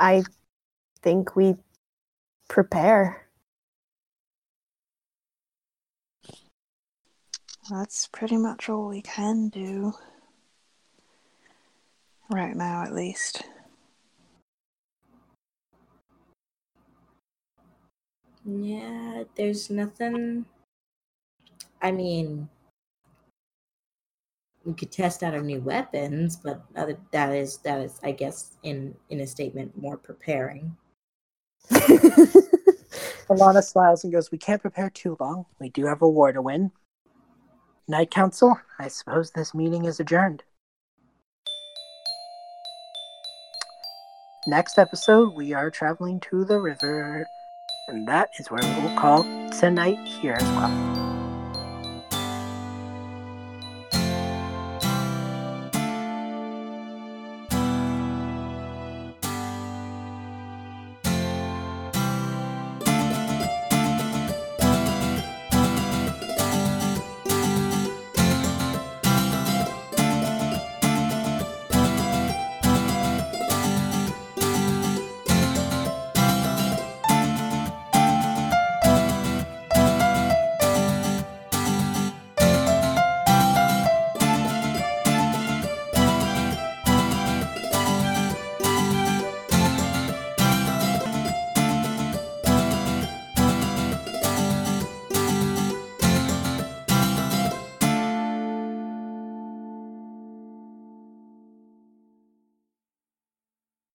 I 0.00 0.22
think 1.02 1.36
we 1.36 1.56
prepare. 2.48 3.28
That's 7.70 8.08
pretty 8.08 8.38
much 8.38 8.70
all 8.70 8.88
we 8.88 9.02
can 9.02 9.50
do. 9.50 9.92
Right 12.30 12.56
now, 12.56 12.82
at 12.82 12.94
least. 12.94 13.42
Yeah, 18.46 19.24
there's 19.36 19.68
nothing. 19.68 20.46
I 21.82 21.90
mean, 21.92 22.48
we 24.70 24.76
could 24.76 24.92
test 24.92 25.22
out 25.22 25.34
our 25.34 25.42
new 25.42 25.60
weapons, 25.60 26.36
but 26.36 26.62
other 26.76 26.96
that 27.10 27.34
is 27.34 27.58
that 27.58 27.80
is, 27.80 27.98
I 28.04 28.12
guess, 28.12 28.56
in 28.62 28.94
in 29.08 29.20
a 29.20 29.26
statement, 29.26 29.76
more 29.76 29.96
preparing. 29.96 30.76
Alana 33.30 33.62
smiles 33.62 34.04
and 34.04 34.12
goes, 34.12 34.30
We 34.30 34.38
can't 34.38 34.62
prepare 34.62 34.90
too 34.90 35.16
long. 35.20 35.46
We 35.58 35.70
do 35.70 35.86
have 35.86 36.02
a 36.02 36.08
war 36.08 36.32
to 36.32 36.40
win. 36.40 36.70
Night 37.88 38.10
Council, 38.10 38.58
I 38.78 38.88
suppose 38.88 39.32
this 39.32 39.54
meeting 39.54 39.84
is 39.84 39.98
adjourned. 39.98 40.44
Next 44.46 44.78
episode, 44.78 45.34
we 45.34 45.52
are 45.52 45.70
traveling 45.70 46.20
to 46.30 46.44
the 46.44 46.58
river, 46.58 47.26
and 47.88 48.06
that 48.08 48.30
is 48.38 48.50
where 48.50 48.62
we 48.62 48.82
will 48.82 48.96
call 48.96 49.24
tonight 49.50 49.98
here 50.06 50.36
as 50.40 50.42
well. 50.42 50.99